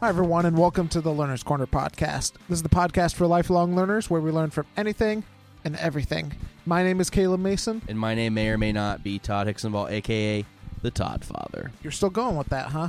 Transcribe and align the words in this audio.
Hi, 0.00 0.08
everyone, 0.08 0.46
and 0.46 0.56
welcome 0.56 0.88
to 0.88 1.02
the 1.02 1.12
Learner's 1.12 1.42
Corner 1.42 1.66
podcast. 1.66 2.32
This 2.48 2.56
is 2.56 2.62
the 2.62 2.70
podcast 2.70 3.16
for 3.16 3.26
lifelong 3.26 3.76
learners 3.76 4.08
where 4.08 4.22
we 4.22 4.30
learn 4.30 4.48
from 4.48 4.64
anything 4.74 5.24
and 5.62 5.76
everything. 5.76 6.32
My 6.64 6.82
name 6.82 7.02
is 7.02 7.10
Caleb 7.10 7.40
Mason. 7.40 7.82
And 7.86 7.98
my 7.98 8.14
name 8.14 8.32
may 8.32 8.48
or 8.48 8.56
may 8.56 8.72
not 8.72 9.04
be 9.04 9.18
Todd 9.18 9.46
Hicksonball, 9.46 9.90
aka 9.90 10.46
the 10.80 10.90
Todd 10.90 11.22
Father. 11.22 11.70
You're 11.82 11.90
still 11.90 12.08
going 12.08 12.38
with 12.38 12.46
that, 12.46 12.68
huh? 12.68 12.88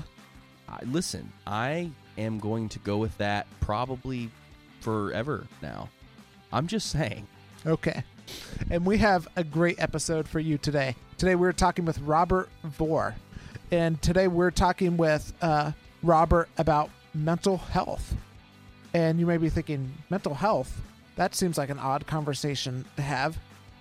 I, 0.69 0.79
listen, 0.85 1.33
I 1.45 1.91
am 2.17 2.39
going 2.39 2.69
to 2.69 2.79
go 2.79 2.95
with 2.95 3.17
that 3.17 3.45
probably 3.59 4.29
forever 4.79 5.47
now. 5.61 5.89
I'm 6.53 6.67
just 6.67 6.91
saying. 6.91 7.27
Okay. 7.65 8.05
And 8.69 8.85
we 8.85 8.99
have 8.99 9.27
a 9.35 9.43
great 9.43 9.81
episode 9.81 10.29
for 10.29 10.39
you 10.39 10.57
today. 10.57 10.95
Today 11.17 11.35
we're 11.35 11.51
talking 11.51 11.83
with 11.83 11.99
Robert 11.99 12.47
Vore. 12.63 13.15
And 13.69 14.01
today 14.01 14.29
we're 14.29 14.49
talking 14.49 14.95
with 14.95 15.33
uh, 15.41 15.73
Robert 16.03 16.47
about 16.57 16.89
mental 17.13 17.57
health. 17.57 18.15
And 18.93 19.19
you 19.19 19.25
may 19.25 19.37
be 19.37 19.49
thinking, 19.49 19.93
mental 20.09 20.33
health? 20.33 20.81
That 21.15 21.35
seems 21.35 21.57
like 21.57 21.69
an 21.69 21.79
odd 21.79 22.07
conversation 22.07 22.85
to 22.95 23.01
have. 23.01 23.37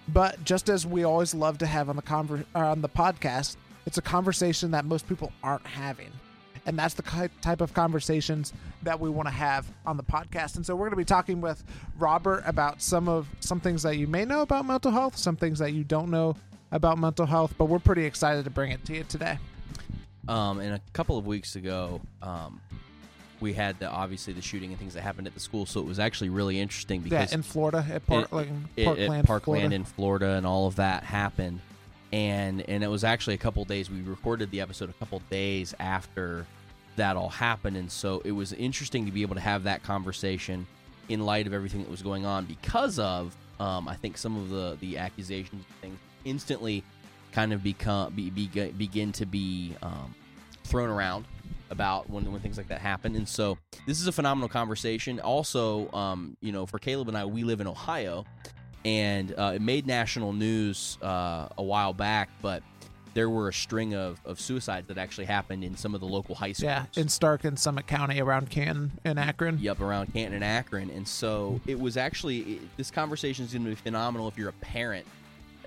But 0.08 0.42
just 0.44 0.68
as 0.68 0.86
we 0.86 1.04
always 1.04 1.34
love 1.34 1.58
to 1.58 1.66
have 1.66 1.88
on 1.88 1.96
the 1.96 2.02
conver- 2.02 2.44
uh, 2.54 2.70
on 2.70 2.80
the 2.82 2.88
podcast, 2.88 3.56
it's 3.86 3.98
a 3.98 4.02
conversation 4.02 4.70
that 4.72 4.84
most 4.84 5.08
people 5.08 5.32
aren't 5.42 5.66
having. 5.66 6.10
And 6.66 6.78
that's 6.78 6.94
the 6.94 7.30
type 7.40 7.60
of 7.60 7.72
conversations 7.72 8.52
that 8.82 9.00
we 9.00 9.08
want 9.08 9.26
to 9.28 9.34
have 9.34 9.66
on 9.86 9.96
the 9.96 10.02
podcast. 10.02 10.56
And 10.56 10.66
so 10.66 10.74
we're 10.74 10.86
going 10.86 10.90
to 10.90 10.96
be 10.96 11.04
talking 11.04 11.40
with 11.40 11.64
Robert 11.98 12.42
about 12.46 12.82
some 12.82 13.08
of 13.08 13.26
some 13.40 13.60
things 13.60 13.82
that 13.82 13.96
you 13.96 14.06
may 14.06 14.24
know 14.24 14.42
about 14.42 14.66
mental 14.66 14.90
health, 14.90 15.16
some 15.16 15.36
things 15.36 15.58
that 15.60 15.72
you 15.72 15.84
don't 15.84 16.10
know 16.10 16.36
about 16.70 16.98
mental 16.98 17.26
health, 17.26 17.54
but 17.56 17.64
we're 17.64 17.78
pretty 17.78 18.04
excited 18.04 18.44
to 18.44 18.50
bring 18.50 18.70
it 18.70 18.84
to 18.84 18.94
you 18.94 19.04
today. 19.04 19.38
Um, 20.28 20.60
and 20.60 20.74
a 20.74 20.80
couple 20.92 21.16
of 21.18 21.26
weeks 21.26 21.56
ago, 21.56 22.00
um, 22.22 22.60
we 23.40 23.52
had 23.54 23.78
the, 23.78 23.88
obviously 23.90 24.32
the 24.32 24.42
shooting 24.42 24.70
and 24.70 24.78
things 24.78 24.94
that 24.94 25.02
happened 25.02 25.26
at 25.26 25.34
the 25.34 25.40
school, 25.40 25.66
so 25.66 25.80
it 25.80 25.86
was 25.86 25.98
actually 25.98 26.30
really 26.30 26.58
interesting 26.60 27.00
Yeah, 27.02 27.08
because 27.20 27.32
in 27.32 27.42
Florida 27.42 27.84
at 27.88 27.96
it- 27.96 28.06
Parkland, 28.06 28.68
it- 28.76 28.84
Parkland, 28.84 29.14
at 29.14 29.24
Parkland 29.26 29.60
Florida. 29.60 29.74
in 29.74 29.84
Florida 29.84 30.26
and 30.36 30.46
all 30.46 30.66
of 30.66 30.76
that 30.76 31.04
happened. 31.04 31.60
And 32.12 32.68
and 32.68 32.82
it 32.82 32.88
was 32.88 33.04
actually 33.04 33.34
a 33.34 33.38
couple 33.38 33.64
days. 33.64 33.88
We 33.88 34.02
recorded 34.02 34.50
the 34.50 34.60
episode 34.60 34.90
a 34.90 34.94
couple 34.94 35.22
days 35.30 35.74
after 35.78 36.44
that 36.96 37.16
all 37.16 37.28
happened, 37.28 37.76
and 37.76 37.90
so 37.90 38.20
it 38.24 38.32
was 38.32 38.52
interesting 38.52 39.06
to 39.06 39.12
be 39.12 39.22
able 39.22 39.36
to 39.36 39.40
have 39.40 39.62
that 39.64 39.84
conversation 39.84 40.66
in 41.08 41.20
light 41.24 41.46
of 41.46 41.52
everything 41.54 41.82
that 41.82 41.90
was 41.90 42.02
going 42.02 42.26
on 42.26 42.46
because 42.46 42.98
of 42.98 43.36
um, 43.60 43.86
I 43.86 43.94
think 43.94 44.18
some 44.18 44.36
of 44.36 44.48
the 44.50 44.76
the 44.80 44.98
accusations 44.98 45.64
and 45.68 45.80
things 45.80 45.98
instantly 46.24 46.82
kind 47.30 47.52
of 47.52 47.62
become 47.62 48.12
be, 48.12 48.28
be, 48.30 48.48
begin 48.72 49.12
to 49.12 49.24
be 49.24 49.76
um, 49.80 50.12
thrown 50.64 50.88
around 50.90 51.26
about 51.70 52.10
when 52.10 52.30
when 52.30 52.40
things 52.40 52.56
like 52.56 52.68
that 52.68 52.80
happen. 52.80 53.16
And 53.16 53.28
so 53.28 53.58
this 53.86 54.00
is 54.00 54.06
a 54.06 54.12
phenomenal 54.12 54.48
conversation. 54.48 55.20
Also, 55.20 55.90
um, 55.92 56.36
you 56.40 56.52
know, 56.52 56.66
for 56.66 56.78
Caleb 56.78 57.08
and 57.08 57.16
I, 57.16 57.24
we 57.24 57.44
live 57.44 57.60
in 57.60 57.66
Ohio, 57.66 58.24
and 58.84 59.32
uh, 59.38 59.52
it 59.54 59.62
made 59.62 59.86
national 59.86 60.32
news 60.32 60.98
uh, 61.02 61.48
a 61.56 61.62
while 61.62 61.92
back, 61.92 62.30
but 62.42 62.62
there 63.14 63.28
were 63.28 63.48
a 63.48 63.52
string 63.52 63.94
of, 63.94 64.20
of 64.24 64.40
suicides 64.40 64.86
that 64.88 64.98
actually 64.98 65.24
happened 65.24 65.64
in 65.64 65.76
some 65.76 65.94
of 65.94 66.00
the 66.00 66.06
local 66.06 66.34
high 66.34 66.52
schools. 66.52 66.62
yeah, 66.62 66.86
in 66.96 67.08
Stark 67.08 67.44
and 67.44 67.58
Summit 67.58 67.86
County 67.86 68.20
around 68.20 68.50
Canton 68.50 68.92
and 69.04 69.18
Akron. 69.18 69.58
Yep, 69.60 69.80
around 69.80 70.12
Canton 70.12 70.34
and 70.34 70.44
Akron. 70.44 70.90
And 70.90 71.06
so 71.06 71.60
it 71.66 71.78
was 71.78 71.96
actually, 71.96 72.38
it, 72.38 72.76
this 72.76 72.90
conversation 72.90 73.44
is 73.44 73.52
going 73.52 73.64
to 73.64 73.70
be 73.70 73.74
phenomenal 73.74 74.28
if 74.28 74.38
you're 74.38 74.50
a 74.50 74.54
parent 74.54 75.06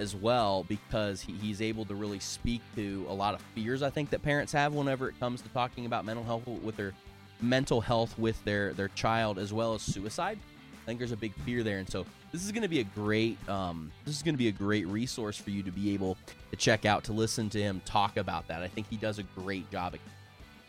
as 0.04 0.16
well, 0.16 0.66
because 0.68 1.22
he, 1.22 1.34
he's 1.34 1.62
able 1.62 1.86
to 1.86 1.96
really 1.96 2.20
speak 2.20 2.62
to 2.76 3.06
a 3.10 3.14
lot 3.14 3.34
of 3.34 3.42
fears 3.56 3.82
I 3.82 3.90
think 3.90 4.12
that 4.12 4.22
parents 4.22 4.52
have 4.54 4.74
whenever 4.74 5.10
it 5.10 5.20
comes 5.20 5.42
to 5.42 5.50
talking 5.50 5.88
about 5.88 6.06
mental 6.06 6.24
health 6.24 6.46
with 6.46 6.76
their 6.76 6.94
mental 7.42 7.82
health 7.82 8.18
with 8.20 8.44
their, 8.46 8.74
their 8.74 8.90
child 8.90 9.40
as 9.40 9.52
well 9.52 9.74
as 9.74 9.82
suicide. 9.82 10.38
I 10.84 10.86
think 10.86 11.00
there's 11.00 11.14
a 11.14 11.18
big 11.18 11.34
fear 11.46 11.64
there. 11.64 11.80
And 11.80 11.90
so 11.90 12.06
this 12.32 12.44
is 12.44 12.52
going 12.52 12.64
to 12.64 12.68
be 12.68 12.82
a 12.82 12.84
great, 12.84 13.38
um, 13.50 13.92
this 14.06 14.16
is 14.16 14.22
going 14.22 14.36
to 14.36 14.40
be 14.40 14.50
a 14.50 14.52
great 14.52 14.86
resource 14.88 15.38
for 15.38 15.50
you 15.50 15.64
to 15.64 15.72
be 15.72 15.94
able 15.94 16.18
to 16.52 16.58
check 16.58 16.86
out, 16.86 17.04
to 17.06 17.14
listen 17.14 17.50
to 17.52 17.62
him 17.62 17.82
talk 17.86 18.18
about 18.18 18.48
that. 18.50 18.62
I 18.62 18.68
think 18.68 18.88
he 18.90 18.98
does 18.98 19.18
a 19.18 19.24
great 19.24 19.70
job 19.72 19.94
at 19.96 20.02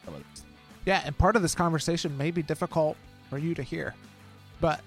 some 0.04 0.14
of 0.14 0.25
this. 0.31 0.44
Yeah, 0.87 1.03
and 1.04 1.16
part 1.16 1.37
of 1.37 1.42
this 1.42 1.54
conversation 1.54 2.16
may 2.16 2.31
be 2.31 2.42
difficult 2.42 2.97
for 3.31 3.38
you 3.38 3.54
to 3.54 3.62
hear, 3.62 3.94
but 4.60 4.81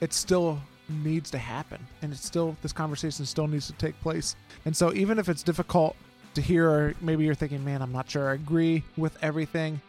it's 0.00 0.16
still 0.16 0.60
needs 0.88 1.30
to 1.30 1.38
happen, 1.38 1.84
and 2.02 2.12
it's 2.12 2.24
still 2.24 2.56
this 2.62 2.72
conversation 2.72 3.24
still 3.26 3.46
needs 3.46 3.66
to 3.66 3.72
take 3.74 3.98
place. 4.00 4.36
And 4.64 4.76
so, 4.76 4.92
even 4.92 5.18
if 5.18 5.28
it's 5.28 5.42
difficult 5.42 5.96
to 6.34 6.40
hear, 6.40 6.68
or 6.68 6.94
maybe 7.00 7.24
you're 7.24 7.34
thinking, 7.34 7.64
"Man, 7.64 7.82
I'm 7.82 7.92
not 7.92 8.10
sure 8.10 8.30
I 8.30 8.34
agree 8.34 8.82
with 8.96 9.16
everything," 9.22 9.80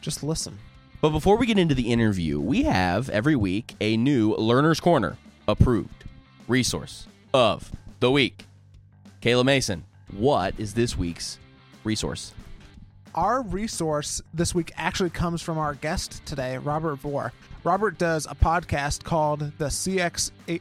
just 0.00 0.22
listen. 0.22 0.58
But 1.00 1.10
before 1.10 1.36
we 1.36 1.46
get 1.46 1.58
into 1.58 1.74
the 1.74 1.92
interview, 1.92 2.40
we 2.40 2.62
have 2.62 3.10
every 3.10 3.36
week 3.36 3.74
a 3.80 3.96
new 3.96 4.34
Learner's 4.36 4.80
Corner 4.80 5.18
approved 5.46 6.04
resource 6.48 7.06
of 7.34 7.70
the 8.00 8.10
week. 8.10 8.46
Caleb 9.20 9.46
Mason, 9.46 9.84
what 10.10 10.54
is 10.58 10.74
this 10.74 10.96
week's 10.96 11.38
resource? 11.84 12.32
Our 13.14 13.42
resource 13.42 14.20
this 14.32 14.56
week 14.56 14.72
actually 14.76 15.10
comes 15.10 15.40
from 15.40 15.56
our 15.56 15.74
guest 15.74 16.26
today, 16.26 16.58
Robert 16.58 16.96
Vore. 16.96 17.32
Robert 17.62 17.96
does 17.96 18.26
a 18.26 18.34
podcast 18.34 19.04
called 19.04 19.52
the 19.56 19.66
CXMH 19.66 20.60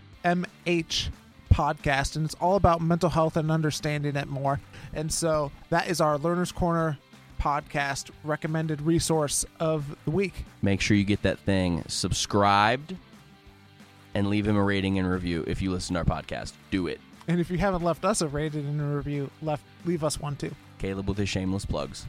podcast, 1.52 2.16
and 2.16 2.26
it's 2.26 2.36
all 2.36 2.56
about 2.56 2.80
mental 2.80 3.10
health 3.10 3.38
and 3.38 3.50
understanding 3.50 4.16
it 4.16 4.28
more. 4.28 4.60
And 4.94 5.12
so 5.12 5.52
that 5.72 5.88
is 5.88 6.00
our 6.00 6.20
Learner's 6.20 6.52
Corner 6.52 7.00
podcast 7.42 8.12
recommended 8.24 8.84
resource 8.84 9.46
of 9.60 9.98
the 10.06 10.12
week. 10.12 10.46
Make 10.62 10.80
sure 10.80 10.96
you 10.96 11.06
get 11.06 11.24
that 11.24 11.40
thing 11.40 11.84
subscribed 11.88 12.96
and 14.14 14.28
leave 14.28 14.48
him 14.48 14.58
a 14.58 14.64
rating 14.64 15.00
and 15.00 15.10
review 15.10 15.44
if 15.48 15.60
you 15.60 15.72
listen 15.72 15.96
to 15.96 16.02
our 16.02 16.06
podcast. 16.06 16.54
Do 16.70 16.86
it. 16.86 17.02
And 17.28 17.40
if 17.40 17.50
you 17.50 17.58
haven't 17.58 17.84
left 17.84 18.06
us 18.06 18.22
a 18.22 18.28
rated 18.28 18.64
and 18.64 18.80
a 18.80 18.96
review, 18.96 19.32
left 19.42 19.64
leave 19.86 20.04
us 20.04 20.20
one 20.20 20.36
too. 20.36 20.54
Caleb 20.78 21.10
with 21.10 21.18
his 21.18 21.30
shameless 21.30 21.66
plugs. 21.66 22.06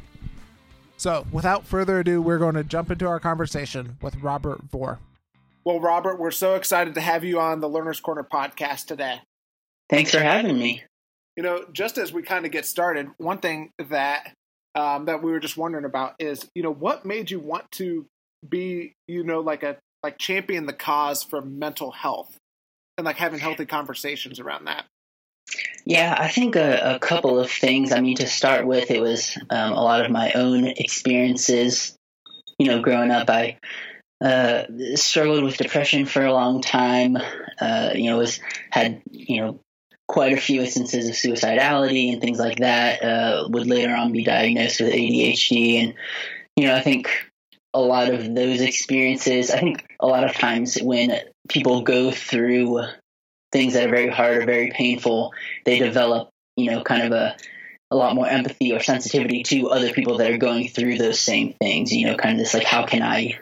So, 1.04 1.26
without 1.30 1.66
further 1.66 1.98
ado, 1.98 2.22
we're 2.22 2.38
going 2.38 2.54
to 2.54 2.64
jump 2.64 2.90
into 2.90 3.06
our 3.06 3.20
conversation 3.20 3.98
with 4.00 4.16
Robert 4.22 4.62
Vore. 4.70 5.00
Well, 5.62 5.78
Robert, 5.78 6.18
we're 6.18 6.30
so 6.30 6.54
excited 6.54 6.94
to 6.94 7.02
have 7.02 7.24
you 7.24 7.38
on 7.38 7.60
the 7.60 7.68
Learner's 7.68 8.00
Corner 8.00 8.24
podcast 8.24 8.86
today. 8.86 9.20
Thanks 9.90 10.12
for 10.12 10.20
having 10.20 10.58
me. 10.58 10.82
You 11.36 11.42
know, 11.42 11.66
just 11.70 11.98
as 11.98 12.10
we 12.10 12.22
kind 12.22 12.46
of 12.46 12.52
get 12.52 12.64
started, 12.64 13.08
one 13.18 13.36
thing 13.36 13.70
that 13.90 14.32
um, 14.74 15.04
that 15.04 15.22
we 15.22 15.30
were 15.30 15.40
just 15.40 15.58
wondering 15.58 15.84
about 15.84 16.14
is, 16.20 16.48
you 16.54 16.62
know, 16.62 16.72
what 16.72 17.04
made 17.04 17.30
you 17.30 17.38
want 17.38 17.70
to 17.72 18.06
be, 18.48 18.94
you 19.06 19.24
know, 19.24 19.40
like 19.40 19.62
a 19.62 19.76
like 20.02 20.16
champion 20.16 20.64
the 20.64 20.72
cause 20.72 21.22
for 21.22 21.42
mental 21.42 21.90
health 21.90 22.34
and 22.96 23.04
like 23.04 23.16
having 23.16 23.40
healthy 23.40 23.66
conversations 23.66 24.40
around 24.40 24.68
that. 24.68 24.86
Yeah, 25.84 26.14
I 26.18 26.28
think 26.28 26.56
a, 26.56 26.94
a 26.94 26.98
couple 26.98 27.38
of 27.38 27.50
things. 27.50 27.92
I 27.92 28.00
mean, 28.00 28.16
to 28.16 28.26
start 28.26 28.66
with, 28.66 28.90
it 28.90 29.00
was 29.00 29.36
um, 29.50 29.72
a 29.72 29.82
lot 29.82 30.04
of 30.04 30.10
my 30.10 30.32
own 30.32 30.66
experiences. 30.66 31.94
You 32.58 32.68
know, 32.68 32.80
growing 32.80 33.10
up, 33.10 33.28
I 33.28 33.58
uh, 34.24 34.64
struggled 34.94 35.44
with 35.44 35.58
depression 35.58 36.06
for 36.06 36.24
a 36.24 36.32
long 36.32 36.62
time. 36.62 37.18
Uh, 37.60 37.90
you 37.94 38.10
know, 38.10 38.18
was 38.18 38.40
had 38.70 39.02
you 39.10 39.42
know 39.42 39.60
quite 40.08 40.32
a 40.32 40.40
few 40.40 40.62
instances 40.62 41.08
of 41.08 41.14
suicidality 41.14 42.12
and 42.12 42.22
things 42.22 42.38
like 42.38 42.58
that. 42.58 43.02
Uh, 43.02 43.48
would 43.50 43.66
later 43.66 43.94
on 43.94 44.12
be 44.12 44.24
diagnosed 44.24 44.80
with 44.80 44.92
ADHD, 44.92 45.82
and 45.82 45.94
you 46.56 46.66
know, 46.66 46.74
I 46.74 46.80
think 46.80 47.10
a 47.74 47.80
lot 47.80 48.10
of 48.10 48.34
those 48.34 48.62
experiences. 48.62 49.50
I 49.50 49.60
think 49.60 49.84
a 50.00 50.06
lot 50.06 50.24
of 50.24 50.32
times 50.32 50.78
when 50.80 51.12
people 51.48 51.82
go 51.82 52.10
through 52.10 52.84
things 53.54 53.74
that 53.74 53.86
are 53.86 53.90
very 53.90 54.08
hard 54.08 54.36
or 54.36 54.44
very 54.44 54.72
painful, 54.72 55.32
they 55.64 55.78
develop, 55.78 56.28
you 56.56 56.72
know, 56.72 56.82
kind 56.82 57.04
of 57.04 57.12
a 57.12 57.36
a 57.90 57.96
lot 57.96 58.16
more 58.16 58.26
empathy 58.26 58.72
or 58.72 58.80
sensitivity 58.80 59.44
to 59.44 59.68
other 59.68 59.92
people 59.92 60.18
that 60.18 60.30
are 60.32 60.38
going 60.38 60.66
through 60.68 60.98
those 60.98 61.20
same 61.20 61.52
things. 61.52 61.92
You 61.92 62.08
know, 62.08 62.16
kind 62.16 62.32
of 62.32 62.38
this 62.38 62.52
like, 62.52 62.64
how 62.64 62.84
can 62.84 63.02
I 63.02 63.38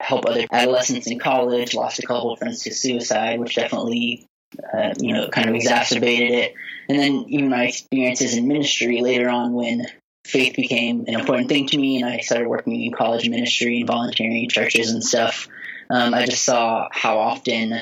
help 0.00 0.24
other 0.24 0.46
adolescents 0.52 1.08
in 1.08 1.18
college? 1.18 1.74
Lost 1.74 1.98
a 1.98 2.06
couple 2.06 2.32
of 2.32 2.38
friends 2.38 2.62
to 2.62 2.72
suicide, 2.72 3.40
which 3.40 3.56
definitely, 3.56 4.26
uh, 4.72 4.94
you 5.00 5.12
know, 5.12 5.28
kind 5.28 5.48
of 5.48 5.56
exacerbated 5.56 6.30
it. 6.30 6.54
And 6.88 6.98
then 6.98 7.24
even 7.28 7.50
my 7.50 7.64
experiences 7.64 8.36
in 8.36 8.46
ministry 8.46 9.00
later 9.00 9.28
on 9.28 9.52
when 9.52 9.86
faith 10.24 10.54
became 10.54 11.04
an 11.08 11.14
important 11.14 11.48
thing 11.48 11.66
to 11.66 11.78
me 11.78 12.00
and 12.00 12.08
I 12.08 12.18
started 12.18 12.48
working 12.48 12.80
in 12.80 12.92
college 12.92 13.28
ministry 13.28 13.78
and 13.78 13.88
volunteering 13.88 14.44
in 14.44 14.48
churches 14.48 14.92
and 14.92 15.02
stuff. 15.02 15.48
Um, 15.90 16.14
I 16.14 16.26
just 16.26 16.44
saw 16.44 16.88
how 16.92 17.18
often 17.18 17.80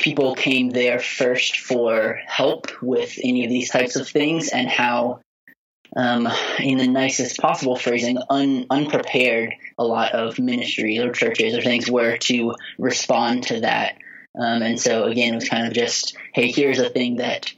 people 0.00 0.34
came 0.34 0.70
there 0.70 0.98
first 0.98 1.58
for 1.58 2.18
help 2.26 2.82
with 2.82 3.18
any 3.22 3.44
of 3.44 3.50
these 3.50 3.70
types 3.70 3.96
of 3.96 4.08
things 4.08 4.48
and 4.48 4.68
how 4.68 5.20
um, 5.96 6.28
in 6.58 6.78
the 6.78 6.86
nicest 6.86 7.38
possible 7.38 7.76
phrasing 7.76 8.18
un, 8.30 8.66
unprepared 8.70 9.54
a 9.78 9.84
lot 9.84 10.12
of 10.12 10.38
ministries 10.38 11.00
or 11.00 11.12
churches 11.12 11.54
or 11.54 11.62
things 11.62 11.90
were 11.90 12.16
to 12.16 12.54
respond 12.78 13.44
to 13.44 13.60
that. 13.60 13.96
Um, 14.38 14.62
and 14.62 14.80
so 14.80 15.04
again 15.04 15.32
it 15.32 15.36
was 15.36 15.48
kind 15.48 15.66
of 15.66 15.72
just 15.72 16.16
hey 16.32 16.52
here's 16.52 16.78
a 16.78 16.88
thing 16.88 17.16
that 17.16 17.52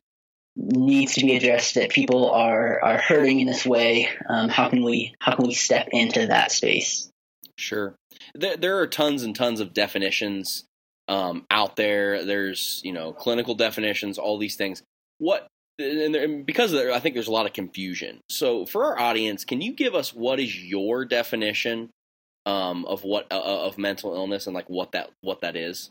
needs 0.57 1.15
to 1.15 1.21
be 1.21 1.37
addressed 1.37 1.75
that 1.75 1.91
people 1.91 2.31
are 2.31 2.83
are 2.83 2.99
hurting 2.99 3.41
in 3.41 3.47
this 3.47 3.67
way. 3.67 4.09
Um, 4.29 4.49
how 4.49 4.69
can 4.71 4.83
we 4.83 5.15
how 5.21 5.37
can 5.37 5.47
we 5.47 5.55
step 5.55 5.89
into 5.93 6.29
that 6.29 6.51
space? 6.51 7.11
Sure. 7.59 7.95
There, 8.35 8.57
there 8.57 8.79
are 8.79 8.87
tons 8.87 9.23
and 9.23 9.37
tons 9.37 9.61
of 9.61 9.75
definitions 9.75 10.65
um, 11.09 11.45
out 11.51 11.77
there. 11.77 12.25
There's, 12.25 12.81
you 12.85 12.93
know, 12.93 13.13
clinical 13.13 13.55
definitions, 13.55 14.19
all 14.19 14.39
these 14.39 14.57
things. 14.57 14.83
What, 15.19 15.47
and, 15.79 16.15
there, 16.15 16.25
and 16.25 16.47
because 16.47 16.73
there, 16.73 16.93
I 16.93 17.01
think 17.01 17.15
there's 17.15 17.29
a 17.29 17.33
lot 17.33 17.47
of 17.47 17.53
confusion. 17.53 18.21
So 18.29 18.67
for 18.67 18.85
our 18.85 18.99
audience, 18.99 19.45
can 19.45 19.61
you 19.61 19.73
give 19.73 19.95
us 19.95 20.13
what 20.15 20.41
is 20.41 20.63
your 20.63 21.05
definition 21.05 21.91
um, 22.47 22.85
of 22.87 23.05
what 23.05 23.27
uh, 23.31 23.41
of 23.41 23.79
mental 23.79 24.15
illness 24.15 24.47
and 24.47 24.55
like 24.55 24.69
what 24.69 24.93
that 24.93 25.11
what 25.21 25.41
that 25.41 25.57
is? 25.57 25.91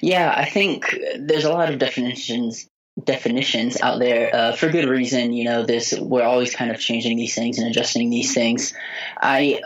Yeah, 0.00 0.32
I 0.34 0.46
think 0.46 0.98
there's 1.18 1.44
a 1.44 1.52
lot 1.52 1.70
of 1.70 1.78
definitions 1.78 2.66
definitions 3.04 3.80
out 3.80 3.98
there 3.98 4.34
uh, 4.34 4.52
for 4.52 4.68
good 4.68 4.88
reason. 4.88 5.32
You 5.32 5.44
know, 5.44 5.62
this 5.64 5.94
we're 5.98 6.24
always 6.24 6.54
kind 6.54 6.70
of 6.70 6.78
changing 6.78 7.16
these 7.16 7.34
things 7.34 7.58
and 7.58 7.68
adjusting 7.68 8.10
these 8.10 8.34
things. 8.34 8.74
I 9.20 9.60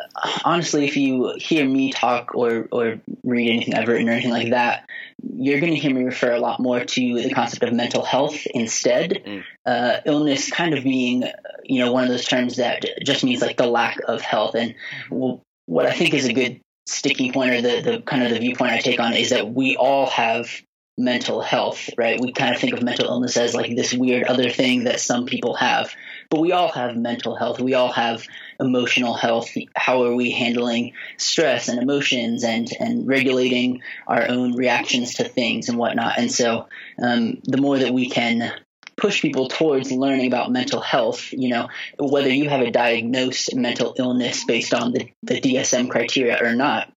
honestly, 0.44 0.84
if 0.86 0.96
you 0.96 1.34
hear 1.38 1.66
me 1.66 1.92
talk 1.92 2.34
or 2.34 2.68
or 2.70 3.00
read 3.22 3.50
anything 3.50 3.74
I've 3.74 3.88
written 3.88 4.08
or 4.08 4.12
anything 4.12 4.30
like 4.30 4.50
that, 4.50 4.88
you're 5.22 5.60
going 5.60 5.72
to 5.72 5.78
hear 5.78 5.94
me 5.94 6.04
refer 6.04 6.32
a 6.32 6.40
lot 6.40 6.60
more 6.60 6.84
to 6.84 7.22
the 7.22 7.32
concept 7.32 7.62
of 7.62 7.72
mental 7.72 8.04
health 8.04 8.46
instead. 8.46 9.22
Mm. 9.26 9.44
Uh, 9.66 10.00
illness 10.04 10.50
kind 10.50 10.74
of 10.74 10.84
being, 10.84 11.24
you 11.64 11.78
know, 11.78 11.92
one 11.92 12.04
of 12.04 12.10
those 12.10 12.26
terms 12.26 12.56
that 12.56 12.84
just 13.04 13.24
means 13.24 13.40
like 13.40 13.56
the 13.56 13.66
lack 13.66 13.98
of 14.06 14.20
health. 14.20 14.54
And 14.54 14.74
what 15.08 15.86
I 15.86 15.92
think 15.92 16.14
is 16.14 16.26
a 16.26 16.32
good 16.32 16.60
sticking 16.86 17.32
point 17.32 17.50
or 17.52 17.62
the, 17.62 17.80
the 17.80 18.02
kind 18.02 18.22
of 18.22 18.30
the 18.30 18.38
viewpoint 18.38 18.72
I 18.72 18.78
take 18.78 19.00
on 19.00 19.14
is 19.14 19.30
that 19.30 19.52
we 19.52 19.76
all 19.76 20.06
have 20.06 20.50
mental 20.96 21.40
health, 21.40 21.90
right? 21.96 22.20
We 22.20 22.32
kind 22.32 22.54
of 22.54 22.60
think 22.60 22.72
of 22.72 22.82
mental 22.82 23.08
illness 23.08 23.36
as 23.36 23.54
like 23.54 23.74
this 23.74 23.92
weird 23.92 24.24
other 24.24 24.48
thing 24.48 24.84
that 24.84 25.00
some 25.00 25.26
people 25.26 25.54
have, 25.54 25.92
but 26.30 26.40
we 26.40 26.52
all 26.52 26.70
have 26.70 26.96
mental 26.96 27.34
health. 27.34 27.60
We 27.60 27.74
all 27.74 27.92
have 27.92 28.26
emotional 28.60 29.14
health. 29.14 29.50
How 29.74 30.04
are 30.04 30.14
we 30.14 30.30
handling 30.30 30.92
stress 31.16 31.68
and 31.68 31.82
emotions 31.82 32.44
and 32.44 32.70
and 32.78 33.06
regulating 33.08 33.82
our 34.06 34.28
own 34.28 34.54
reactions 34.54 35.14
to 35.14 35.24
things 35.24 35.68
and 35.68 35.78
whatnot? 35.78 36.18
And 36.18 36.30
so, 36.30 36.68
um, 37.02 37.38
the 37.42 37.60
more 37.60 37.78
that 37.78 37.92
we 37.92 38.08
can 38.08 38.52
push 38.96 39.20
people 39.20 39.48
towards 39.48 39.90
learning 39.90 40.28
about 40.28 40.52
mental 40.52 40.80
health, 40.80 41.32
you 41.32 41.48
know, 41.48 41.68
whether 41.98 42.28
you 42.28 42.48
have 42.48 42.60
a 42.60 42.70
diagnosed 42.70 43.54
mental 43.56 43.94
illness 43.98 44.44
based 44.44 44.72
on 44.72 44.92
the, 44.92 45.10
the 45.24 45.40
DSM 45.40 45.90
criteria 45.90 46.38
or 46.40 46.54
not, 46.54 46.92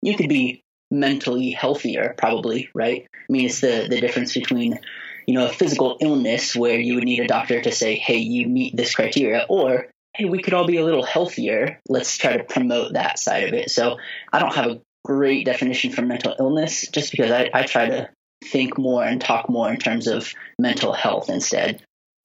you 0.00 0.16
could 0.16 0.28
be 0.28 0.63
mentally 0.94 1.50
healthier, 1.50 2.14
probably, 2.16 2.68
right? 2.74 3.06
I 3.12 3.32
mean, 3.32 3.46
it's 3.46 3.60
the, 3.60 3.86
the 3.88 4.00
difference 4.00 4.34
between, 4.34 4.78
you 5.26 5.34
know, 5.34 5.46
a 5.46 5.52
physical 5.52 5.98
illness 6.00 6.54
where 6.54 6.78
you 6.78 6.94
would 6.94 7.04
need 7.04 7.20
a 7.20 7.26
doctor 7.26 7.60
to 7.60 7.72
say, 7.72 7.96
hey, 7.96 8.18
you 8.18 8.46
meet 8.48 8.76
this 8.76 8.94
criteria, 8.94 9.46
or 9.48 9.88
hey, 10.14 10.26
we 10.26 10.42
could 10.42 10.54
all 10.54 10.66
be 10.66 10.76
a 10.76 10.84
little 10.84 11.04
healthier. 11.04 11.80
Let's 11.88 12.16
try 12.16 12.36
to 12.36 12.44
promote 12.44 12.92
that 12.92 13.18
side 13.18 13.48
of 13.48 13.54
it. 13.54 13.70
So 13.70 13.98
I 14.32 14.38
don't 14.38 14.54
have 14.54 14.70
a 14.70 14.80
great 15.04 15.44
definition 15.44 15.90
for 15.92 16.02
mental 16.02 16.34
illness 16.38 16.88
just 16.88 17.10
because 17.10 17.30
I, 17.30 17.50
I 17.52 17.64
try 17.64 17.88
to 17.88 18.08
think 18.44 18.78
more 18.78 19.04
and 19.04 19.20
talk 19.20 19.48
more 19.48 19.70
in 19.70 19.78
terms 19.78 20.06
of 20.06 20.32
mental 20.58 20.92
health 20.92 21.28
instead. 21.28 21.82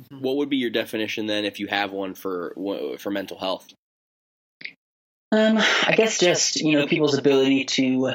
What 0.09 0.37
would 0.37 0.49
be 0.49 0.57
your 0.57 0.69
definition 0.69 1.25
then, 1.25 1.43
if 1.43 1.59
you 1.59 1.67
have 1.67 1.91
one 1.91 2.13
for 2.13 2.53
for 2.99 3.11
mental 3.11 3.37
health? 3.37 3.67
Um, 5.31 5.57
I 5.57 5.93
guess 5.95 6.19
just 6.19 6.55
you 6.55 6.73
know 6.73 6.87
people's 6.87 7.17
ability 7.17 7.65
to 7.65 8.13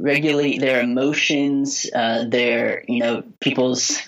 regulate 0.00 0.60
their 0.60 0.80
emotions, 0.80 1.86
uh, 1.94 2.24
their 2.28 2.84
you 2.88 3.00
know 3.00 3.22
people's. 3.40 4.00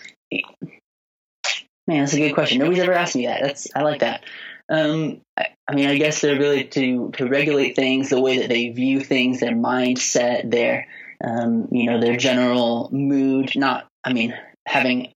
Man, 1.87 2.05
that's 2.05 2.15
a 2.15 2.19
good 2.19 2.35
question. 2.35 2.59
Nobody's 2.59 2.83
ever 2.83 2.93
asked 2.93 3.17
me 3.17 3.27
that. 3.27 3.43
That's 3.43 3.67
I 3.75 3.83
like 3.83 4.01
that. 4.01 4.25
Um, 4.69 5.21
I, 5.37 5.47
I, 5.67 5.75
mean, 5.75 5.89
I 5.89 5.97
guess 5.97 6.21
their 6.21 6.37
ability 6.37 6.65
to 6.65 7.11
to 7.17 7.27
regulate 7.27 7.75
things, 7.75 8.11
the 8.11 8.21
way 8.21 8.39
that 8.39 8.49
they 8.49 8.69
view 8.69 9.01
things, 9.01 9.41
their 9.41 9.55
mindset, 9.55 10.51
their 10.51 10.87
um, 11.23 11.69
you 11.73 11.91
know 11.91 12.01
their 12.01 12.17
general 12.17 12.89
mood. 12.93 13.57
Not, 13.57 13.89
I 14.05 14.13
mean, 14.13 14.35
having 14.67 15.13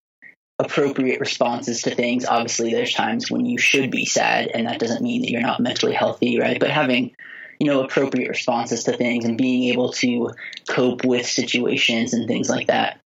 appropriate 0.58 1.20
responses 1.20 1.82
to 1.82 1.94
things. 1.94 2.24
Obviously, 2.24 2.72
there's 2.72 2.94
times 2.94 3.30
when 3.30 3.46
you 3.46 3.58
should 3.58 3.90
be 3.90 4.04
sad, 4.04 4.48
and 4.48 4.66
that 4.66 4.80
doesn't 4.80 5.02
mean 5.02 5.22
that 5.22 5.30
you're 5.30 5.40
not 5.40 5.60
mentally 5.60 5.92
healthy, 5.92 6.40
right? 6.40 6.58
But 6.58 6.70
having 6.70 7.14
you 7.64 7.70
know 7.70 7.82
appropriate 7.82 8.28
responses 8.28 8.84
to 8.84 8.96
things 8.96 9.24
and 9.24 9.38
being 9.38 9.64
able 9.72 9.90
to 9.92 10.30
cope 10.68 11.04
with 11.04 11.26
situations 11.26 12.12
and 12.12 12.28
things 12.28 12.48
like 12.48 12.66
that. 12.68 13.00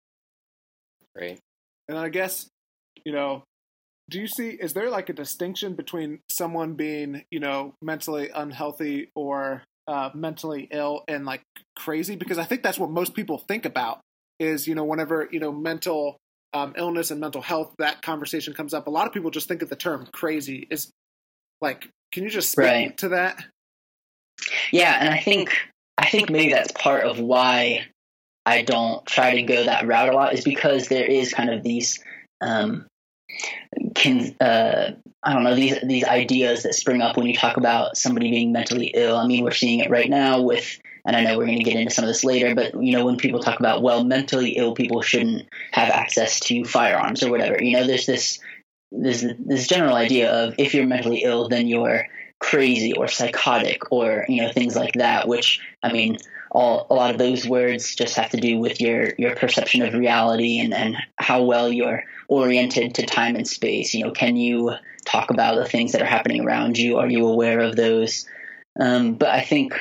Right 1.16 1.38
and 1.88 1.98
i 1.98 2.08
guess 2.08 2.48
you 3.04 3.12
know 3.12 3.42
do 4.10 4.20
you 4.20 4.26
see 4.26 4.50
is 4.50 4.72
there 4.72 4.90
like 4.90 5.08
a 5.08 5.12
distinction 5.12 5.74
between 5.74 6.20
someone 6.30 6.74
being 6.74 7.24
you 7.30 7.40
know 7.40 7.74
mentally 7.82 8.30
unhealthy 8.34 9.10
or 9.14 9.62
uh, 9.86 10.10
mentally 10.14 10.68
ill 10.70 11.02
and 11.08 11.24
like 11.24 11.42
crazy? 11.76 12.16
Because 12.16 12.38
i 12.38 12.44
think 12.44 12.62
that's 12.62 12.78
what 12.78 12.90
most 12.90 13.14
people 13.14 13.38
think 13.38 13.64
about 13.64 14.00
is 14.38 14.66
you 14.66 14.74
know 14.74 14.84
whenever 14.84 15.28
you 15.30 15.40
know 15.40 15.52
mental 15.52 16.16
um, 16.54 16.72
illness 16.78 17.10
and 17.10 17.20
mental 17.20 17.42
health 17.42 17.74
that 17.78 18.00
conversation 18.00 18.54
comes 18.54 18.72
up 18.72 18.86
a 18.86 18.90
lot 18.90 19.06
of 19.06 19.12
people 19.12 19.30
just 19.30 19.48
think 19.48 19.60
of 19.60 19.68
the 19.68 19.76
term 19.76 20.06
crazy. 20.12 20.66
Is 20.70 20.90
like 21.60 21.88
can 22.12 22.24
you 22.24 22.30
just 22.30 22.52
speak 22.52 22.64
right. 22.64 22.96
to 22.98 23.10
that 23.10 23.44
yeah, 24.72 24.96
and 25.00 25.08
I 25.08 25.18
think 25.18 25.56
I 25.96 26.08
think 26.08 26.30
maybe 26.30 26.52
that's 26.52 26.72
part 26.72 27.04
of 27.04 27.18
why 27.18 27.86
I 28.46 28.62
don't 28.62 29.04
try 29.06 29.34
to 29.34 29.42
go 29.42 29.64
that 29.64 29.86
route 29.86 30.08
a 30.08 30.12
lot 30.12 30.34
is 30.34 30.44
because 30.44 30.88
there 30.88 31.04
is 31.04 31.32
kind 31.32 31.50
of 31.50 31.62
these 31.62 32.02
um, 32.40 32.86
can 33.94 34.34
uh, 34.40 34.92
I 35.22 35.32
don't 35.32 35.44
know 35.44 35.54
these 35.54 35.76
these 35.82 36.04
ideas 36.04 36.62
that 36.62 36.74
spring 36.74 37.02
up 37.02 37.16
when 37.16 37.26
you 37.26 37.34
talk 37.34 37.56
about 37.56 37.96
somebody 37.96 38.30
being 38.30 38.52
mentally 38.52 38.86
ill. 38.94 39.16
I 39.16 39.26
mean, 39.26 39.44
we're 39.44 39.50
seeing 39.50 39.80
it 39.80 39.90
right 39.90 40.08
now 40.08 40.40
with, 40.40 40.78
and 41.04 41.16
I 41.16 41.22
know 41.22 41.36
we're 41.36 41.46
going 41.46 41.58
to 41.58 41.64
get 41.64 41.76
into 41.76 41.92
some 41.92 42.04
of 42.04 42.08
this 42.08 42.24
later, 42.24 42.54
but 42.54 42.80
you 42.82 42.92
know, 42.92 43.04
when 43.04 43.16
people 43.16 43.40
talk 43.40 43.58
about 43.58 43.82
well, 43.82 44.04
mentally 44.04 44.50
ill 44.50 44.74
people 44.74 45.02
shouldn't 45.02 45.48
have 45.72 45.90
access 45.90 46.40
to 46.40 46.64
firearms 46.64 47.22
or 47.22 47.30
whatever. 47.30 47.62
You 47.62 47.72
know, 47.72 47.86
there's 47.86 48.06
this 48.06 48.38
this 48.92 49.26
this 49.44 49.66
general 49.66 49.96
idea 49.96 50.30
of 50.32 50.54
if 50.58 50.74
you're 50.74 50.86
mentally 50.86 51.22
ill, 51.24 51.48
then 51.48 51.66
you're 51.66 52.06
crazy 52.40 52.92
or 52.92 53.08
psychotic 53.08 53.90
or 53.90 54.24
you 54.28 54.42
know 54.42 54.52
things 54.52 54.76
like 54.76 54.94
that 54.94 55.26
which 55.26 55.60
i 55.82 55.92
mean 55.92 56.16
all 56.50 56.86
a 56.90 56.94
lot 56.94 57.10
of 57.10 57.18
those 57.18 57.46
words 57.46 57.94
just 57.94 58.14
have 58.14 58.30
to 58.30 58.36
do 58.38 58.58
with 58.58 58.80
your 58.80 59.12
your 59.18 59.34
perception 59.34 59.82
of 59.82 59.94
reality 59.94 60.58
and 60.58 60.72
and 60.72 60.96
how 61.16 61.42
well 61.42 61.70
you're 61.70 62.04
oriented 62.28 62.94
to 62.94 63.06
time 63.06 63.36
and 63.36 63.46
space. 63.46 63.94
You 63.94 64.04
know 64.04 64.10
can 64.12 64.36
you 64.36 64.72
talk 65.04 65.30
about 65.30 65.56
the 65.56 65.64
things 65.64 65.92
that 65.92 66.02
are 66.02 66.06
happening 66.06 66.44
around 66.44 66.78
you? 66.78 66.98
Are 66.98 67.08
you 67.08 67.26
aware 67.26 67.60
of 67.60 67.76
those? 67.76 68.26
Um, 68.80 69.14
but 69.14 69.28
i 69.28 69.40
think 69.40 69.74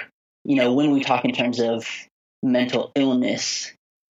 you 0.43 0.55
know 0.55 0.73
when 0.73 0.91
we 0.91 1.01
talk 1.01 1.23
in 1.23 1.33
terms 1.33 1.59
of 1.59 1.87
mental 2.41 2.91
illness 2.95 3.71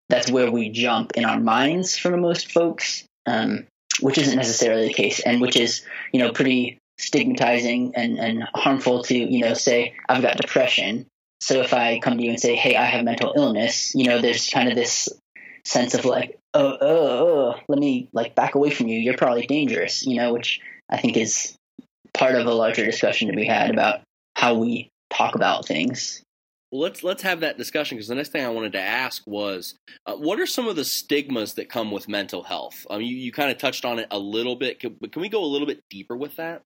that's 0.09 0.29
where 0.29 0.51
we 0.51 0.69
jump 0.69 1.13
in 1.15 1.25
our 1.25 1.39
minds 1.39 1.97
for 1.97 2.15
most 2.15 2.51
folks 2.51 3.03
um, 3.25 3.65
which 4.01 4.19
isn't 4.19 4.35
necessarily 4.35 4.87
the 4.87 4.93
case 4.93 5.19
and 5.21 5.41
which 5.41 5.55
is 5.55 5.83
you 6.11 6.19
know 6.19 6.31
pretty 6.31 6.77
stigmatizing 6.97 7.93
and, 7.95 8.17
and 8.17 8.43
harmful 8.55 9.03
to, 9.03 9.17
you 9.17 9.41
know, 9.41 9.53
say, 9.53 9.95
I've 10.07 10.21
got 10.21 10.37
depression. 10.37 11.07
So 11.41 11.61
if 11.61 11.73
I 11.73 11.99
come 11.99 12.17
to 12.17 12.23
you 12.23 12.29
and 12.29 12.39
say, 12.39 12.55
hey, 12.55 12.75
I 12.75 12.85
have 12.85 13.03
mental 13.03 13.33
illness, 13.35 13.93
you 13.93 14.05
know, 14.05 14.21
there's 14.21 14.49
kind 14.49 14.69
of 14.69 14.75
this 14.75 15.09
sense 15.65 15.93
of 15.93 16.05
like, 16.05 16.39
oh, 16.53 16.77
oh, 16.79 17.07
oh, 17.51 17.55
let 17.67 17.79
me 17.79 18.09
like 18.13 18.35
back 18.35 18.55
away 18.55 18.69
from 18.69 18.87
you. 18.87 18.97
You're 18.97 19.17
probably 19.17 19.45
dangerous, 19.45 20.05
you 20.05 20.15
know, 20.15 20.33
which 20.33 20.61
I 20.89 20.97
think 20.97 21.17
is 21.17 21.55
part 22.13 22.35
of 22.35 22.47
a 22.47 22.53
larger 22.53 22.85
discussion 22.85 23.27
to 23.27 23.35
be 23.35 23.45
had 23.45 23.69
about 23.69 24.01
how 24.35 24.55
we 24.55 24.89
talk 25.09 25.35
about 25.35 25.65
things. 25.65 26.21
Well, 26.71 26.81
let's 26.81 27.03
let's 27.03 27.21
have 27.23 27.41
that 27.41 27.57
discussion 27.57 27.97
because 27.97 28.07
the 28.07 28.15
next 28.15 28.29
thing 28.29 28.43
I 28.43 28.49
wanted 28.49 28.73
to 28.73 28.81
ask 28.81 29.21
was, 29.25 29.75
uh, 30.05 30.15
what 30.15 30.39
are 30.39 30.47
some 30.47 30.67
of 30.67 30.75
the 30.75 30.83
stigmas 30.83 31.53
that 31.53 31.69
come 31.69 31.91
with 31.91 32.09
mental 32.09 32.43
health? 32.43 32.85
Um, 32.89 33.01
you 33.01 33.15
you 33.15 33.31
kind 33.31 33.51
of 33.51 33.57
touched 33.57 33.85
on 33.85 33.99
it 33.99 34.07
a 34.11 34.19
little 34.19 34.55
bit, 34.55 34.79
can, 34.79 34.97
but 34.99 35.11
can 35.11 35.21
we 35.21 35.29
go 35.29 35.43
a 35.43 35.45
little 35.45 35.67
bit 35.67 35.81
deeper 35.89 36.17
with 36.17 36.35
that? 36.37 36.63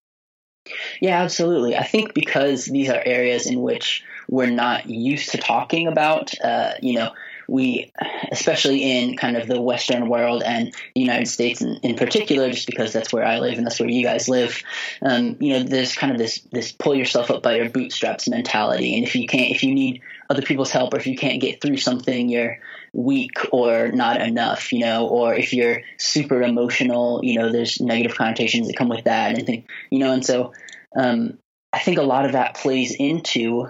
Yeah, 1.01 1.21
absolutely. 1.21 1.75
I 1.75 1.83
think 1.83 2.13
because 2.13 2.65
these 2.65 2.89
are 2.89 3.01
areas 3.05 3.47
in 3.47 3.61
which 3.61 4.03
we're 4.27 4.49
not 4.49 4.89
used 4.89 5.31
to 5.31 5.37
talking 5.37 5.87
about, 5.87 6.33
uh, 6.41 6.73
you 6.81 6.93
know, 6.93 7.11
we, 7.47 7.91
especially 8.31 8.83
in 8.83 9.17
kind 9.17 9.35
of 9.35 9.47
the 9.47 9.59
Western 9.59 10.07
world 10.07 10.43
and 10.43 10.71
the 10.93 11.01
United 11.01 11.27
States 11.27 11.61
in, 11.61 11.77
in 11.77 11.95
particular, 11.95 12.51
just 12.51 12.67
because 12.67 12.93
that's 12.93 13.11
where 13.11 13.25
I 13.25 13.39
live 13.39 13.57
and 13.57 13.65
that's 13.65 13.79
where 13.79 13.89
you 13.89 14.03
guys 14.03 14.29
live, 14.29 14.61
um, 15.01 15.35
you 15.39 15.53
know, 15.53 15.63
there's 15.63 15.95
kind 15.95 16.11
of 16.11 16.19
this 16.19 16.41
this 16.51 16.71
pull 16.71 16.93
yourself 16.93 17.31
up 17.31 17.41
by 17.41 17.55
your 17.55 17.69
bootstraps 17.69 18.27
mentality, 18.27 18.95
and 18.95 19.05
if 19.05 19.15
you 19.15 19.27
can't, 19.27 19.49
if 19.49 19.63
you 19.63 19.73
need 19.73 20.01
other 20.29 20.43
people's 20.43 20.69
help, 20.69 20.93
or 20.93 20.97
if 20.97 21.07
you 21.07 21.17
can't 21.17 21.41
get 21.41 21.59
through 21.59 21.77
something, 21.77 22.29
you're 22.29 22.59
weak 22.93 23.37
or 23.51 23.89
not 23.91 24.21
enough, 24.21 24.71
you 24.71 24.79
know, 24.79 25.07
or 25.07 25.33
if 25.33 25.53
you're 25.53 25.81
super 25.97 26.41
emotional, 26.41 27.21
you 27.23 27.39
know, 27.39 27.51
there's 27.51 27.79
negative 27.79 28.17
connotations 28.17 28.67
that 28.67 28.77
come 28.77 28.89
with 28.89 29.05
that 29.05 29.37
and 29.37 29.45
think, 29.45 29.69
you 29.89 29.99
know, 29.99 30.11
and 30.11 30.25
so 30.25 30.53
um, 30.97 31.37
I 31.71 31.79
think 31.79 31.97
a 31.97 32.03
lot 32.03 32.25
of 32.25 32.33
that 32.33 32.55
plays 32.55 32.95
into 32.95 33.67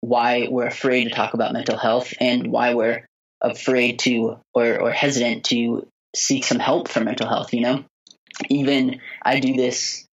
why 0.00 0.48
we're 0.50 0.66
afraid 0.66 1.04
to 1.04 1.10
talk 1.10 1.34
about 1.34 1.52
mental 1.52 1.78
health 1.78 2.12
and 2.20 2.48
why 2.48 2.74
we're 2.74 3.06
afraid 3.40 3.98
to 4.00 4.38
or, 4.52 4.80
or 4.80 4.90
hesitant 4.90 5.44
to 5.44 5.86
seek 6.14 6.44
some 6.44 6.58
help 6.58 6.88
for 6.88 7.00
mental 7.00 7.28
health, 7.28 7.52
you 7.52 7.60
know? 7.60 7.84
Even 8.48 9.00
I 9.22 9.40
do 9.40 9.54
this 9.54 10.06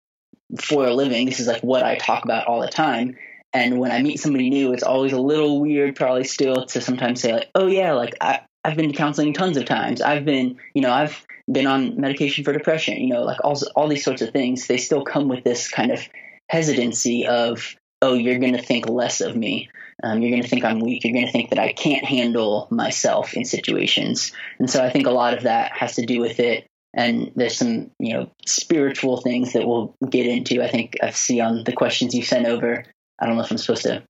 for 0.62 0.86
a 0.86 0.93
living. 0.93 1.25
This 1.25 1.39
is 1.39 1.48
like 1.48 1.62
what 1.62 1.84
I 1.84 1.96
talk 1.96 2.24
about 2.24 2.48
all 2.48 2.62
the 2.62 2.67
time. 2.67 3.17
And 3.53 3.79
when 3.79 3.91
I 3.91 4.01
meet 4.01 4.20
somebody 4.20 4.50
new, 4.50 4.74
it's 4.74 4.84
always 4.84 5.13
a 5.13 5.20
little 5.20 5.60
weird, 5.60 5.96
probably 5.96 6.24
still, 6.24 6.65
to 6.68 6.82
sometimes 6.82 7.22
say 7.22 7.34
like, 7.34 7.50
"Oh 7.56 7.68
yeah, 7.68 7.94
like 7.94 8.15
I, 8.22 8.41
I've 8.63 8.75
been 8.75 8.91
to 8.91 8.96
counseling 8.96 9.34
tons 9.34 9.58
of 9.58 9.65
times. 9.65 10.01
I've 10.01 10.25
been, 10.25 10.58
you 10.74 10.82
know, 10.82 10.91
I've 10.91 11.25
been 11.51 11.65
on 11.65 12.00
medication 12.00 12.44
for 12.44 12.53
depression. 12.53 12.98
You 12.98 13.13
know, 13.13 13.24
like 13.24 13.39
all 13.44 13.60
all 13.75 13.88
these 13.88 14.03
sorts 14.03 14.22
of 14.22 14.32
things. 14.32 14.68
They 14.68 14.77
still 14.77 15.03
come 15.03 15.27
with 15.27 15.44
this 15.44 15.70
kind 15.70 15.91
of 15.91 16.08
hesitancy 16.50 17.25
of, 17.25 17.75
oh, 18.01 18.13
you're 18.13 18.39
going 18.39 18.56
to 18.56 18.62
think 18.62 18.89
less 18.89 19.22
of 19.22 19.36
me. 19.36 19.70
Um, 20.03 20.22
you're 20.22 20.32
going 20.32 20.44
to 20.44 20.48
think 20.48 20.63
I'm 20.63 20.79
weak. 20.79 21.03
You're 21.03 21.13
going 21.13 21.25
to 21.25 21.32
think 21.32 21.50
that 21.50 21.60
I 21.60 21.74
can't 21.74 22.06
handle 22.06 22.68
myself 22.72 23.34
in 23.34 23.46
situations. 23.46 24.32
And 24.58 24.70
so 24.70 24.84
I 24.84 24.89
think 24.89 25.08
a 25.08 25.12
lot 25.12 25.34
of 25.34 25.44
that 25.44 25.74
has 25.74 25.96
to 25.96 26.06
do 26.06 26.22
with 26.22 26.39
it. 26.39 26.65
And 26.94 27.32
there's 27.36 27.58
some, 27.58 27.91
you 28.00 28.13
know, 28.13 28.32
spiritual 28.46 29.18
things 29.18 29.53
that 29.53 29.68
we'll 29.68 29.96
get 30.10 30.25
into. 30.25 30.63
I 30.63 30.70
think 30.70 30.96
I 31.03 31.12
see 31.12 31.39
on 31.39 31.63
the 31.63 31.74
questions 31.74 32.15
you 32.15 32.24
sent 32.24 32.48
over. 32.48 32.86
I 33.20 33.26
don't 33.26 33.36
know 33.36 33.44
if 33.44 33.52
I'm 33.52 33.58
supposed 33.58 33.84
to 33.84 34.04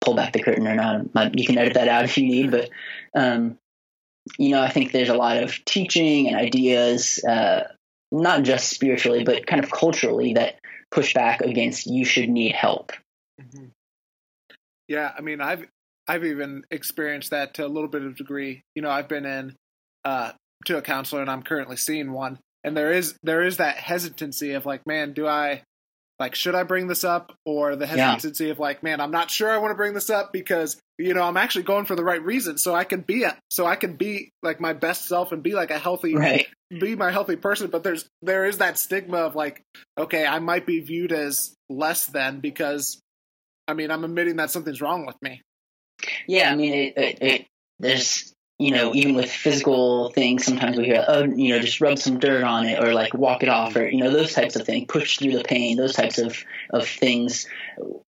pull 0.00 0.14
back 0.14 0.32
the 0.32 0.42
curtain 0.42 0.66
or 0.66 0.74
not. 0.74 1.38
You 1.38 1.46
can 1.46 1.58
edit 1.58 1.74
that 1.74 1.88
out 1.88 2.04
if 2.04 2.18
you 2.18 2.26
need, 2.26 2.50
but 2.50 2.70
um, 3.14 3.58
you 4.38 4.50
know, 4.50 4.60
I 4.60 4.68
think 4.68 4.92
there's 4.92 5.08
a 5.08 5.14
lot 5.14 5.42
of 5.42 5.64
teaching 5.64 6.28
and 6.28 6.36
ideas, 6.36 7.22
uh, 7.24 7.68
not 8.10 8.42
just 8.42 8.70
spiritually, 8.70 9.24
but 9.24 9.46
kind 9.46 9.62
of 9.62 9.70
culturally, 9.70 10.34
that 10.34 10.56
push 10.90 11.14
back 11.14 11.40
against 11.40 11.86
you 11.86 12.04
should 12.04 12.28
need 12.28 12.52
help. 12.52 12.92
Mm-hmm. 13.40 13.66
Yeah, 14.88 15.12
I 15.16 15.20
mean, 15.22 15.40
I've 15.40 15.66
I've 16.06 16.24
even 16.24 16.64
experienced 16.70 17.30
that 17.30 17.54
to 17.54 17.66
a 17.66 17.68
little 17.68 17.88
bit 17.88 18.02
of 18.02 18.16
degree. 18.16 18.62
You 18.74 18.82
know, 18.82 18.90
I've 18.90 19.08
been 19.08 19.24
in 19.24 19.56
uh, 20.04 20.32
to 20.66 20.78
a 20.78 20.82
counselor, 20.82 21.22
and 21.22 21.30
I'm 21.30 21.42
currently 21.42 21.76
seeing 21.76 22.12
one, 22.12 22.38
and 22.62 22.76
there 22.76 22.92
is 22.92 23.16
there 23.22 23.42
is 23.42 23.56
that 23.56 23.76
hesitancy 23.76 24.52
of 24.52 24.66
like, 24.66 24.86
man, 24.86 25.12
do 25.12 25.26
I 25.26 25.62
like 26.22 26.36
should 26.36 26.54
I 26.54 26.62
bring 26.62 26.86
this 26.86 27.02
up, 27.02 27.34
or 27.44 27.74
the 27.74 27.86
hesitancy 27.86 28.44
yeah. 28.44 28.52
of 28.52 28.60
like, 28.60 28.84
man, 28.84 29.00
I'm 29.00 29.10
not 29.10 29.28
sure 29.28 29.50
I 29.50 29.58
want 29.58 29.72
to 29.72 29.76
bring 29.76 29.92
this 29.92 30.08
up 30.08 30.32
because 30.32 30.80
you 30.98 31.14
know 31.14 31.22
I'm 31.24 31.36
actually 31.36 31.64
going 31.64 31.84
for 31.84 31.96
the 31.96 32.04
right 32.04 32.22
reason, 32.22 32.58
so 32.58 32.76
I 32.76 32.84
can 32.84 33.00
be 33.00 33.24
a, 33.24 33.36
so 33.50 33.66
I 33.66 33.74
can 33.74 33.96
be 33.96 34.30
like 34.40 34.60
my 34.60 34.72
best 34.72 35.08
self 35.08 35.32
and 35.32 35.42
be 35.42 35.54
like 35.54 35.72
a 35.72 35.78
healthy 35.78 36.14
right. 36.14 36.46
be 36.70 36.94
my 36.94 37.10
healthy 37.10 37.34
person. 37.34 37.70
But 37.70 37.82
there's 37.82 38.08
there 38.22 38.44
is 38.44 38.58
that 38.58 38.78
stigma 38.78 39.18
of 39.18 39.34
like, 39.34 39.62
okay, 39.98 40.24
I 40.24 40.38
might 40.38 40.64
be 40.64 40.78
viewed 40.78 41.10
as 41.10 41.56
less 41.68 42.06
than 42.06 42.38
because 42.38 43.00
I 43.66 43.74
mean, 43.74 43.90
I'm 43.90 44.04
admitting 44.04 44.36
that 44.36 44.52
something's 44.52 44.80
wrong 44.80 45.06
with 45.06 45.16
me. 45.22 45.42
Yeah, 46.28 46.52
I 46.52 46.54
mean, 46.54 46.72
it, 46.72 46.96
it, 46.96 47.18
it, 47.20 47.46
there's 47.80 48.31
you 48.62 48.70
know, 48.70 48.94
even 48.94 49.16
with 49.16 49.28
physical 49.28 50.10
things, 50.10 50.44
sometimes 50.44 50.76
we 50.76 50.84
hear, 50.84 51.04
oh, 51.08 51.24
you 51.24 51.48
know, 51.48 51.58
just 51.58 51.80
rub 51.80 51.98
some 51.98 52.20
dirt 52.20 52.44
on 52.44 52.64
it 52.64 52.82
or 52.82 52.94
like 52.94 53.12
walk 53.12 53.42
it 53.42 53.48
off 53.48 53.74
or, 53.74 53.84
you 53.84 53.98
know, 53.98 54.10
those 54.10 54.32
types 54.32 54.54
of 54.54 54.64
things, 54.64 54.86
push 54.88 55.18
through 55.18 55.32
the 55.32 55.42
pain, 55.42 55.76
those 55.76 55.94
types 55.94 56.18
of, 56.18 56.44
of 56.70 56.86
things. 56.86 57.48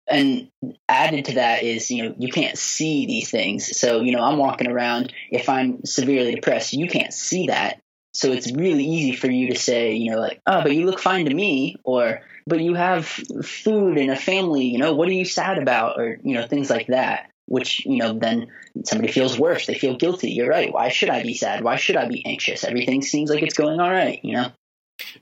And 0.07 0.49
added 0.87 1.25
to 1.25 1.35
that 1.35 1.63
is, 1.63 1.89
you 1.89 2.03
know, 2.03 2.15
you 2.19 2.31
can't 2.31 2.55
see 2.55 3.07
these 3.07 3.31
things. 3.31 3.75
So, 3.75 4.01
you 4.01 4.11
know, 4.11 4.23
I'm 4.23 4.37
walking 4.37 4.67
around. 4.67 5.11
If 5.31 5.49
I'm 5.49 5.83
severely 5.85 6.35
depressed, 6.35 6.73
you 6.73 6.87
can't 6.87 7.13
see 7.13 7.47
that. 7.47 7.79
So 8.13 8.31
it's 8.31 8.51
really 8.51 8.85
easy 8.85 9.15
for 9.15 9.31
you 9.31 9.53
to 9.53 9.59
say, 9.59 9.95
you 9.95 10.11
know, 10.11 10.19
like, 10.19 10.39
oh, 10.45 10.61
but 10.61 10.75
you 10.75 10.85
look 10.85 10.99
fine 10.99 11.25
to 11.25 11.33
me, 11.33 11.77
or, 11.83 12.21
but 12.45 12.59
you 12.59 12.75
have 12.75 13.07
food 13.07 13.97
and 13.97 14.11
a 14.11 14.15
family, 14.15 14.65
you 14.65 14.77
know, 14.77 14.93
what 14.93 15.07
are 15.07 15.13
you 15.13 15.25
sad 15.25 15.57
about, 15.57 15.99
or, 15.99 16.19
you 16.21 16.35
know, 16.35 16.45
things 16.45 16.69
like 16.69 16.87
that, 16.87 17.31
which, 17.45 17.85
you 17.85 17.97
know, 17.97 18.17
then 18.17 18.47
somebody 18.85 19.11
feels 19.11 19.37
worse. 19.37 19.65
They 19.65 19.73
feel 19.73 19.97
guilty. 19.97 20.31
You're 20.31 20.49
right. 20.49 20.71
Why 20.71 20.89
should 20.89 21.09
I 21.09 21.23
be 21.23 21.33
sad? 21.33 21.63
Why 21.63 21.75
should 21.75 21.97
I 21.97 22.07
be 22.07 22.25
anxious? 22.25 22.63
Everything 22.63 23.01
seems 23.01 23.29
like 23.29 23.43
it's 23.43 23.55
going 23.55 23.79
all 23.79 23.91
right, 23.91 24.19
you 24.23 24.33
know? 24.33 24.51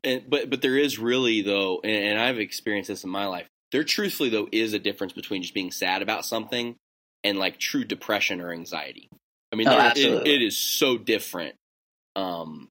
And, 0.03 0.23
but, 0.29 0.49
but 0.49 0.61
there 0.61 0.77
is 0.77 0.99
really, 0.99 1.41
though, 1.41 1.79
and, 1.83 2.11
and 2.11 2.19
I've 2.19 2.39
experienced 2.39 2.89
this 2.89 3.03
in 3.03 3.09
my 3.09 3.25
life, 3.25 3.47
there 3.71 3.83
truthfully, 3.83 4.29
though, 4.29 4.47
is 4.51 4.73
a 4.73 4.79
difference 4.79 5.13
between 5.13 5.41
just 5.41 5.53
being 5.53 5.71
sad 5.71 6.01
about 6.01 6.25
something 6.25 6.75
and 7.23 7.37
like 7.39 7.57
true 7.57 7.83
depression 7.83 8.41
or 8.41 8.51
anxiety. 8.51 9.09
I 9.51 9.55
mean, 9.55 9.67
oh, 9.67 9.77
there, 9.77 9.93
it, 9.95 10.27
it 10.27 10.41
is 10.41 10.57
so 10.57 10.97
different. 10.97 11.55
Um, 12.15 12.69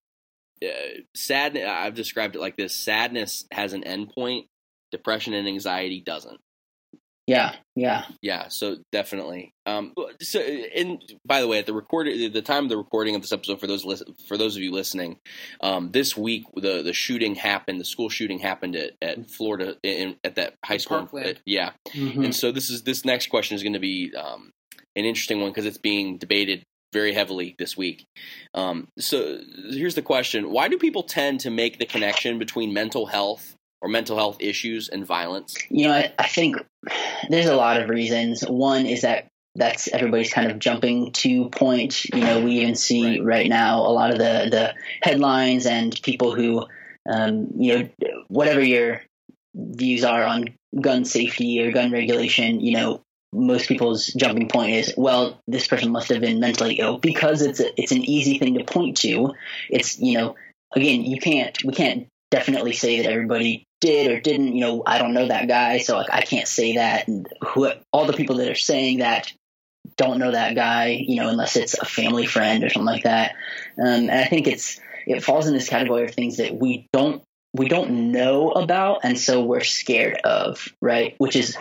uh, 0.62 1.00
sad. 1.14 1.56
I've 1.56 1.94
described 1.94 2.36
it 2.36 2.40
like 2.40 2.56
this: 2.56 2.74
sadness 2.74 3.46
has 3.50 3.72
an 3.72 3.82
endpoint. 3.82 4.46
Depression 4.92 5.34
and 5.34 5.46
anxiety 5.46 6.00
doesn't. 6.00 6.40
Yeah, 7.30 7.54
yeah, 7.76 8.06
yeah. 8.22 8.48
So 8.48 8.78
definitely. 8.90 9.54
Um, 9.64 9.94
so, 10.20 10.40
and 10.40 11.00
by 11.24 11.40
the 11.40 11.46
way, 11.46 11.60
at 11.60 11.66
the 11.66 11.72
recording, 11.72 12.32
the 12.32 12.42
time 12.42 12.64
of 12.64 12.70
the 12.70 12.76
recording 12.76 13.14
of 13.14 13.22
this 13.22 13.30
episode, 13.30 13.60
for 13.60 13.68
those 13.68 13.84
for 14.26 14.36
those 14.36 14.56
of 14.56 14.62
you 14.62 14.72
listening, 14.72 15.16
um, 15.60 15.92
this 15.92 16.16
week 16.16 16.42
the 16.56 16.82
the 16.82 16.92
shooting 16.92 17.36
happened. 17.36 17.78
The 17.78 17.84
school 17.84 18.08
shooting 18.08 18.40
happened 18.40 18.74
at, 18.74 18.94
at 19.00 19.30
Florida 19.30 19.76
in, 19.84 20.16
at 20.24 20.34
that 20.34 20.54
high 20.64 20.78
school. 20.78 21.08
At, 21.22 21.38
yeah, 21.46 21.70
mm-hmm. 21.90 22.24
and 22.24 22.34
so 22.34 22.50
this 22.50 22.68
is 22.68 22.82
this 22.82 23.04
next 23.04 23.28
question 23.28 23.54
is 23.54 23.62
going 23.62 23.74
to 23.74 23.78
be 23.78 24.12
um, 24.16 24.50
an 24.96 25.04
interesting 25.04 25.40
one 25.40 25.50
because 25.50 25.66
it's 25.66 25.78
being 25.78 26.18
debated 26.18 26.64
very 26.92 27.12
heavily 27.12 27.54
this 27.60 27.76
week. 27.76 28.06
Um, 28.54 28.88
so 28.98 29.38
here's 29.70 29.94
the 29.94 30.02
question: 30.02 30.50
Why 30.50 30.66
do 30.66 30.78
people 30.78 31.04
tend 31.04 31.38
to 31.40 31.50
make 31.50 31.78
the 31.78 31.86
connection 31.86 32.40
between 32.40 32.72
mental 32.72 33.06
health 33.06 33.54
or 33.80 33.88
mental 33.88 34.16
health 34.16 34.38
issues 34.40 34.88
and 34.88 35.06
violence? 35.06 35.56
You 35.68 35.88
know, 35.88 35.94
I, 35.94 36.12
I 36.18 36.26
think 36.26 36.56
there's 37.28 37.46
a 37.46 37.56
lot 37.56 37.80
of 37.80 37.88
reasons. 37.88 38.42
One 38.42 38.86
is 38.86 39.02
that 39.02 39.28
that's 39.54 39.88
everybody's 39.88 40.32
kind 40.32 40.50
of 40.50 40.58
jumping 40.58 41.12
to 41.12 41.48
point. 41.50 42.04
You 42.06 42.20
know, 42.20 42.40
we 42.40 42.60
even 42.60 42.74
see 42.74 43.18
right, 43.18 43.24
right 43.24 43.48
now 43.48 43.80
a 43.80 43.92
lot 43.92 44.10
of 44.10 44.18
the 44.18 44.48
the 44.50 44.74
headlines 45.02 45.66
and 45.66 45.98
people 46.02 46.34
who, 46.34 46.66
um, 47.10 47.48
you 47.56 47.78
know, 47.78 47.88
whatever 48.28 48.60
your 48.60 49.02
views 49.54 50.04
are 50.04 50.24
on 50.24 50.46
gun 50.80 51.04
safety 51.04 51.60
or 51.60 51.72
gun 51.72 51.90
regulation, 51.90 52.60
you 52.60 52.72
know, 52.72 53.02
most 53.32 53.68
people's 53.68 54.06
jumping 54.06 54.48
point 54.48 54.72
is, 54.72 54.94
well, 54.96 55.40
this 55.46 55.66
person 55.66 55.90
must 55.90 56.08
have 56.08 56.20
been 56.20 56.40
mentally 56.40 56.76
ill 56.76 56.98
because 56.98 57.42
it's 57.42 57.60
a, 57.60 57.80
it's 57.80 57.92
an 57.92 58.04
easy 58.04 58.38
thing 58.38 58.54
to 58.54 58.64
point 58.64 58.96
to. 58.98 59.32
It's 59.68 59.98
you 59.98 60.18
know, 60.18 60.36
again, 60.74 61.02
you 61.02 61.20
can't 61.20 61.56
we 61.64 61.72
can't 61.72 62.06
definitely 62.30 62.72
say 62.72 63.02
that 63.02 63.10
everybody 63.10 63.66
did 63.80 64.10
or 64.10 64.20
didn't. 64.20 64.54
You 64.54 64.60
know, 64.60 64.82
I 64.86 64.98
don't 64.98 65.14
know 65.14 65.28
that 65.28 65.48
guy, 65.48 65.78
so 65.78 65.96
like, 65.96 66.12
I 66.12 66.22
can't 66.22 66.48
say 66.48 66.74
that. 66.74 67.08
And 67.08 67.28
who, 67.40 67.70
all 67.92 68.06
the 68.06 68.12
people 68.12 68.36
that 68.36 68.48
are 68.48 68.54
saying 68.54 68.98
that 68.98 69.32
don't 69.96 70.18
know 70.18 70.30
that 70.30 70.54
guy, 70.54 71.04
you 71.06 71.16
know, 71.16 71.28
unless 71.28 71.56
it's 71.56 71.74
a 71.74 71.84
family 71.84 72.26
friend 72.26 72.64
or 72.64 72.70
something 72.70 72.86
like 72.86 73.04
that. 73.04 73.32
Um, 73.78 74.08
and 74.08 74.10
I 74.10 74.24
think 74.26 74.46
it's 74.46 74.80
it 75.06 75.24
falls 75.24 75.46
in 75.46 75.54
this 75.54 75.68
category 75.68 76.04
of 76.04 76.14
things 76.14 76.36
that 76.36 76.54
we 76.54 76.88
don't 76.92 77.22
we 77.52 77.68
don't 77.68 78.12
know 78.12 78.52
about 78.52 79.00
and 79.02 79.18
so 79.18 79.42
we're 79.42 79.64
scared 79.64 80.16
of 80.22 80.68
right 80.80 81.16
which 81.18 81.34
is 81.34 81.56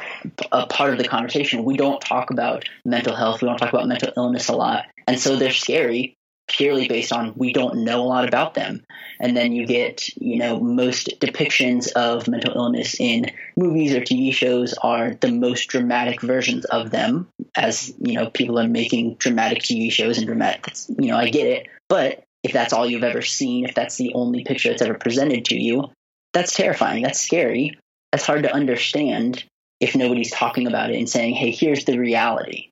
a 0.51 0.67
part 0.67 0.91
of 0.91 0.99
the 0.99 1.07
conversation 1.07 1.63
we 1.63 1.77
don't 1.77 1.99
talk 1.99 2.29
about 2.29 2.65
mental 2.85 3.15
health 3.15 3.41
we 3.41 3.47
don't 3.47 3.57
talk 3.57 3.73
about 3.73 3.87
mental 3.87 4.13
illness 4.15 4.49
a 4.49 4.55
lot 4.55 4.85
and 5.07 5.19
so 5.19 5.35
they're 5.35 5.51
scary 5.51 6.15
purely 6.49 6.87
based 6.87 7.13
on 7.13 7.33
we 7.35 7.53
don't 7.53 7.83
know 7.83 8.01
a 8.01 8.03
lot 8.03 8.27
about 8.27 8.53
them 8.53 8.83
and 9.19 9.37
then 9.37 9.53
you 9.53 9.65
get 9.65 10.09
you 10.17 10.37
know 10.37 10.59
most 10.59 11.19
depictions 11.19 11.91
of 11.93 12.27
mental 12.27 12.53
illness 12.55 12.95
in 12.99 13.31
movies 13.55 13.93
or 13.93 14.01
tv 14.01 14.33
shows 14.33 14.73
are 14.81 15.13
the 15.21 15.31
most 15.31 15.67
dramatic 15.67 16.21
versions 16.21 16.65
of 16.65 16.91
them 16.91 17.27
as 17.55 17.93
you 17.99 18.15
know 18.15 18.29
people 18.29 18.59
are 18.59 18.67
making 18.67 19.15
dramatic 19.15 19.59
tv 19.59 19.91
shows 19.91 20.17
and 20.17 20.27
dramatic 20.27 20.73
you 20.97 21.07
know 21.07 21.17
i 21.17 21.29
get 21.29 21.47
it 21.47 21.67
but 21.87 22.23
if 22.43 22.53
that's 22.53 22.73
all 22.73 22.87
you've 22.87 23.03
ever 23.03 23.21
seen, 23.21 23.65
if 23.65 23.75
that's 23.75 23.97
the 23.97 24.13
only 24.13 24.43
picture 24.43 24.69
that's 24.69 24.81
ever 24.81 24.93
presented 24.93 25.45
to 25.45 25.55
you, 25.55 25.91
that's 26.33 26.55
terrifying. 26.55 27.03
That's 27.03 27.19
scary. 27.19 27.77
That's 28.11 28.25
hard 28.25 28.43
to 28.43 28.53
understand 28.53 29.43
if 29.79 29.95
nobody's 29.95 30.31
talking 30.31 30.67
about 30.67 30.89
it 30.91 30.97
and 30.97 31.09
saying, 31.09 31.35
hey, 31.35 31.51
here's 31.51 31.85
the 31.85 31.97
reality. 31.97 32.69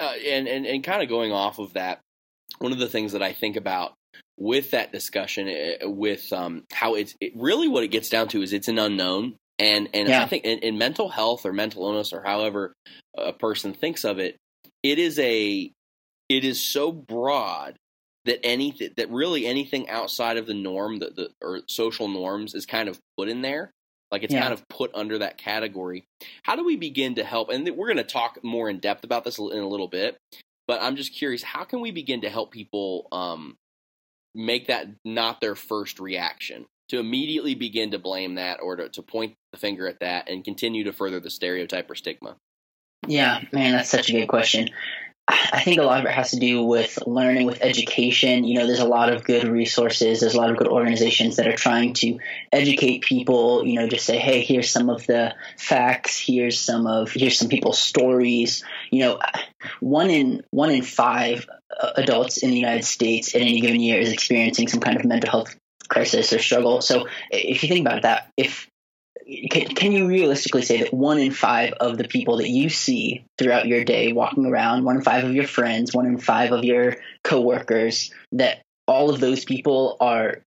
Uh, 0.00 0.12
and, 0.26 0.46
and, 0.46 0.66
and 0.66 0.84
kind 0.84 1.02
of 1.02 1.08
going 1.08 1.32
off 1.32 1.58
of 1.58 1.74
that, 1.74 2.00
one 2.58 2.72
of 2.72 2.78
the 2.78 2.88
things 2.88 3.12
that 3.12 3.22
I 3.22 3.32
think 3.32 3.56
about 3.56 3.94
with 4.38 4.70
that 4.70 4.92
discussion, 4.92 5.48
uh, 5.48 5.88
with 5.88 6.32
um, 6.32 6.64
how 6.72 6.94
it's 6.94 7.14
it, 7.20 7.32
really 7.36 7.68
what 7.68 7.84
it 7.84 7.88
gets 7.88 8.08
down 8.08 8.28
to 8.28 8.42
is 8.42 8.52
it's 8.52 8.68
an 8.68 8.78
unknown. 8.78 9.36
And, 9.58 9.88
and 9.92 10.08
yeah. 10.08 10.22
I 10.22 10.26
think 10.26 10.44
in, 10.44 10.60
in 10.60 10.78
mental 10.78 11.08
health 11.08 11.44
or 11.44 11.52
mental 11.52 11.84
illness 11.84 12.12
or 12.12 12.22
however 12.22 12.72
a 13.16 13.32
person 13.32 13.74
thinks 13.74 14.04
of 14.04 14.20
it, 14.20 14.36
it 14.82 14.98
is 14.98 15.18
a 15.18 15.70
it 16.28 16.44
is 16.44 16.60
so 16.60 16.92
broad 16.92 17.76
that 18.24 18.44
anything 18.44 18.90
that 18.96 19.10
really 19.10 19.46
anything 19.46 19.88
outside 19.88 20.36
of 20.36 20.46
the 20.46 20.54
norm 20.54 20.98
that 20.98 21.16
the 21.16 21.30
or 21.42 21.60
social 21.66 22.08
norms 22.08 22.54
is 22.54 22.66
kind 22.66 22.88
of 22.88 22.98
put 23.16 23.28
in 23.28 23.42
there 23.42 23.70
like 24.10 24.22
it's 24.22 24.34
yeah. 24.34 24.42
kind 24.42 24.52
of 24.52 24.66
put 24.68 24.90
under 24.94 25.18
that 25.18 25.38
category 25.38 26.04
how 26.42 26.54
do 26.54 26.64
we 26.64 26.76
begin 26.76 27.14
to 27.14 27.24
help 27.24 27.48
and 27.48 27.68
we're 27.76 27.86
going 27.86 27.96
to 27.96 28.04
talk 28.04 28.38
more 28.44 28.68
in 28.68 28.78
depth 28.78 29.02
about 29.04 29.24
this 29.24 29.38
in 29.38 29.44
a 29.44 29.68
little 29.68 29.88
bit 29.88 30.16
but 30.68 30.80
i'm 30.80 30.94
just 30.94 31.12
curious 31.12 31.42
how 31.42 31.64
can 31.64 31.80
we 31.80 31.90
begin 31.90 32.20
to 32.20 32.30
help 32.30 32.52
people 32.52 33.08
um, 33.10 33.56
make 34.38 34.68
that 34.68 34.86
not 35.04 35.40
their 35.40 35.54
first 35.54 36.00
reaction? 36.00 36.66
To 36.90 36.98
immediately 36.98 37.54
begin 37.54 37.90
to 37.90 37.98
blame 37.98 38.36
that 38.36 38.60
or 38.62 38.76
to, 38.76 38.88
to 38.88 39.02
point 39.02 39.34
the 39.52 39.58
finger 39.58 39.86
at 39.86 40.00
that 40.00 40.30
and 40.30 40.42
continue 40.42 40.84
to 40.84 40.92
further 40.92 41.20
the 41.20 41.28
stereotype 41.28 41.90
or 41.90 41.94
stigma? 41.94 42.36
Yeah 43.06 43.42
man 43.52 43.72
that's 43.72 43.90
such 43.90 44.08
a 44.08 44.12
good 44.12 44.28
question 44.28 44.70
I 45.30 45.60
think 45.62 45.78
a 45.78 45.82
lot 45.82 46.00
of 46.00 46.06
it 46.06 46.12
has 46.12 46.30
to 46.30 46.38
do 46.38 46.62
with 46.62 46.98
learning, 47.06 47.46
with 47.46 47.60
education. 47.60 48.44
You 48.44 48.58
know, 48.58 48.66
there's 48.66 48.78
a 48.78 48.86
lot 48.86 49.12
of 49.12 49.24
good 49.24 49.44
resources. 49.46 50.20
There's 50.20 50.34
a 50.34 50.38
lot 50.38 50.50
of 50.50 50.56
good 50.56 50.68
organizations 50.68 51.36
that 51.36 51.46
are 51.46 51.56
trying 51.56 51.92
to 51.94 52.18
educate 52.50 53.02
people. 53.02 53.66
You 53.66 53.74
know, 53.74 53.88
just 53.88 54.06
say, 54.06 54.18
hey, 54.18 54.42
here's 54.42 54.70
some 54.70 54.88
of 54.88 55.06
the 55.06 55.34
facts. 55.58 56.18
Here's 56.18 56.58
some 56.58 56.86
of 56.86 57.12
here's 57.12 57.38
some 57.38 57.48
people's 57.48 57.78
stories. 57.78 58.64
You 58.90 59.00
know, 59.00 59.20
one 59.80 60.08
in 60.08 60.44
one 60.50 60.70
in 60.70 60.82
five 60.82 61.46
uh, 61.78 61.92
adults 61.96 62.38
in 62.38 62.50
the 62.50 62.58
United 62.58 62.84
States 62.84 63.34
in 63.34 63.42
any 63.42 63.60
given 63.60 63.80
year 63.80 64.00
is 64.00 64.12
experiencing 64.12 64.68
some 64.68 64.80
kind 64.80 64.96
of 64.96 65.04
mental 65.04 65.30
health 65.30 65.54
crisis 65.88 66.32
or 66.32 66.38
struggle. 66.38 66.80
So 66.80 67.06
if 67.30 67.62
you 67.62 67.68
think 67.68 67.86
about 67.86 68.02
that, 68.02 68.30
if 68.36 68.68
can, 69.50 69.66
can 69.66 69.92
you 69.92 70.06
realistically 70.06 70.62
say 70.62 70.82
that 70.82 70.92
one 70.94 71.18
in 71.18 71.32
five 71.32 71.74
of 71.74 71.98
the 71.98 72.08
people 72.08 72.38
that 72.38 72.48
you 72.48 72.70
see 72.70 73.24
throughout 73.36 73.66
your 73.66 73.84
day 73.84 74.12
walking 74.12 74.46
around, 74.46 74.84
one 74.84 74.96
in 74.96 75.02
five 75.02 75.24
of 75.24 75.34
your 75.34 75.46
friends, 75.46 75.94
one 75.94 76.06
in 76.06 76.18
five 76.18 76.52
of 76.52 76.64
your 76.64 76.96
coworkers, 77.24 78.10
that 78.32 78.62
all 78.86 79.10
of 79.10 79.20
those 79.20 79.44
people 79.44 79.96
are 80.00 80.38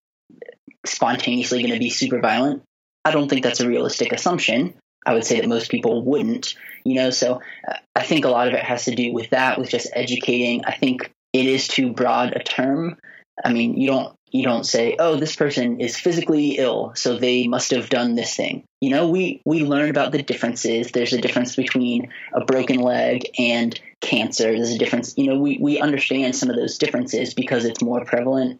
spontaneously 0.85 1.61
going 1.61 1.73
to 1.73 1.79
be 1.79 1.91
super 1.91 2.19
violent? 2.19 2.63
I 3.05 3.11
don't 3.11 3.29
think 3.29 3.43
that's 3.43 3.59
a 3.59 3.67
realistic 3.67 4.13
assumption. 4.13 4.73
I 5.05 5.13
would 5.13 5.25
say 5.25 5.39
that 5.39 5.49
most 5.49 5.71
people 5.71 6.03
wouldn't, 6.03 6.55
you 6.83 6.95
know. 6.95 7.09
So 7.09 7.41
uh, 7.67 7.73
I 7.95 8.03
think 8.03 8.25
a 8.25 8.29
lot 8.29 8.47
of 8.47 8.53
it 8.53 8.63
has 8.63 8.85
to 8.85 8.95
do 8.95 9.13
with 9.13 9.31
that, 9.31 9.59
with 9.59 9.69
just 9.69 9.89
educating. 9.93 10.65
I 10.65 10.73
think 10.73 11.11
it 11.33 11.45
is 11.45 11.67
too 11.67 11.93
broad 11.93 12.33
a 12.35 12.43
term. 12.43 12.97
I 13.43 13.53
mean, 13.53 13.77
you 13.77 13.87
don't 13.87 14.15
you 14.31 14.43
don't 14.43 14.65
say, 14.65 14.95
"Oh, 14.97 15.15
this 15.15 15.35
person 15.35 15.79
is 15.81 15.99
physically 15.99 16.57
ill, 16.57 16.93
so 16.95 17.17
they 17.17 17.47
must 17.47 17.71
have 17.71 17.89
done 17.89 18.15
this 18.15 18.35
thing." 18.35 18.63
You 18.79 18.91
know, 18.91 19.09
we 19.09 19.41
we 19.45 19.63
learn 19.63 19.89
about 19.89 20.11
the 20.11 20.23
differences. 20.23 20.91
There's 20.91 21.13
a 21.13 21.21
difference 21.21 21.55
between 21.55 22.11
a 22.33 22.45
broken 22.45 22.79
leg 22.79 23.23
and 23.37 23.79
cancer. 24.01 24.51
There's 24.51 24.71
a 24.71 24.77
difference. 24.77 25.13
You 25.17 25.27
know, 25.27 25.39
we 25.39 25.57
we 25.59 25.79
understand 25.79 26.35
some 26.35 26.49
of 26.49 26.55
those 26.55 26.77
differences 26.77 27.33
because 27.33 27.65
it's 27.65 27.81
more 27.81 28.05
prevalently 28.05 28.59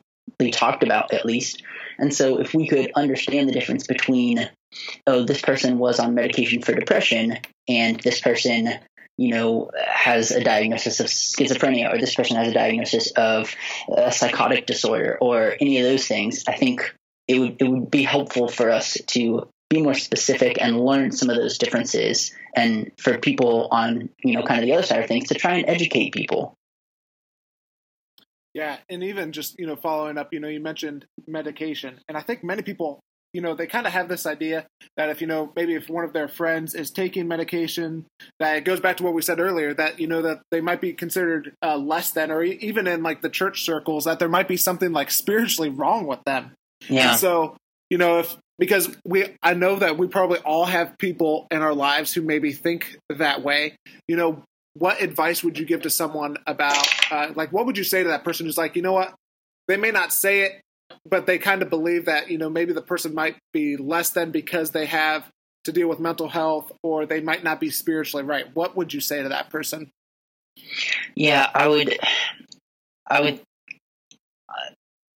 talked 0.51 0.83
about, 0.83 1.13
at 1.13 1.25
least. 1.25 1.63
And 1.97 2.13
so, 2.13 2.39
if 2.39 2.53
we 2.53 2.67
could 2.67 2.91
understand 2.95 3.47
the 3.47 3.53
difference 3.53 3.87
between, 3.87 4.49
oh, 5.07 5.23
this 5.23 5.41
person 5.41 5.77
was 5.77 5.99
on 5.99 6.15
medication 6.15 6.61
for 6.61 6.73
depression, 6.73 7.37
and 7.67 7.99
this 7.99 8.19
person 8.19 8.73
you 9.21 9.29
know, 9.29 9.69
has 9.85 10.31
a 10.31 10.43
diagnosis 10.43 10.99
of 10.99 11.05
schizophrenia 11.05 11.93
or 11.93 11.99
this 11.99 12.15
person 12.15 12.37
has 12.37 12.47
a 12.47 12.53
diagnosis 12.53 13.11
of 13.11 13.55
a 13.95 14.11
psychotic 14.11 14.65
disorder 14.65 15.15
or 15.21 15.55
any 15.61 15.77
of 15.77 15.83
those 15.83 16.07
things, 16.07 16.43
I 16.47 16.53
think 16.53 16.95
it 17.27 17.37
would 17.37 17.61
it 17.61 17.67
would 17.69 17.91
be 17.91 18.01
helpful 18.01 18.47
for 18.47 18.71
us 18.71 18.97
to 19.07 19.47
be 19.69 19.83
more 19.83 19.93
specific 19.93 20.59
and 20.59 20.83
learn 20.83 21.11
some 21.11 21.29
of 21.29 21.35
those 21.35 21.59
differences 21.59 22.33
and 22.55 22.91
for 22.97 23.19
people 23.19 23.67
on, 23.69 24.09
you 24.23 24.33
know, 24.33 24.41
kind 24.41 24.59
of 24.59 24.65
the 24.65 24.73
other 24.73 24.83
side 24.83 25.01
of 25.01 25.07
things 25.07 25.27
to 25.27 25.35
try 25.35 25.53
and 25.53 25.69
educate 25.69 26.13
people. 26.13 26.55
Yeah, 28.55 28.77
and 28.89 29.03
even 29.03 29.33
just, 29.33 29.59
you 29.59 29.67
know, 29.67 29.75
following 29.75 30.17
up, 30.17 30.33
you 30.33 30.39
know, 30.39 30.47
you 30.47 30.59
mentioned 30.59 31.05
medication. 31.27 31.99
And 32.07 32.17
I 32.17 32.21
think 32.21 32.43
many 32.43 32.63
people 32.63 33.01
you 33.33 33.41
know, 33.41 33.55
they 33.55 33.67
kind 33.67 33.87
of 33.87 33.93
have 33.93 34.09
this 34.09 34.25
idea 34.25 34.65
that 34.97 35.09
if, 35.09 35.21
you 35.21 35.27
know, 35.27 35.51
maybe 35.55 35.73
if 35.73 35.89
one 35.89 36.03
of 36.03 36.11
their 36.11 36.27
friends 36.27 36.73
is 36.75 36.91
taking 36.91 37.27
medication, 37.27 38.05
that 38.39 38.57
it 38.57 38.65
goes 38.65 38.79
back 38.79 38.97
to 38.97 39.03
what 39.03 39.13
we 39.13 39.21
said 39.21 39.39
earlier, 39.39 39.73
that, 39.73 39.99
you 39.99 40.07
know, 40.07 40.21
that 40.21 40.41
they 40.51 40.59
might 40.59 40.81
be 40.81 40.93
considered 40.93 41.53
uh, 41.63 41.77
less 41.77 42.11
than, 42.11 42.29
or 42.29 42.43
even 42.43 42.87
in 42.87 43.03
like 43.03 43.21
the 43.21 43.29
church 43.29 43.63
circles, 43.63 44.03
that 44.03 44.19
there 44.19 44.27
might 44.27 44.47
be 44.47 44.57
something 44.57 44.91
like 44.91 45.11
spiritually 45.11 45.69
wrong 45.69 46.07
with 46.07 46.19
them. 46.25 46.51
Yeah. 46.89 47.11
And 47.11 47.19
so, 47.19 47.55
you 47.89 47.97
know, 47.97 48.19
if, 48.19 48.35
because 48.59 48.95
we, 49.05 49.25
I 49.41 49.53
know 49.53 49.77
that 49.77 49.97
we 49.97 50.07
probably 50.07 50.39
all 50.39 50.65
have 50.65 50.97
people 50.97 51.47
in 51.51 51.61
our 51.61 51.73
lives 51.73 52.13
who 52.13 52.21
maybe 52.21 52.51
think 52.51 52.97
that 53.09 53.41
way, 53.41 53.75
you 54.07 54.17
know, 54.17 54.43
what 54.73 55.01
advice 55.01 55.43
would 55.43 55.57
you 55.57 55.65
give 55.65 55.81
to 55.81 55.89
someone 55.89 56.37
about, 56.47 56.87
uh, 57.11 57.31
like, 57.35 57.51
what 57.51 57.65
would 57.65 57.77
you 57.77 57.83
say 57.83 58.03
to 58.03 58.09
that 58.09 58.23
person 58.23 58.45
who's 58.45 58.57
like, 58.57 58.75
you 58.75 58.81
know 58.81 58.93
what, 58.93 59.13
they 59.67 59.77
may 59.77 59.91
not 59.91 60.13
say 60.13 60.41
it 60.41 60.61
but 61.09 61.25
they 61.25 61.37
kind 61.37 61.61
of 61.61 61.69
believe 61.69 62.05
that 62.05 62.29
you 62.29 62.37
know 62.37 62.49
maybe 62.49 62.73
the 62.73 62.81
person 62.81 63.13
might 63.13 63.37
be 63.53 63.77
less 63.77 64.11
than 64.11 64.31
because 64.31 64.71
they 64.71 64.85
have 64.85 65.27
to 65.63 65.71
deal 65.71 65.87
with 65.87 65.99
mental 65.99 66.29
health 66.29 66.71
or 66.83 67.05
they 67.05 67.21
might 67.21 67.43
not 67.43 67.59
be 67.59 67.69
spiritually 67.69 68.23
right 68.23 68.55
what 68.55 68.75
would 68.75 68.93
you 68.93 68.99
say 69.01 69.21
to 69.21 69.29
that 69.29 69.49
person 69.49 69.89
yeah 71.15 71.49
i 71.53 71.67
would 71.67 71.97
i 73.09 73.21
would 73.21 73.41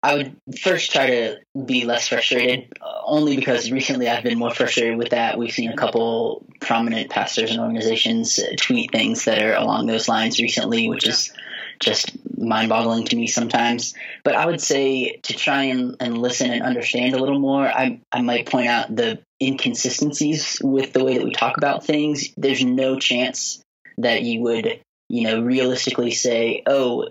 I 0.06 0.18
would 0.18 0.38
first 0.62 0.92
try 0.92 1.08
to 1.08 1.38
be 1.66 1.84
less 1.84 2.10
frustrated, 2.10 2.72
uh, 2.80 3.02
only 3.06 3.36
because 3.36 3.72
recently 3.72 4.08
I've 4.08 4.24
been 4.24 4.38
more 4.38 4.54
frustrated 4.54 5.00
with 5.00 5.10
that. 5.10 5.40
We've 5.40 5.52
seen 5.52 5.72
a 5.72 5.76
couple 5.76 6.46
prominent 6.62 7.10
pastors 7.10 7.50
and 7.50 7.60
organizations 7.60 8.40
tweet 8.58 8.92
things 8.92 9.26
that 9.26 9.42
are 9.42 9.56
along 9.56 9.88
those 9.88 10.08
lines 10.08 10.40
recently, 10.40 10.88
which 10.90 11.08
is 11.08 11.34
just 11.80 12.12
mind 12.38 12.70
boggling 12.70 13.06
to 13.06 13.16
me 13.16 13.28
sometimes. 13.28 13.94
But 14.24 14.36
I 14.36 14.46
would 14.46 14.62
say 14.62 15.18
to 15.24 15.34
try 15.34 15.64
and, 15.64 15.96
and 16.00 16.18
listen 16.18 16.52
and 16.52 16.64
understand 16.64 17.16
a 17.16 17.20
little 17.20 17.40
more, 17.40 17.66
I, 17.66 18.02
I 18.12 18.22
might 18.22 18.48
point 18.48 18.68
out 18.68 18.96
the 18.96 19.20
inconsistencies 19.42 20.60
with 20.64 20.94
the 20.94 21.04
way 21.04 21.18
that 21.18 21.26
we 21.26 21.32
talk 21.32 21.58
about 21.58 21.86
things. 21.86 22.30
There's 22.38 22.64
no 22.64 23.00
chance 23.00 23.62
that 23.98 24.24
you 24.24 24.42
would, 24.42 24.82
you 25.10 25.24
know, 25.24 25.42
realistically 25.42 26.12
say, 26.12 26.64
oh, 26.66 27.08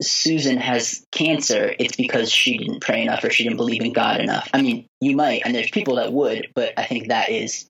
Susan 0.00 0.58
has 0.58 1.04
cancer, 1.10 1.74
it's 1.78 1.96
because 1.96 2.30
she 2.30 2.56
didn't 2.56 2.80
pray 2.80 3.02
enough 3.02 3.24
or 3.24 3.30
she 3.30 3.42
didn't 3.42 3.56
believe 3.56 3.82
in 3.82 3.92
God 3.92 4.20
enough. 4.20 4.48
I 4.54 4.62
mean, 4.62 4.86
you 5.00 5.16
might, 5.16 5.42
and 5.44 5.54
there's 5.54 5.70
people 5.70 5.96
that 5.96 6.12
would, 6.12 6.48
but 6.54 6.74
I 6.76 6.84
think 6.84 7.08
that 7.08 7.30
is 7.30 7.66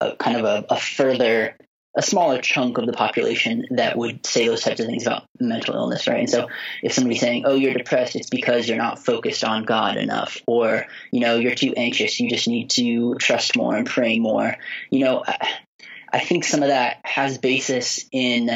a, 0.00 0.14
kind 0.14 0.36
of 0.36 0.44
a, 0.44 0.64
a 0.70 0.76
further 0.78 1.56
a 1.94 2.02
smaller 2.02 2.40
chunk 2.40 2.78
of 2.78 2.86
the 2.86 2.92
population 2.92 3.66
that 3.70 3.98
would 3.98 4.24
say 4.26 4.48
those 4.48 4.62
types 4.62 4.80
of 4.80 4.86
things 4.86 5.06
about 5.06 5.24
mental 5.38 5.74
illness, 5.74 6.08
right? 6.08 6.20
And 6.20 6.30
so 6.30 6.48
if 6.82 6.92
somebody's 6.92 7.20
saying, 7.20 7.44
"Oh, 7.44 7.54
you're 7.54 7.74
depressed," 7.74 8.16
it's 8.16 8.30
because 8.30 8.66
you're 8.66 8.78
not 8.78 9.04
focused 9.04 9.44
on 9.44 9.64
God 9.64 9.96
enough, 9.98 10.38
or 10.46 10.86
you 11.10 11.20
know, 11.20 11.36
you're 11.36 11.54
too 11.54 11.74
anxious. 11.76 12.18
You 12.18 12.30
just 12.30 12.48
need 12.48 12.70
to 12.70 13.14
trust 13.16 13.56
more 13.56 13.76
and 13.76 13.86
pray 13.86 14.18
more. 14.18 14.56
You 14.90 15.04
know, 15.04 15.24
I, 16.10 16.20
think 16.20 16.44
some 16.44 16.62
of 16.62 16.68
that 16.68 17.00
has 17.04 17.36
basis 17.36 18.06
in 18.10 18.48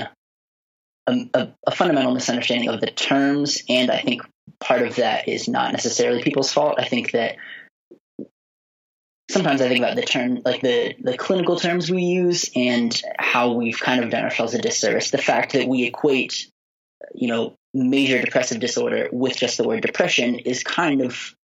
a, 1.07 1.29
a, 1.35 1.49
a 1.66 1.70
fundamental 1.70 2.14
misunderstanding 2.14 2.70
of 2.70 2.81
the 2.81 2.90
terms, 2.90 3.62
and 3.68 3.90
I 3.90 4.01
think 4.01 4.22
part 4.61 4.83
of 4.83 4.96
that 4.96 5.29
is 5.29 5.46
not 5.46 5.72
necessarily 5.72 6.22
people's 6.22 6.53
fault. 6.53 6.77
I 6.79 6.85
think 6.85 7.12
that 7.12 7.37
sometimes 9.37 9.61
I 9.61 9.68
think 9.68 9.81
about 9.81 9.96
the 9.96 10.03
term, 10.03 10.40
like 10.44 10.62
the, 10.62 10.94
the 10.99 11.16
clinical 11.16 11.57
terms 11.57 11.90
we 11.90 12.03
use 12.03 12.51
and 12.57 12.99
how 13.18 13.53
we've 13.53 13.79
kind 13.79 14.03
of 14.03 14.11
done 14.11 14.25
ourselves 14.25 14.55
a 14.55 14.59
disservice. 14.59 15.11
The 15.11 15.18
fact 15.18 15.53
that 15.53 15.68
we 15.68 15.85
equate, 15.85 16.51
you 17.14 17.29
know, 17.29 17.55
major 17.75 18.20
depressive 18.22 18.61
disorder 18.61 19.11
with 19.12 19.37
just 19.37 19.59
the 19.59 19.64
word 19.64 19.83
depression 19.83 20.38
is 20.38 20.62
kind 20.62 21.03
of 21.03 21.35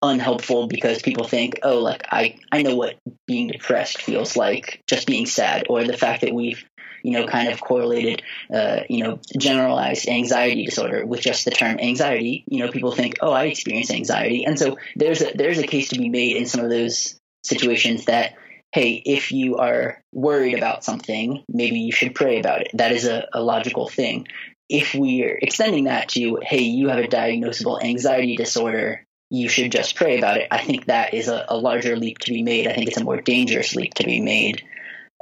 unhelpful 0.00 0.68
because 0.68 1.02
people 1.02 1.24
think, 1.26 1.58
oh, 1.64 1.78
like 1.78 2.06
I, 2.10 2.38
I 2.52 2.62
know 2.62 2.76
what 2.76 2.96
being 3.26 3.48
depressed 3.48 4.00
feels 4.00 4.36
like, 4.36 4.80
just 4.86 5.06
being 5.06 5.26
sad, 5.26 5.66
or 5.68 5.84
the 5.84 5.96
fact 5.96 6.20
that 6.22 6.32
we've 6.32 6.64
you 7.02 7.12
know, 7.12 7.26
kind 7.26 7.48
of 7.48 7.60
correlated, 7.60 8.22
uh, 8.52 8.80
you 8.88 9.02
know, 9.02 9.20
generalized 9.38 10.08
anxiety 10.08 10.64
disorder 10.64 11.04
with 11.04 11.20
just 11.20 11.44
the 11.44 11.50
term 11.50 11.78
anxiety. 11.78 12.44
You 12.48 12.60
know, 12.60 12.70
people 12.70 12.92
think, 12.92 13.16
oh, 13.20 13.32
I 13.32 13.44
experience 13.44 13.90
anxiety, 13.90 14.44
and 14.44 14.58
so 14.58 14.76
there's 14.96 15.22
a 15.22 15.32
there's 15.34 15.58
a 15.58 15.66
case 15.66 15.88
to 15.90 15.98
be 15.98 16.08
made 16.08 16.36
in 16.36 16.46
some 16.46 16.60
of 16.64 16.70
those 16.70 17.18
situations 17.44 18.06
that 18.06 18.34
hey, 18.72 19.02
if 19.04 19.32
you 19.32 19.58
are 19.58 20.02
worried 20.12 20.56
about 20.56 20.82
something, 20.82 21.44
maybe 21.46 21.80
you 21.80 21.92
should 21.92 22.14
pray 22.14 22.40
about 22.40 22.62
it. 22.62 22.70
That 22.74 22.92
is 22.92 23.04
a, 23.06 23.28
a 23.34 23.42
logical 23.42 23.86
thing. 23.86 24.26
If 24.68 24.94
we're 24.94 25.38
extending 25.40 25.84
that 25.84 26.08
to, 26.10 26.38
hey, 26.42 26.62
you 26.62 26.88
have 26.88 26.98
a 26.98 27.06
diagnosable 27.06 27.82
anxiety 27.82 28.34
disorder, 28.34 29.06
you 29.28 29.48
should 29.48 29.72
just 29.72 29.94
pray 29.96 30.18
about 30.18 30.38
it. 30.38 30.48
I 30.50 30.64
think 30.64 30.86
that 30.86 31.12
is 31.12 31.28
a, 31.28 31.44
a 31.48 31.56
larger 31.56 31.96
leap 31.96 32.18
to 32.20 32.32
be 32.32 32.42
made. 32.42 32.66
I 32.66 32.72
think 32.72 32.88
it's 32.88 32.96
a 32.96 33.04
more 33.04 33.20
dangerous 33.20 33.76
leap 33.76 33.94
to 33.94 34.04
be 34.04 34.20
made. 34.20 34.62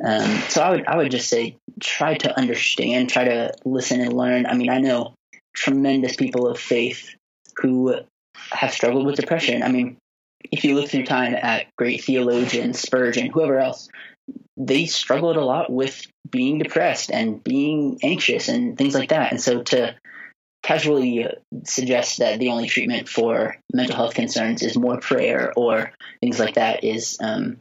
Um, 0.05 0.43
so 0.49 0.63
I 0.63 0.71
would 0.71 0.87
I 0.87 0.97
would 0.97 1.11
just 1.11 1.29
say 1.29 1.57
try 1.81 2.15
to 2.15 2.37
understand, 2.37 3.11
try 3.11 3.25
to 3.25 3.53
listen 3.65 4.01
and 4.01 4.13
learn. 4.13 4.47
I 4.47 4.55
mean, 4.55 4.71
I 4.71 4.79
know 4.79 5.15
tremendous 5.55 6.17
people 6.17 6.49
of 6.49 6.59
faith 6.59 7.15
who 7.57 7.95
have 8.53 8.73
struggled 8.73 9.07
with 9.07 9.17
depression. 9.17 9.63
I 9.63 9.69
mean, 9.71 9.99
if 10.51 10.65
you 10.65 10.75
look 10.75 10.89
through 10.89 11.05
time 11.05 11.35
at 11.35 11.67
great 11.77 12.05
theologians, 12.05 12.81
Spurgeon, 12.81 13.31
whoever 13.31 13.59
else, 13.59 13.89
they 14.57 14.87
struggled 14.87 15.37
a 15.37 15.45
lot 15.45 15.71
with 15.71 16.07
being 16.31 16.59
depressed 16.59 17.11
and 17.11 17.43
being 17.43 17.99
anxious 18.03 18.49
and 18.49 18.79
things 18.79 18.95
like 18.95 19.11
that. 19.11 19.33
And 19.33 19.41
so 19.41 19.63
to 19.65 19.97
casually 20.63 21.27
suggest 21.65 22.19
that 22.19 22.39
the 22.39 22.51
only 22.51 22.69
treatment 22.69 23.09
for 23.09 23.57
mental 23.73 23.97
health 23.97 24.15
concerns 24.15 24.63
is 24.63 24.77
more 24.77 25.01
prayer 25.01 25.53
or 25.57 25.93
things 26.21 26.39
like 26.39 26.55
that 26.55 26.85
is 26.85 27.19
um, 27.23 27.59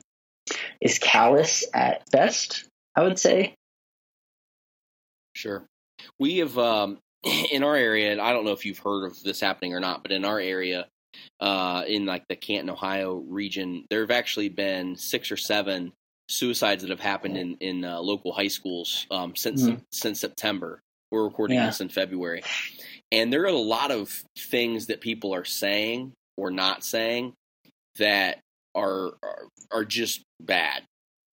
is 0.81 0.99
callous 0.99 1.65
at 1.73 2.09
best, 2.11 2.67
I 2.95 3.03
would 3.03 3.19
say. 3.19 3.55
Sure. 5.33 5.65
We 6.19 6.37
have 6.37 6.57
um, 6.57 6.99
in 7.51 7.63
our 7.63 7.75
area, 7.75 8.11
and 8.11 8.21
I 8.21 8.33
don't 8.33 8.45
know 8.45 8.51
if 8.51 8.65
you've 8.65 8.79
heard 8.79 9.05
of 9.05 9.21
this 9.23 9.39
happening 9.39 9.73
or 9.73 9.79
not, 9.79 10.03
but 10.03 10.11
in 10.11 10.25
our 10.25 10.39
area, 10.39 10.87
uh, 11.39 11.83
in 11.87 12.05
like 12.05 12.27
the 12.27 12.35
Canton, 12.35 12.69
Ohio 12.69 13.15
region, 13.27 13.85
there 13.89 14.01
have 14.01 14.11
actually 14.11 14.49
been 14.49 14.95
six 14.95 15.31
or 15.31 15.37
seven 15.37 15.93
suicides 16.29 16.83
that 16.83 16.91
have 16.91 16.99
happened 16.99 17.37
in 17.37 17.55
in 17.59 17.83
uh, 17.83 17.99
local 17.99 18.31
high 18.31 18.47
schools 18.47 19.07
um, 19.09 19.35
since 19.35 19.63
mm-hmm. 19.63 19.81
since 19.91 20.19
September. 20.19 20.81
We're 21.11 21.23
recording 21.23 21.57
Yeah. 21.57 21.65
this 21.67 21.81
in 21.81 21.89
February, 21.89 22.43
and 23.11 23.33
there 23.33 23.43
are 23.43 23.47
a 23.47 23.53
lot 23.53 23.91
of 23.91 24.23
things 24.37 24.87
that 24.87 25.01
people 25.01 25.33
are 25.33 25.45
saying 25.45 26.13
or 26.37 26.51
not 26.51 26.83
saying 26.83 27.33
that 27.97 28.39
are 28.75 29.13
are, 29.23 29.47
are 29.71 29.85
just 29.85 30.23
bad. 30.41 30.83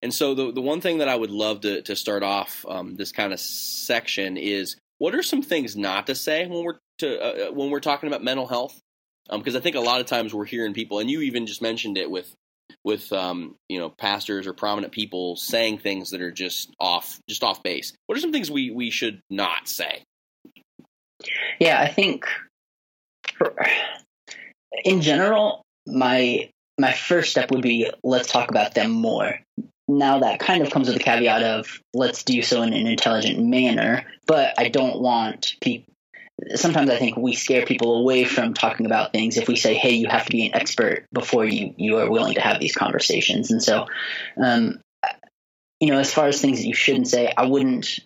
And 0.03 0.12
so 0.12 0.35
the 0.35 0.53
the 0.53 0.62
one 0.62 0.81
thing 0.81 0.99
that 0.99 1.09
I 1.09 1.16
would 1.16 1.31
love 1.31 1.62
to 1.62 1.83
to 1.83 1.96
start 1.96 2.22
off 2.22 2.64
um, 2.68 2.96
this 2.96 3.12
kind 3.12 3.33
of 3.33 3.40
section 3.40 4.37
is 4.37 4.77
what 4.99 5.14
are 5.14 5.22
some 5.22 5.42
things 5.42 5.77
not 5.77 6.07
to 6.07 6.14
say 6.14 6.46
when 6.46 6.64
we're 6.64 6.79
to 6.99 7.49
uh, 7.49 7.53
when 7.53 7.70
we're 7.70 7.81
talking 7.81 8.07
about 8.07 8.22
mental 8.22 8.46
health? 8.46 8.79
Because 9.31 9.57
I 9.57 9.61
think 9.61 9.75
a 9.75 9.81
lot 9.81 10.01
of 10.01 10.07
times 10.07 10.33
we're 10.33 10.44
hearing 10.44 10.72
people, 10.72 11.01
and 11.01 11.11
you 11.11 11.22
even 11.22 11.46
just 11.46 11.61
mentioned 11.61 11.99
it 11.99 12.11
with 12.11 12.33
with 12.85 13.12
um, 13.12 13.57
you 13.68 13.79
know 13.79 13.90
pastors 13.90 14.46
or 14.46 14.53
prominent 14.53 14.92
people 14.92 15.37
saying 15.37 15.79
things 15.79 16.11
that 16.11 16.20
are 16.20 16.31
just 16.31 16.72
off 16.79 17.18
just 17.29 17.42
off 17.42 17.62
base. 17.62 17.92
What 18.07 18.16
are 18.16 18.20
some 18.20 18.33
things 18.33 18.51
we 18.51 18.70
we 18.70 18.90
should 18.90 19.20
not 19.31 19.68
say? 19.68 20.03
Yeah, 21.59 21.81
I 21.81 21.88
think 21.88 22.27
for, 23.37 23.55
in 24.85 25.01
general, 25.01 25.62
my 25.87 26.51
my 26.78 26.92
first 26.92 27.30
step 27.30 27.50
would 27.50 27.62
be 27.62 27.90
let's 28.02 28.30
talk 28.30 28.50
about 28.50 28.74
them 28.74 28.90
more. 28.90 29.38
Now 29.88 30.20
that 30.20 30.40
kind 30.40 30.62
of 30.62 30.70
comes 30.70 30.88
with 30.88 30.96
the 30.96 31.02
caveat 31.02 31.42
of 31.42 31.80
let's 31.94 32.24
do 32.24 32.42
so 32.42 32.62
in 32.62 32.72
an 32.72 32.86
intelligent 32.86 33.38
manner, 33.38 34.04
but 34.26 34.54
I 34.58 34.68
don't 34.68 35.00
want 35.00 35.54
people. 35.60 35.92
Sometimes 36.54 36.90
I 36.90 36.98
think 36.98 37.16
we 37.16 37.34
scare 37.34 37.64
people 37.64 37.96
away 37.96 38.24
from 38.24 38.52
talking 38.52 38.84
about 38.84 39.12
things 39.12 39.38
if 39.38 39.48
we 39.48 39.56
say, 39.56 39.74
"Hey, 39.74 39.92
you 39.92 40.08
have 40.08 40.26
to 40.26 40.32
be 40.32 40.46
an 40.46 40.54
expert 40.54 41.06
before 41.12 41.46
you 41.46 41.74
you 41.78 41.98
are 41.98 42.10
willing 42.10 42.34
to 42.34 42.42
have 42.42 42.60
these 42.60 42.74
conversations." 42.74 43.50
And 43.50 43.62
so, 43.62 43.86
um, 44.36 44.80
you 45.80 45.88
know, 45.88 45.98
as 45.98 46.12
far 46.12 46.26
as 46.26 46.40
things 46.40 46.58
that 46.58 46.66
you 46.66 46.74
shouldn't 46.74 47.08
say, 47.08 47.32
I 47.34 47.46
wouldn't 47.46 48.00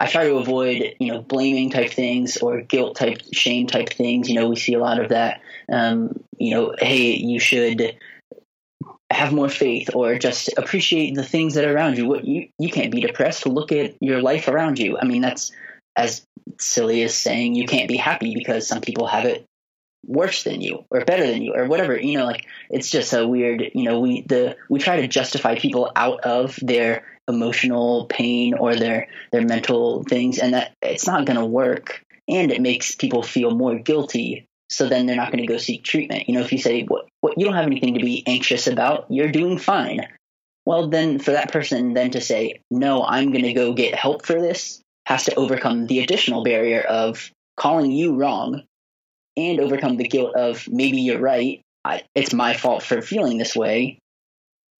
I 0.00 0.06
try 0.06 0.24
to 0.24 0.36
avoid, 0.36 0.94
you 0.98 1.12
know, 1.12 1.20
blaming 1.20 1.70
type 1.70 1.90
things 1.90 2.38
or 2.38 2.62
guilt 2.62 2.96
type, 2.96 3.20
shame 3.34 3.66
type 3.66 3.90
things. 3.90 4.30
You 4.30 4.36
know, 4.36 4.48
we 4.48 4.56
see 4.56 4.72
a 4.72 4.80
lot 4.80 4.98
of 4.98 5.10
that. 5.10 5.42
Um, 5.70 6.24
you 6.38 6.54
know, 6.54 6.74
hey, 6.78 7.16
you 7.16 7.38
should 7.38 7.98
have 9.10 9.32
more 9.32 9.50
faith 9.50 9.90
or 9.94 10.18
just 10.18 10.48
appreciate 10.56 11.14
the 11.14 11.22
things 11.22 11.54
that 11.54 11.66
are 11.66 11.74
around 11.74 11.98
you. 11.98 12.06
What 12.06 12.24
you 12.24 12.48
you 12.58 12.70
can't 12.70 12.90
be 12.90 13.02
depressed. 13.02 13.46
Look 13.46 13.72
at 13.72 14.02
your 14.02 14.22
life 14.22 14.48
around 14.48 14.78
you. 14.78 14.96
I 14.98 15.04
mean, 15.04 15.20
that's 15.20 15.52
as 15.96 16.24
silly 16.58 17.02
as 17.02 17.14
saying 17.14 17.54
you 17.54 17.66
can't 17.66 17.88
be 17.88 17.98
happy 17.98 18.34
because 18.34 18.66
some 18.66 18.80
people 18.80 19.06
have 19.06 19.26
it 19.26 19.44
worse 20.06 20.44
than 20.44 20.62
you 20.62 20.86
or 20.90 21.04
better 21.04 21.26
than 21.26 21.42
you 21.42 21.52
or 21.54 21.66
whatever 21.66 21.94
you 22.00 22.16
know 22.16 22.24
like 22.24 22.46
it's 22.70 22.90
just 22.90 23.12
a 23.12 23.28
weird 23.28 23.62
you 23.74 23.84
know 23.84 24.00
we 24.00 24.22
the 24.22 24.56
we 24.70 24.78
try 24.78 24.98
to 24.98 25.06
justify 25.06 25.54
people 25.54 25.92
out 25.94 26.20
of 26.20 26.58
their 26.62 27.04
emotional 27.30 28.06
pain 28.06 28.54
or 28.54 28.76
their 28.76 29.08
their 29.32 29.42
mental 29.42 30.04
things 30.04 30.38
and 30.38 30.54
that 30.54 30.72
it's 30.82 31.06
not 31.06 31.24
going 31.24 31.38
to 31.38 31.46
work 31.46 32.02
and 32.28 32.52
it 32.52 32.60
makes 32.60 32.94
people 32.94 33.22
feel 33.22 33.50
more 33.50 33.78
guilty. 33.78 34.46
So 34.68 34.88
then 34.88 35.06
they're 35.06 35.16
not 35.16 35.32
going 35.32 35.42
to 35.44 35.52
go 35.52 35.58
seek 35.58 35.82
treatment. 35.82 36.28
You 36.28 36.34
know 36.34 36.42
if 36.42 36.52
you 36.52 36.58
say 36.58 36.84
what, 36.84 37.08
what 37.20 37.38
you 37.38 37.44
don't 37.46 37.54
have 37.54 37.66
anything 37.66 37.94
to 37.94 38.04
be 38.04 38.22
anxious 38.26 38.66
about 38.66 39.06
you're 39.08 39.32
doing 39.32 39.58
fine. 39.58 40.06
Well 40.66 40.88
then 40.88 41.18
for 41.18 41.32
that 41.32 41.52
person 41.52 41.94
then 41.94 42.10
to 42.12 42.20
say 42.20 42.60
no 42.70 43.02
i'm 43.02 43.32
going 43.32 43.44
to 43.44 43.54
go 43.54 43.72
get 43.72 43.94
help 43.94 44.26
for 44.26 44.40
this 44.40 44.82
has 45.06 45.24
to 45.24 45.34
overcome 45.34 45.86
the 45.86 46.00
additional 46.00 46.44
barrier 46.44 46.82
of 46.82 47.32
calling 47.56 47.90
you 47.90 48.14
wrong 48.14 48.62
and 49.36 49.60
overcome 49.60 49.96
the 49.96 50.08
guilt 50.08 50.34
of 50.34 50.66
maybe 50.68 51.00
you're 51.00 51.20
right. 51.20 51.62
I, 51.84 52.02
it's 52.14 52.34
my 52.34 52.54
fault 52.54 52.82
for 52.82 53.00
feeling 53.00 53.38
this 53.38 53.56
way 53.56 53.99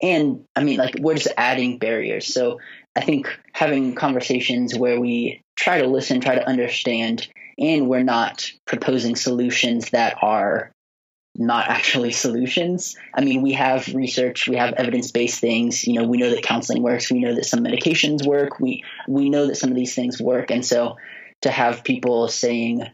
and 0.01 0.45
i 0.55 0.63
mean 0.63 0.77
like 0.77 0.95
we're 0.99 1.15
just 1.15 1.33
adding 1.37 1.77
barriers. 1.77 2.33
So 2.33 2.59
i 2.95 3.01
think 3.01 3.39
having 3.53 3.95
conversations 3.95 4.77
where 4.77 4.99
we 4.99 5.41
try 5.55 5.81
to 5.81 5.87
listen 5.87 6.21
try 6.21 6.35
to 6.35 6.47
understand 6.47 7.27
and 7.59 7.87
we're 7.87 8.03
not 8.03 8.51
proposing 8.65 9.15
solutions 9.15 9.91
that 9.91 10.17
are 10.21 10.71
not 11.35 11.69
actually 11.69 12.11
solutions. 12.25 12.95
I 13.13 13.21
mean 13.21 13.41
we 13.41 13.53
have 13.53 13.87
research 13.89 14.47
we 14.47 14.57
have 14.57 14.73
evidence-based 14.73 15.39
things. 15.39 15.85
You 15.87 15.93
know 15.93 16.07
we 16.07 16.17
know 16.17 16.29
that 16.29 16.43
counseling 16.43 16.83
works. 16.83 17.11
We 17.11 17.19
know 17.19 17.35
that 17.35 17.45
some 17.45 17.61
medications 17.61 18.25
work. 18.25 18.59
We 18.59 18.83
we 19.07 19.29
know 19.29 19.47
that 19.47 19.55
some 19.55 19.69
of 19.69 19.75
these 19.75 19.95
things 19.95 20.21
work. 20.21 20.51
And 20.51 20.65
so 20.65 20.97
to 21.43 21.51
have 21.51 21.83
people 21.83 22.27
saying 22.27 22.87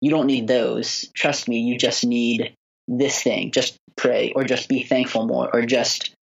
you 0.00 0.10
don't 0.10 0.26
need 0.26 0.48
those. 0.48 1.08
Trust 1.14 1.48
me 1.48 1.60
you 1.60 1.78
just 1.78 2.04
need 2.04 2.54
this 2.88 3.22
thing. 3.22 3.52
Just 3.52 3.76
pray 3.96 4.32
or 4.34 4.44
just 4.44 4.68
be 4.68 4.82
thankful 4.82 5.26
more 5.26 5.50
or 5.52 5.62
just 5.62 6.14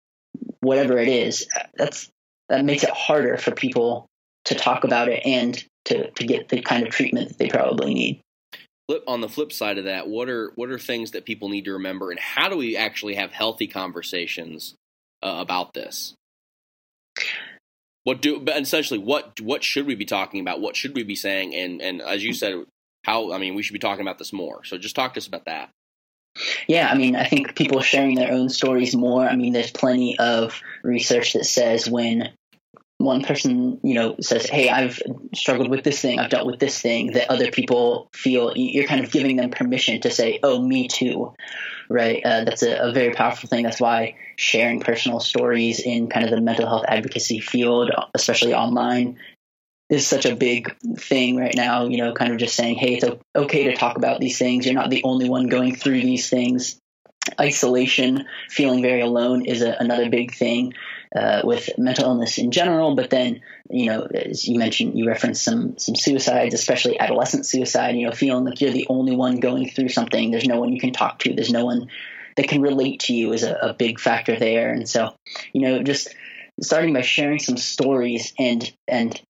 whatever 0.60 0.98
it 0.98 1.08
is 1.08 1.46
that's 1.74 2.08
that 2.48 2.64
makes 2.64 2.82
it 2.82 2.90
harder 2.90 3.36
for 3.36 3.52
people 3.52 4.06
to 4.44 4.54
talk 4.54 4.84
about 4.84 5.08
it 5.08 5.24
and 5.24 5.64
to, 5.84 6.10
to 6.10 6.26
get 6.26 6.48
the 6.48 6.60
kind 6.60 6.86
of 6.86 6.92
treatment 6.92 7.28
that 7.28 7.38
they 7.38 7.48
probably 7.48 7.94
need 7.94 8.20
Flip 8.88 9.04
on 9.06 9.20
the 9.20 9.28
flip 9.28 9.52
side 9.52 9.78
of 9.78 9.84
that, 9.84 10.08
what 10.08 10.28
are 10.28 10.50
what 10.56 10.68
are 10.68 10.78
things 10.78 11.12
that 11.12 11.24
people 11.24 11.48
need 11.48 11.64
to 11.66 11.72
remember, 11.72 12.10
and 12.10 12.18
how 12.18 12.48
do 12.48 12.56
we 12.56 12.76
actually 12.76 13.14
have 13.14 13.30
healthy 13.30 13.68
conversations 13.68 14.74
uh, 15.22 15.36
about 15.38 15.72
this? 15.72 16.14
What 18.02 18.20
do 18.20 18.44
essentially 18.48 18.98
what 18.98 19.40
what 19.40 19.62
should 19.62 19.86
we 19.86 19.94
be 19.94 20.04
talking 20.04 20.40
about? 20.40 20.60
What 20.60 20.74
should 20.74 20.96
we 20.96 21.04
be 21.04 21.14
saying? 21.14 21.54
And 21.54 21.80
and 21.80 22.02
as 22.02 22.24
you 22.24 22.34
said, 22.34 22.64
how 23.04 23.32
I 23.32 23.38
mean, 23.38 23.54
we 23.54 23.62
should 23.62 23.72
be 23.72 23.78
talking 23.78 24.02
about 24.02 24.18
this 24.18 24.32
more. 24.32 24.64
So 24.64 24.76
just 24.78 24.96
talk 24.96 25.14
to 25.14 25.20
us 25.20 25.28
about 25.28 25.44
that. 25.44 25.70
Yeah, 26.66 26.88
I 26.90 26.96
mean, 26.96 27.16
I 27.16 27.24
think 27.24 27.54
people 27.54 27.80
sharing 27.80 28.14
their 28.14 28.32
own 28.32 28.48
stories 28.48 28.96
more. 28.96 29.26
I 29.26 29.36
mean, 29.36 29.52
there's 29.52 29.70
plenty 29.70 30.18
of 30.18 30.60
research 30.82 31.34
that 31.34 31.44
says 31.44 31.88
when 31.88 32.30
one 32.98 33.22
person, 33.22 33.80
you 33.82 33.94
know, 33.94 34.16
says, 34.20 34.46
"Hey, 34.46 34.68
I've 34.68 35.00
struggled 35.34 35.68
with 35.70 35.84
this 35.84 36.00
thing, 36.00 36.18
I've 36.18 36.30
dealt 36.30 36.46
with 36.46 36.60
this 36.60 36.80
thing," 36.80 37.12
that 37.12 37.30
other 37.30 37.50
people 37.50 38.08
feel 38.14 38.52
you're 38.56 38.86
kind 38.86 39.04
of 39.04 39.10
giving 39.10 39.36
them 39.36 39.50
permission 39.50 40.00
to 40.02 40.10
say, 40.10 40.38
"Oh, 40.42 40.60
me 40.60 40.88
too." 40.88 41.34
Right? 41.88 42.22
Uh, 42.24 42.44
that's 42.44 42.62
a, 42.62 42.76
a 42.76 42.92
very 42.92 43.12
powerful 43.12 43.48
thing. 43.48 43.64
That's 43.64 43.80
why 43.80 44.14
sharing 44.36 44.80
personal 44.80 45.20
stories 45.20 45.80
in 45.80 46.08
kind 46.08 46.24
of 46.24 46.30
the 46.30 46.40
mental 46.40 46.66
health 46.66 46.84
advocacy 46.88 47.40
field, 47.40 47.90
especially 48.14 48.54
online, 48.54 49.18
is 49.92 50.06
such 50.06 50.24
a 50.24 50.34
big 50.34 50.74
thing 50.96 51.36
right 51.36 51.54
now. 51.54 51.86
You 51.86 51.98
know, 51.98 52.14
kind 52.14 52.32
of 52.32 52.38
just 52.38 52.56
saying, 52.56 52.76
"Hey, 52.76 52.94
it's 52.94 53.04
okay 53.36 53.64
to 53.64 53.76
talk 53.76 53.96
about 53.96 54.20
these 54.20 54.38
things. 54.38 54.64
You're 54.64 54.74
not 54.74 54.90
the 54.90 55.04
only 55.04 55.28
one 55.28 55.48
going 55.48 55.76
through 55.76 56.00
these 56.00 56.28
things." 56.28 56.78
Isolation, 57.38 58.24
feeling 58.48 58.82
very 58.82 59.00
alone, 59.00 59.44
is 59.44 59.62
a, 59.62 59.76
another 59.78 60.10
big 60.10 60.34
thing 60.34 60.72
uh, 61.14 61.42
with 61.44 61.70
mental 61.78 62.06
illness 62.06 62.38
in 62.38 62.50
general. 62.50 62.96
But 62.96 63.10
then, 63.10 63.42
you 63.70 63.86
know, 63.86 64.08
as 64.12 64.48
you 64.48 64.58
mentioned, 64.58 64.98
you 64.98 65.06
referenced 65.06 65.44
some 65.44 65.78
some 65.78 65.94
suicides, 65.94 66.54
especially 66.54 66.98
adolescent 66.98 67.44
suicide. 67.44 67.94
You 67.94 68.06
know, 68.06 68.12
feeling 68.12 68.46
like 68.46 68.60
you're 68.60 68.72
the 68.72 68.86
only 68.88 69.14
one 69.14 69.40
going 69.40 69.68
through 69.68 69.90
something. 69.90 70.30
There's 70.30 70.48
no 70.48 70.58
one 70.58 70.72
you 70.72 70.80
can 70.80 70.92
talk 70.92 71.18
to. 71.20 71.34
There's 71.34 71.52
no 71.52 71.66
one 71.66 71.88
that 72.36 72.48
can 72.48 72.62
relate 72.62 73.00
to 73.00 73.12
you 73.12 73.34
is 73.34 73.42
a, 73.42 73.52
a 73.56 73.74
big 73.74 74.00
factor 74.00 74.38
there. 74.38 74.72
And 74.72 74.88
so, 74.88 75.14
you 75.52 75.60
know, 75.60 75.82
just 75.82 76.14
starting 76.62 76.94
by 76.94 77.02
sharing 77.02 77.38
some 77.38 77.58
stories 77.58 78.32
and 78.38 78.72
and 78.88 79.20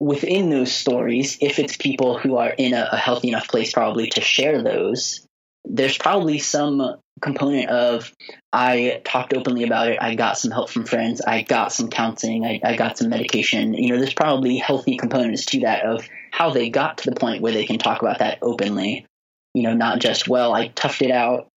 within 0.00 0.50
those 0.50 0.72
stories, 0.72 1.38
if 1.40 1.58
it's 1.58 1.76
people 1.76 2.18
who 2.18 2.36
are 2.36 2.50
in 2.50 2.74
a, 2.74 2.88
a 2.92 2.96
healthy 2.96 3.28
enough 3.28 3.48
place 3.48 3.72
probably 3.72 4.08
to 4.08 4.20
share 4.20 4.62
those, 4.62 5.26
there's 5.64 5.98
probably 5.98 6.38
some 6.38 6.96
component 7.20 7.68
of 7.68 8.12
I 8.52 9.00
talked 9.04 9.34
openly 9.34 9.64
about 9.64 9.88
it. 9.88 9.98
I 10.00 10.14
got 10.14 10.38
some 10.38 10.50
help 10.50 10.70
from 10.70 10.86
friends. 10.86 11.20
I 11.20 11.42
got 11.42 11.72
some 11.72 11.90
counseling. 11.90 12.44
I, 12.44 12.60
I 12.64 12.76
got 12.76 12.96
some 12.96 13.08
medication. 13.08 13.74
You 13.74 13.92
know, 13.92 13.98
there's 13.98 14.14
probably 14.14 14.56
healthy 14.56 14.96
components 14.96 15.44
to 15.46 15.60
that 15.60 15.84
of 15.84 16.08
how 16.30 16.50
they 16.50 16.70
got 16.70 16.98
to 16.98 17.10
the 17.10 17.16
point 17.16 17.42
where 17.42 17.52
they 17.52 17.66
can 17.66 17.78
talk 17.78 18.00
about 18.00 18.20
that 18.20 18.38
openly. 18.40 19.06
You 19.54 19.64
know, 19.64 19.74
not 19.74 19.98
just, 19.98 20.28
well, 20.28 20.54
I 20.54 20.68
toughed 20.68 21.02
it 21.02 21.10
out 21.10 21.48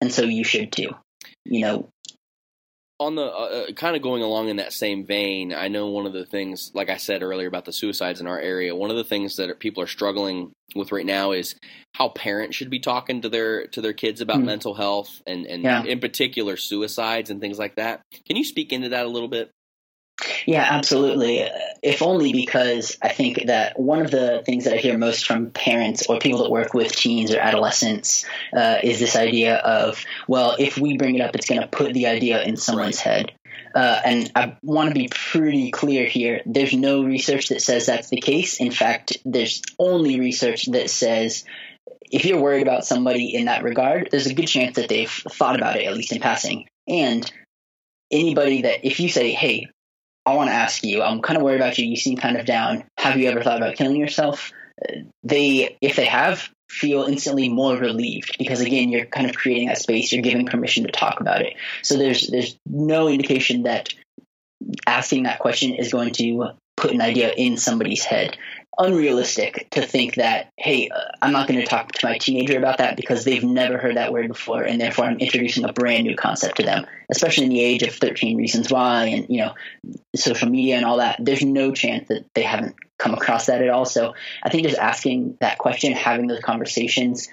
and 0.00 0.12
so 0.12 0.22
you 0.22 0.44
should 0.44 0.72
too. 0.72 0.90
You 1.44 1.60
know, 1.60 1.88
on 3.00 3.14
the 3.14 3.24
uh, 3.24 3.72
kind 3.72 3.96
of 3.96 4.02
going 4.02 4.22
along 4.22 4.50
in 4.50 4.56
that 4.56 4.72
same 4.74 5.06
vein, 5.06 5.54
I 5.54 5.68
know 5.68 5.88
one 5.88 6.04
of 6.06 6.12
the 6.12 6.26
things, 6.26 6.70
like 6.74 6.90
I 6.90 6.98
said 6.98 7.22
earlier 7.22 7.48
about 7.48 7.64
the 7.64 7.72
suicides 7.72 8.20
in 8.20 8.26
our 8.26 8.38
area, 8.38 8.76
one 8.76 8.90
of 8.90 8.96
the 8.96 9.04
things 9.04 9.36
that 9.36 9.58
people 9.58 9.82
are 9.82 9.86
struggling 9.86 10.52
with 10.76 10.92
right 10.92 11.06
now 11.06 11.32
is 11.32 11.56
how 11.94 12.10
parents 12.10 12.56
should 12.56 12.68
be 12.70 12.78
talking 12.78 13.22
to 13.22 13.28
their 13.30 13.66
to 13.68 13.80
their 13.80 13.94
kids 13.94 14.20
about 14.20 14.40
Mm. 14.40 14.44
mental 14.44 14.74
health 14.74 15.22
and 15.26 15.46
and 15.46 15.64
Yeah. 15.64 15.82
in 15.84 15.98
particular 15.98 16.56
suicides 16.58 17.30
and 17.30 17.40
things 17.40 17.58
like 17.58 17.76
that. 17.76 18.02
Can 18.26 18.36
you 18.36 18.44
speak 18.44 18.70
into 18.72 18.90
that 18.90 19.06
a 19.06 19.08
little 19.08 19.28
bit? 19.28 19.50
Yeah, 20.46 20.66
absolutely. 20.68 21.46
If 21.82 22.02
only 22.02 22.32
because 22.32 22.98
I 23.02 23.08
think 23.08 23.46
that 23.46 23.78
one 23.78 24.00
of 24.00 24.10
the 24.10 24.42
things 24.44 24.64
that 24.64 24.74
I 24.74 24.76
hear 24.76 24.98
most 24.98 25.26
from 25.26 25.50
parents 25.50 26.06
or 26.08 26.18
people 26.18 26.42
that 26.42 26.50
work 26.50 26.74
with 26.74 26.94
teens 26.94 27.32
or 27.32 27.38
adolescents 27.38 28.26
uh, 28.54 28.78
is 28.82 28.98
this 28.98 29.16
idea 29.16 29.56
of, 29.56 30.04
well, 30.28 30.56
if 30.58 30.76
we 30.78 30.96
bring 30.96 31.14
it 31.14 31.20
up, 31.20 31.34
it's 31.34 31.48
going 31.48 31.60
to 31.60 31.68
put 31.68 31.94
the 31.94 32.06
idea 32.06 32.42
in 32.42 32.56
someone's 32.56 33.00
head. 33.00 33.32
Uh, 33.74 34.00
and 34.04 34.32
I 34.34 34.56
want 34.62 34.88
to 34.88 34.94
be 34.94 35.08
pretty 35.08 35.70
clear 35.70 36.06
here. 36.06 36.40
There's 36.44 36.72
no 36.72 37.04
research 37.04 37.48
that 37.48 37.62
says 37.62 37.86
that's 37.86 38.08
the 38.08 38.20
case. 38.20 38.60
In 38.60 38.72
fact, 38.72 39.18
there's 39.24 39.62
only 39.78 40.18
research 40.18 40.66
that 40.66 40.90
says 40.90 41.44
if 42.10 42.24
you're 42.24 42.40
worried 42.40 42.62
about 42.62 42.84
somebody 42.84 43.34
in 43.34 43.44
that 43.44 43.62
regard, 43.62 44.08
there's 44.10 44.26
a 44.26 44.34
good 44.34 44.48
chance 44.48 44.76
that 44.76 44.88
they've 44.88 45.10
thought 45.10 45.56
about 45.56 45.76
it, 45.76 45.86
at 45.86 45.94
least 45.94 46.12
in 46.12 46.20
passing. 46.20 46.66
And 46.88 47.30
anybody 48.10 48.62
that, 48.62 48.84
if 48.84 48.98
you 48.98 49.08
say, 49.08 49.30
hey, 49.30 49.68
I 50.30 50.34
want 50.34 50.50
to 50.50 50.54
ask 50.54 50.82
you. 50.84 51.02
I'm 51.02 51.22
kind 51.22 51.36
of 51.36 51.42
worried 51.42 51.60
about 51.60 51.78
you. 51.78 51.86
You 51.86 51.96
seem 51.96 52.16
kind 52.16 52.36
of 52.36 52.46
down. 52.46 52.84
Have 52.98 53.16
you 53.16 53.28
ever 53.28 53.42
thought 53.42 53.58
about 53.58 53.76
killing 53.76 53.96
yourself? 53.96 54.52
They, 55.22 55.76
if 55.80 55.96
they 55.96 56.06
have, 56.06 56.48
feel 56.70 57.02
instantly 57.02 57.48
more 57.48 57.76
relieved 57.76 58.36
because 58.38 58.60
again, 58.60 58.90
you're 58.90 59.04
kind 59.04 59.28
of 59.28 59.34
creating 59.34 59.66
that 59.68 59.78
space. 59.78 60.12
You're 60.12 60.22
giving 60.22 60.46
permission 60.46 60.84
to 60.84 60.92
talk 60.92 61.20
about 61.20 61.42
it. 61.42 61.54
So 61.82 61.96
there's 61.96 62.28
there's 62.28 62.56
no 62.64 63.08
indication 63.08 63.64
that 63.64 63.92
asking 64.86 65.24
that 65.24 65.40
question 65.40 65.74
is 65.74 65.90
going 65.90 66.12
to 66.14 66.52
put 66.76 66.92
an 66.92 67.00
idea 67.00 67.32
in 67.32 67.56
somebody's 67.56 68.04
head 68.04 68.36
unrealistic 68.80 69.68
to 69.70 69.82
think 69.82 70.14
that, 70.14 70.50
hey, 70.56 70.88
uh, 70.88 71.12
I'm 71.20 71.32
not 71.32 71.46
going 71.46 71.60
to 71.60 71.66
talk 71.66 71.92
to 71.92 72.06
my 72.06 72.18
teenager 72.18 72.58
about 72.58 72.78
that 72.78 72.96
because 72.96 73.24
they've 73.24 73.44
never 73.44 73.78
heard 73.78 73.96
that 73.96 74.12
word 74.12 74.28
before, 74.28 74.62
and 74.62 74.80
therefore 74.80 75.04
I'm 75.04 75.18
introducing 75.18 75.64
a 75.64 75.72
brand 75.72 76.04
new 76.04 76.16
concept 76.16 76.56
to 76.56 76.62
them, 76.62 76.86
especially 77.10 77.44
in 77.44 77.50
the 77.50 77.60
age 77.60 77.82
of 77.82 77.94
13 77.94 78.36
Reasons 78.38 78.70
Why 78.70 79.06
and, 79.06 79.26
you 79.28 79.42
know, 79.42 79.54
social 80.16 80.48
media 80.48 80.76
and 80.76 80.86
all 80.86 80.98
that. 80.98 81.18
There's 81.20 81.42
no 81.42 81.72
chance 81.72 82.08
that 82.08 82.26
they 82.34 82.42
haven't 82.42 82.74
come 82.98 83.14
across 83.14 83.46
that 83.46 83.62
at 83.62 83.68
all. 83.68 83.84
So 83.84 84.14
I 84.42 84.48
think 84.48 84.66
just 84.66 84.78
asking 84.78 85.36
that 85.40 85.58
question, 85.58 85.92
having 85.92 86.26
those 86.26 86.40
conversations, 86.40 87.28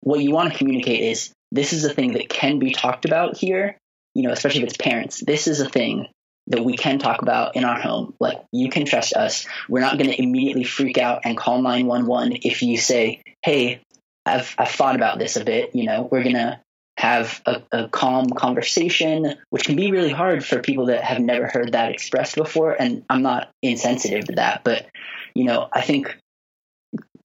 what 0.00 0.20
you 0.20 0.32
want 0.32 0.52
to 0.52 0.58
communicate 0.58 1.00
is 1.00 1.32
this 1.50 1.72
is 1.72 1.84
a 1.84 1.92
thing 1.92 2.12
that 2.14 2.28
can 2.28 2.58
be 2.58 2.72
talked 2.72 3.04
about 3.04 3.36
here, 3.36 3.76
you 4.14 4.22
know, 4.22 4.32
especially 4.32 4.62
if 4.62 4.68
it's 4.68 4.76
parents. 4.76 5.22
This 5.24 5.46
is 5.46 5.60
a 5.60 5.68
thing 5.68 6.08
that 6.48 6.64
we 6.64 6.76
can 6.76 6.98
talk 6.98 7.22
about 7.22 7.56
in 7.56 7.64
our 7.64 7.80
home. 7.80 8.14
Like, 8.18 8.42
you 8.52 8.68
can 8.68 8.84
trust 8.84 9.14
us. 9.14 9.46
We're 9.68 9.80
not 9.80 9.98
going 9.98 10.10
to 10.10 10.22
immediately 10.22 10.64
freak 10.64 10.98
out 10.98 11.22
and 11.24 11.36
call 11.36 11.62
911 11.62 12.38
if 12.42 12.62
you 12.62 12.76
say, 12.76 13.22
hey, 13.42 13.80
I've, 14.26 14.54
I've 14.58 14.68
thought 14.68 14.96
about 14.96 15.18
this 15.18 15.36
a 15.36 15.44
bit. 15.44 15.74
You 15.74 15.84
know, 15.84 16.08
we're 16.10 16.22
going 16.22 16.36
to 16.36 16.60
have 16.98 17.40
a, 17.46 17.62
a, 17.72 17.88
calm 17.88 18.28
conversation, 18.28 19.34
which 19.50 19.64
can 19.64 19.76
be 19.76 19.90
really 19.90 20.10
hard 20.10 20.44
for 20.44 20.60
people 20.60 20.86
that 20.86 21.02
have 21.02 21.20
never 21.20 21.48
heard 21.48 21.72
that 21.72 21.90
expressed 21.90 22.36
before. 22.36 22.76
And 22.78 23.04
I'm 23.08 23.22
not 23.22 23.50
insensitive 23.62 24.26
to 24.26 24.34
that, 24.34 24.62
but, 24.62 24.86
you 25.34 25.44
know, 25.44 25.68
I 25.72 25.80
think, 25.80 26.16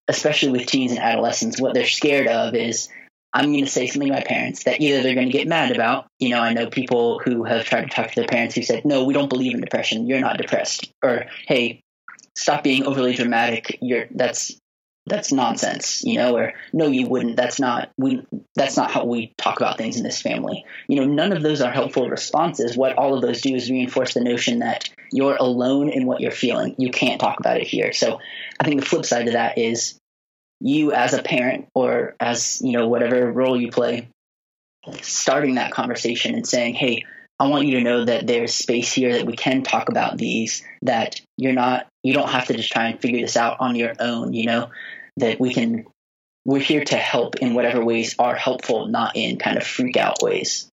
especially 0.07 0.51
with 0.51 0.67
teens 0.67 0.91
and 0.91 0.99
adolescents, 0.99 1.59
what 1.59 1.73
they're 1.73 1.85
scared 1.85 2.27
of 2.27 2.55
is 2.55 2.87
I'm 3.33 3.51
going 3.51 3.65
to 3.65 3.69
say 3.69 3.87
something 3.87 4.07
to 4.07 4.13
my 4.15 4.23
parents 4.23 4.63
that 4.63 4.81
either 4.81 5.03
they're 5.03 5.15
going 5.15 5.27
to 5.27 5.37
get 5.37 5.47
mad 5.47 5.75
about. 5.75 6.07
You 6.17 6.29
know, 6.29 6.39
I 6.39 6.53
know 6.53 6.69
people 6.69 7.19
who 7.19 7.43
have 7.43 7.65
tried 7.65 7.81
to 7.81 7.89
talk 7.89 8.09
to 8.09 8.15
their 8.15 8.27
parents 8.27 8.55
who 8.55 8.63
said, 8.63 8.85
no, 8.85 9.03
we 9.03 9.13
don't 9.13 9.29
believe 9.29 9.53
in 9.53 9.61
depression. 9.61 10.07
You're 10.07 10.21
not 10.21 10.37
depressed. 10.37 10.91
Or, 11.03 11.25
hey, 11.45 11.81
stop 12.35 12.63
being 12.63 12.85
overly 12.85 13.13
dramatic. 13.13 13.77
You're, 13.81 14.05
that's, 14.11 14.57
that's 15.05 15.31
nonsense, 15.31 16.03
you 16.03 16.15
know, 16.15 16.35
or 16.35 16.53
no, 16.73 16.87
you 16.87 17.07
wouldn't. 17.07 17.37
That's 17.37 17.59
not, 17.59 17.91
we, 17.97 18.25
that's 18.55 18.75
not 18.75 18.91
how 18.91 19.05
we 19.05 19.33
talk 19.37 19.57
about 19.57 19.77
things 19.77 19.97
in 19.97 20.03
this 20.03 20.21
family. 20.21 20.65
You 20.87 20.97
know, 20.97 21.05
none 21.05 21.31
of 21.31 21.43
those 21.43 21.61
are 21.61 21.71
helpful 21.71 22.09
responses. 22.09 22.75
What 22.75 22.97
all 22.97 23.13
of 23.13 23.21
those 23.21 23.41
do 23.41 23.55
is 23.55 23.69
reinforce 23.69 24.13
the 24.13 24.21
notion 24.21 24.59
that 24.59 24.89
you're 25.11 25.37
alone 25.37 25.89
in 25.89 26.05
what 26.05 26.21
you're 26.21 26.31
feeling. 26.31 26.75
You 26.77 26.91
can't 26.91 27.21
talk 27.21 27.39
about 27.39 27.57
it 27.57 27.67
here. 27.67 27.93
So 27.93 28.19
I 28.59 28.65
think 28.65 28.79
the 28.79 28.85
flip 28.85 29.05
side 29.05 29.27
of 29.27 29.33
that 29.33 29.57
is 29.57 29.97
you 30.59 30.91
as 30.91 31.13
a 31.13 31.21
parent 31.21 31.67
or 31.75 32.15
as 32.19 32.61
you 32.61 32.71
know 32.71 32.87
whatever 32.87 33.31
role 33.31 33.59
you 33.59 33.69
play 33.69 34.07
starting 35.01 35.55
that 35.55 35.71
conversation 35.71 36.33
and 36.33 36.47
saying 36.47 36.73
hey 36.73 37.03
i 37.39 37.47
want 37.47 37.67
you 37.67 37.77
to 37.77 37.83
know 37.83 38.05
that 38.05 38.25
there's 38.25 38.53
space 38.53 38.91
here 38.91 39.13
that 39.13 39.25
we 39.25 39.35
can 39.35 39.63
talk 39.63 39.89
about 39.89 40.17
these 40.17 40.63
that 40.81 41.21
you're 41.37 41.53
not 41.53 41.87
you 42.03 42.13
don't 42.13 42.29
have 42.29 42.47
to 42.47 42.53
just 42.53 42.71
try 42.71 42.87
and 42.87 42.99
figure 42.99 43.21
this 43.21 43.37
out 43.37 43.57
on 43.59 43.75
your 43.75 43.93
own 43.99 44.33
you 44.33 44.45
know 44.45 44.69
that 45.17 45.39
we 45.39 45.53
can 45.53 45.85
we're 46.47 46.59
here 46.59 46.83
to 46.85 46.95
help 46.95 47.35
in 47.35 47.53
whatever 47.53 47.83
ways 47.83 48.15
are 48.17 48.33
helpful 48.33 48.87
not 48.87 49.15
in 49.15 49.37
kind 49.37 49.57
of 49.57 49.63
freak 49.63 49.97
out 49.97 50.23
ways. 50.23 50.69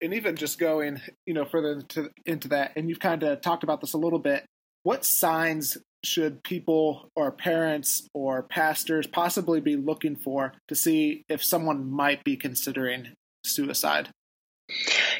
And 0.00 0.14
even 0.14 0.36
just 0.36 0.58
going 0.58 1.00
you 1.26 1.34
know 1.34 1.44
further 1.44 1.72
into, 1.72 2.10
into 2.24 2.48
that 2.48 2.72
and 2.76 2.88
you've 2.88 3.00
kind 3.00 3.22
of 3.24 3.40
talked 3.40 3.64
about 3.64 3.80
this 3.80 3.92
a 3.92 3.98
little 3.98 4.18
bit 4.18 4.44
what 4.84 5.04
signs 5.04 5.76
should 6.04 6.42
people 6.42 7.08
or 7.14 7.30
parents 7.30 8.08
or 8.14 8.42
pastors 8.42 9.06
possibly 9.06 9.60
be 9.60 9.76
looking 9.76 10.16
for 10.16 10.52
to 10.68 10.74
see 10.74 11.24
if 11.28 11.44
someone 11.44 11.90
might 11.90 12.24
be 12.24 12.36
considering 12.36 13.14
suicide? 13.44 14.10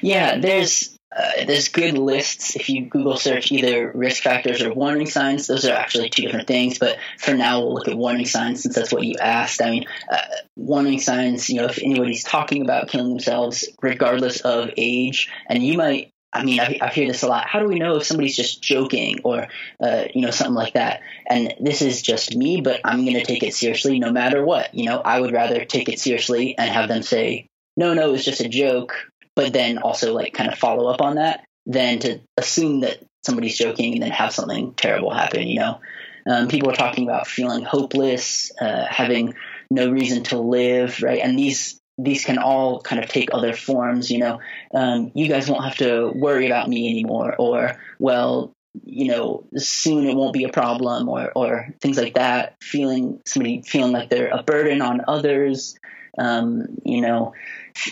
Yeah, 0.01 0.38
there's 0.38 0.97
uh, 1.14 1.45
there's 1.47 1.68
good 1.68 1.99
lists 1.99 2.57
if 2.57 2.71
you 2.71 2.87
Google 2.87 3.18
search 3.18 3.53
either 3.53 3.92
risk 3.95 4.23
factors 4.23 4.62
or 4.62 4.73
warning 4.73 5.07
signs. 5.07 5.47
Those 5.47 5.66
are 5.66 5.75
actually 5.75 6.09
two 6.09 6.23
different 6.23 6.49
things, 6.49 6.79
but 6.79 6.97
for 7.18 7.35
now 7.35 7.61
we'll 7.61 7.75
look 7.75 7.88
at 7.88 7.95
warning 7.95 8.25
signs 8.25 8.62
since 8.62 8.75
that's 8.75 8.92
what 8.92 9.05
you 9.05 9.16
asked. 9.21 9.61
I 9.61 9.71
mean, 9.71 9.85
uh, 10.11 10.16
warning 10.57 11.01
signs. 11.01 11.51
You 11.51 11.61
know, 11.61 11.66
if 11.66 11.79
anybody's 11.83 12.25
talking 12.25 12.62
about 12.62 12.88
killing 12.88 13.11
themselves, 13.11 13.68
regardless 13.83 14.40
of 14.40 14.71
age, 14.77 15.31
and 15.49 15.62
you 15.62 15.77
might 15.77 16.12
I 16.33 16.45
mean, 16.45 16.61
I, 16.61 16.79
I, 16.81 16.88
hear 16.88 17.07
this 17.07 17.23
a 17.23 17.29
lot. 17.29 17.47
How 17.47 17.61
do 17.61 17.68
we 17.68 17.79
know 17.79 17.97
if 17.97 18.05
somebody's 18.05 18.37
just 18.37 18.62
joking 18.62 19.21
or, 19.23 19.49
uh, 19.81 20.05
you 20.14 20.23
know, 20.23 20.31
something 20.31 20.55
like 20.55 20.75
that? 20.75 21.03
And 21.27 21.55
this 21.61 21.83
is 21.83 22.01
just 22.01 22.35
me, 22.35 22.61
but 22.62 22.81
I'm 22.85 23.05
going 23.05 23.16
to 23.16 23.25
take 23.25 23.42
it 23.42 23.55
seriously 23.55 23.99
no 23.99 24.11
matter 24.11 24.45
what. 24.45 24.75
You 24.75 24.87
know, 24.87 25.01
I 25.01 25.21
would 25.21 25.33
rather 25.33 25.64
take 25.64 25.88
it 25.88 26.01
seriously 26.01 26.57
and 26.57 26.71
have 26.71 26.88
them 26.88 27.03
say, 27.03 27.47
no, 27.77 27.92
no, 27.95 28.14
it's 28.14 28.25
just 28.25 28.40
a 28.40 28.49
joke, 28.49 28.95
but 29.37 29.53
then 29.53 29.79
also 29.79 30.14
like 30.14 30.33
kind 30.33 30.51
of 30.51 30.59
follow 30.59 30.88
up 30.88 31.03
on 31.03 31.16
that 31.16 31.45
than 31.66 31.99
to 32.01 32.21
assume 32.37 32.81
that 32.81 32.99
somebody's 33.25 33.59
joking 33.59 33.95
and 33.95 34.03
then 34.03 34.11
have 34.11 34.33
something 34.33 34.73
terrible 34.75 35.12
happen, 35.12 35.47
you 35.47 35.61
know? 35.61 35.81
Um, 36.27 36.49
people 36.49 36.71
are 36.71 36.77
talking 36.77 37.05
about 37.05 37.27
feeling 37.27 37.64
hopeless, 37.64 38.53
uh, 38.61 38.85
having 38.88 39.35
no 39.71 39.90
reason 39.90 40.25
to 40.25 40.38
live, 40.38 41.03
right? 41.03 41.21
And 41.21 41.38
these 41.38 41.81
these 41.99 42.25
can 42.25 42.39
all 42.39 42.81
kind 42.81 43.03
of 43.03 43.09
take 43.09 43.31
other 43.33 43.53
forms. 43.53 44.11
You 44.11 44.19
know, 44.19 44.41
um, 44.75 45.13
you 45.15 45.29
guys 45.29 45.49
won't 45.49 45.65
have 45.65 45.77
to 45.77 46.11
worry 46.15 46.47
about 46.47 46.69
me 46.69 46.91
anymore, 46.91 47.35
or 47.39 47.77
well, 47.99 48.53
you 48.85 49.09
know, 49.09 49.45
soon 49.57 50.07
it 50.07 50.17
won't 50.17 50.33
be 50.33 50.45
a 50.45 50.49
problem, 50.49 51.09
or 51.09 51.33
or 51.35 51.69
things 51.81 51.97
like 51.97 52.15
that. 52.15 52.57
Feeling 52.63 53.21
somebody 53.27 53.63
feeling 53.63 53.93
like 53.93 54.09
they're 54.09 54.31
a 54.31 54.43
burden 54.43 54.83
on 54.83 55.03
others. 55.07 55.77
Um, 56.19 56.79
you 56.85 57.01
know, 57.01 57.33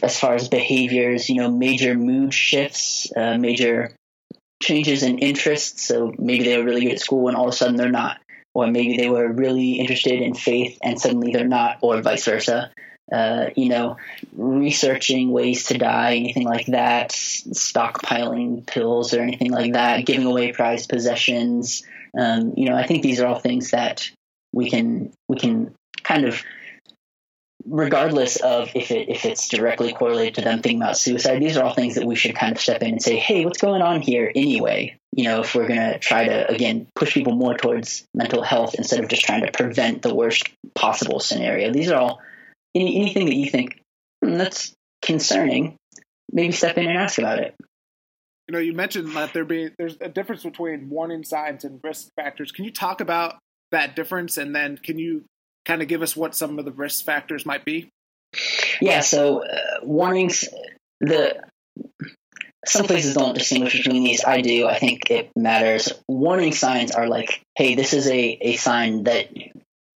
as 0.03 0.19
far 0.19 0.35
as 0.35 0.49
behaviors, 0.49 1.29
you 1.29 1.37
know, 1.37 1.51
major 1.51 1.95
mood 1.95 2.35
shifts, 2.35 3.11
uh, 3.17 3.39
major 3.39 3.93
changes 4.63 5.03
in 5.03 5.19
interests. 5.19 5.87
So 5.87 6.13
maybe 6.19 6.45
they 6.45 6.59
were 6.59 6.65
really 6.65 6.83
good 6.83 6.93
at 6.93 7.01
school 7.01 7.29
and 7.29 7.37
all 7.37 7.49
of 7.49 7.55
a 7.55 7.57
sudden 7.57 7.77
they're 7.77 7.89
not. 7.89 8.21
Or 8.53 8.67
maybe 8.67 8.97
they 8.97 9.09
were 9.09 9.33
really 9.33 9.75
interested 9.75 10.21
in 10.21 10.35
faith 10.35 10.77
and 10.83 11.01
suddenly 11.01 11.33
they're 11.33 11.47
not, 11.47 11.79
or 11.83 12.03
vice 12.03 12.25
versa 12.25 12.73
uh, 13.13 13.51
you 13.57 13.69
know, 13.69 13.97
researching 14.37 15.31
ways 15.31 15.65
to 15.65 15.79
die, 15.79 16.17
anything 16.17 16.45
like 16.45 16.67
that, 16.67 17.11
stockpiling 17.11 18.67
pills 18.67 19.15
or 19.15 19.21
anything 19.21 19.51
like 19.51 19.73
that, 19.73 20.07
giving 20.07 20.27
away 20.27 20.53
prized 20.53 20.89
possessions. 20.89 21.83
Um, 22.19 22.55
you 22.57 22.69
know, 22.69 22.77
I 22.77 22.87
think 22.87 23.03
these 23.03 23.21
are 23.21 23.27
all 23.27 23.39
things 23.39 23.71
that 23.71 24.11
we 24.53 24.71
can 24.71 25.13
we 25.29 25.39
can 25.39 25.75
kind 26.03 26.25
of, 26.25 26.43
regardless 27.65 28.37
of 28.37 28.71
if 28.75 28.91
it 28.91 29.09
if 29.09 29.25
it's 29.25 29.49
directly 29.49 29.93
correlated 29.93 30.37
to 30.37 30.41
them 30.43 30.61
thinking 30.61 30.81
about 30.81 30.99
suicide, 30.99 31.41
these 31.41 31.57
are 31.57 31.65
all 31.65 31.75
things 31.75 31.97
that 31.97 32.07
we 32.07 32.17
should 32.17 32.35
kind 32.35 32.53
of 32.53 32.61
step 32.61 32.83
in 32.83 32.93
and 32.93 33.03
say, 33.03 33.17
hey, 33.17 33.45
what's 33.45 33.61
going 33.61 33.83
on 33.83 34.01
here 34.01 34.31
anyway? 34.35 34.97
You 35.13 35.25
know, 35.25 35.41
if 35.41 35.55
we're 35.55 35.69
gonna 35.69 35.99
try 35.99 36.27
to 36.27 36.51
again 36.51 36.87
push 36.95 37.15
people 37.15 37.35
more 37.35 37.57
towards 37.57 38.05
mental 38.15 38.43
health 38.43 38.75
instead 38.75 39.01
of 39.01 39.09
just 39.09 39.25
trying 39.25 39.45
to 39.45 39.53
prevent 39.53 40.03
the 40.03 40.15
worst 40.15 40.49
possible 40.75 41.21
scenario. 41.21 41.73
These 41.73 41.91
are 41.91 42.01
all 42.01 42.21
any, 42.75 42.97
anything 42.97 43.27
that 43.27 43.35
you 43.35 43.51
think 43.51 43.81
hmm, 44.25 44.35
that's 44.35 44.73
concerning, 45.03 45.77
maybe 46.33 46.53
step 46.53 46.77
in 46.79 46.87
and 46.87 46.99
ask 46.99 47.19
about 47.19 47.39
it. 47.39 47.55
You 48.49 48.53
know, 48.55 48.59
you 48.59 48.73
mentioned 48.73 49.15
that 49.15 49.33
there 49.33 49.45
be 49.45 49.71
there's 49.79 49.97
a 50.01 50.09
difference 50.09 50.43
between 50.43 50.91
warning 50.91 51.23
signs 51.25 51.65
and 51.65 51.81
risk 51.85 52.09
factors. 52.17 52.51
Can 52.51 52.65
you 52.65 52.73
talk 52.73 53.01
about 53.01 53.37
that 53.71 53.95
difference, 53.95 54.37
and 54.37 54.55
then 54.55 54.77
can 54.77 54.99
you 54.99 55.25
kind 55.65 55.83
of 55.83 55.89
give 55.89 56.03
us 56.03 56.17
what 56.17 56.35
some 56.35 56.59
of 56.59 56.65
the 56.65 56.73
risk 56.73 57.05
factors 57.05 57.47
might 57.47 57.65
be? 57.65 57.89
Yeah. 58.81 59.01
So 59.01 59.45
uh, 59.45 59.85
warnings, 59.85 60.49
the 61.01 61.43
some 62.67 62.87
places 62.87 63.15
don't 63.15 63.35
distinguish 63.35 63.77
between 63.77 64.05
these. 64.05 64.25
I 64.25 64.41
do. 64.43 64.67
I 64.67 64.79
think 64.79 65.11
it 65.11 65.31
matters. 65.37 65.93
Warning 66.09 66.53
signs 66.53 66.91
are 66.91 67.09
like, 67.09 67.41
hey, 67.55 67.75
this 67.75 67.95
is 67.95 68.07
a, 68.07 68.39
a 68.41 68.57
sign 68.57 69.05
that 69.05 69.29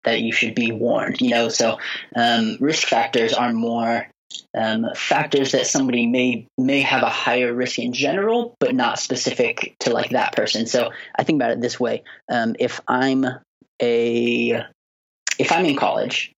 that 0.05 0.21
you 0.21 0.33
should 0.33 0.55
be 0.55 0.73
warned. 0.73 1.21
You 1.21 1.31
know, 1.31 1.49
so 1.49 1.79
um, 2.15 2.57
risk 2.61 2.87
factors 2.88 3.33
are 3.33 3.53
more 3.53 4.09
um, 4.57 4.87
factors 4.95 5.53
that 5.53 5.67
somebody 5.67 6.07
may 6.07 6.47
may 6.59 6.81
have 6.81 7.03
a 7.03 7.09
higher 7.09 7.53
risk 7.53 7.79
in 7.79 7.93
general, 7.93 8.57
but 8.61 8.75
not 8.75 8.99
specific 8.99 9.77
to 9.81 9.91
like 9.91 10.11
that 10.11 10.35
person. 10.35 10.67
So 10.67 10.91
I 11.17 11.25
think 11.25 11.38
about 11.38 11.53
it 11.53 11.61
this 11.61 11.79
way: 11.79 12.03
um, 12.31 12.57
if 12.59 12.81
I'm 12.88 13.27
a 13.81 14.65
if 15.38 15.53
I'm 15.53 15.67
in 15.67 15.77
college, 15.77 16.33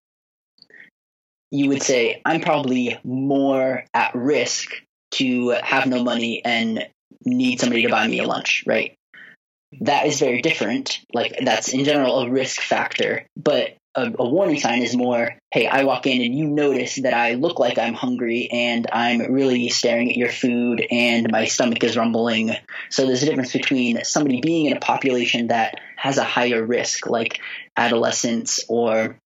you 1.51 1.69
would 1.69 1.83
say 1.83 2.21
I'm 2.25 2.41
probably 2.41 2.99
more 3.05 3.85
at 3.95 4.15
risk 4.15 4.73
to 5.13 5.51
have 5.63 5.87
no 5.87 6.03
money 6.03 6.45
and 6.45 6.89
need 7.25 7.61
somebody 7.61 7.83
to 7.83 7.89
buy 7.89 8.07
me 8.07 8.19
a 8.19 8.27
lunch, 8.27 8.65
right? 8.67 8.97
That 9.81 10.07
is 10.07 10.21
very 10.21 10.43
different. 10.43 11.01
Like 11.13 11.39
that's 11.43 11.73
in 11.73 11.85
general 11.85 12.21
a 12.21 12.31
risk 12.31 12.61
factor, 12.61 13.27
but 13.37 13.77
a, 13.95 14.13
a, 14.19 14.29
warning 14.29 14.59
sign 14.59 14.83
is 14.83 14.97
more, 14.97 15.37
hey, 15.53 15.67
I 15.67 15.85
walk 15.85 16.07
in 16.07 16.21
and 16.21 16.37
you 16.37 16.49
notice 16.49 16.97
that 16.97 17.15
I 17.15 17.35
look 17.35 17.59
like 17.59 17.79
I'm 17.79 17.95
hungry 17.95 18.49
and 18.51 18.87
I'm 18.93 19.33
really 19.33 19.69
staring 19.69 20.11
at 20.11 20.17
your 20.17 20.31
food 20.31 20.85
and 20.91 21.31
my 21.31 21.45
stomach 21.45 21.85
is 21.85 21.97
rumbling. 21.97 22.57
So 22.91 23.07
there's 23.07 23.23
a 23.23 23.27
difference 23.27 23.53
between 23.53 24.05
somebody 24.05 24.41
being 24.41 24.67
in 24.67 24.77
a 24.77 24.81
population 24.81 25.49
that 25.49 25.81
has 25.97 26.19
a 26.19 26.25
higher 26.25 26.65
risk, 26.65 27.07
like 27.07 27.41
adolescents 27.77 28.65
or 28.69 29.17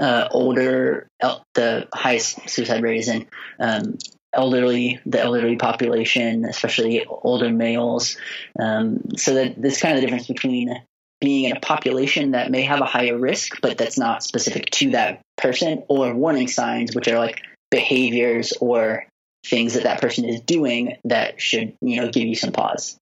uh, 0.00 0.28
older, 0.30 1.08
the 1.54 1.88
highest 1.94 2.48
suicide 2.48 2.82
rate 2.82 2.98
is 2.98 3.08
in 3.08 3.26
um, 3.60 3.98
elderly, 4.38 5.00
the 5.04 5.20
elderly 5.20 5.56
population, 5.56 6.44
especially 6.44 7.04
older 7.04 7.50
males. 7.50 8.16
Um, 8.58 9.00
so 9.16 9.34
that 9.34 9.60
there's 9.60 9.80
kind 9.80 9.96
of 9.96 10.00
the 10.00 10.06
difference 10.06 10.28
between 10.28 10.80
being 11.20 11.44
in 11.44 11.56
a 11.56 11.60
population 11.60 12.30
that 12.30 12.50
may 12.50 12.62
have 12.62 12.80
a 12.80 12.84
higher 12.84 13.18
risk, 13.18 13.60
but 13.60 13.76
that's 13.76 13.98
not 13.98 14.22
specific 14.22 14.70
to 14.70 14.92
that 14.92 15.20
person, 15.36 15.82
or 15.88 16.14
warning 16.14 16.46
signs, 16.46 16.94
which 16.94 17.08
are 17.08 17.18
like 17.18 17.42
behaviors 17.72 18.52
or 18.60 19.04
things 19.44 19.74
that 19.74 19.82
that 19.82 20.00
person 20.00 20.24
is 20.24 20.40
doing 20.40 20.96
that 21.04 21.40
should, 21.40 21.74
you 21.80 22.00
know, 22.00 22.08
give 22.08 22.24
you 22.24 22.36
some 22.36 22.52
pause. 22.52 22.96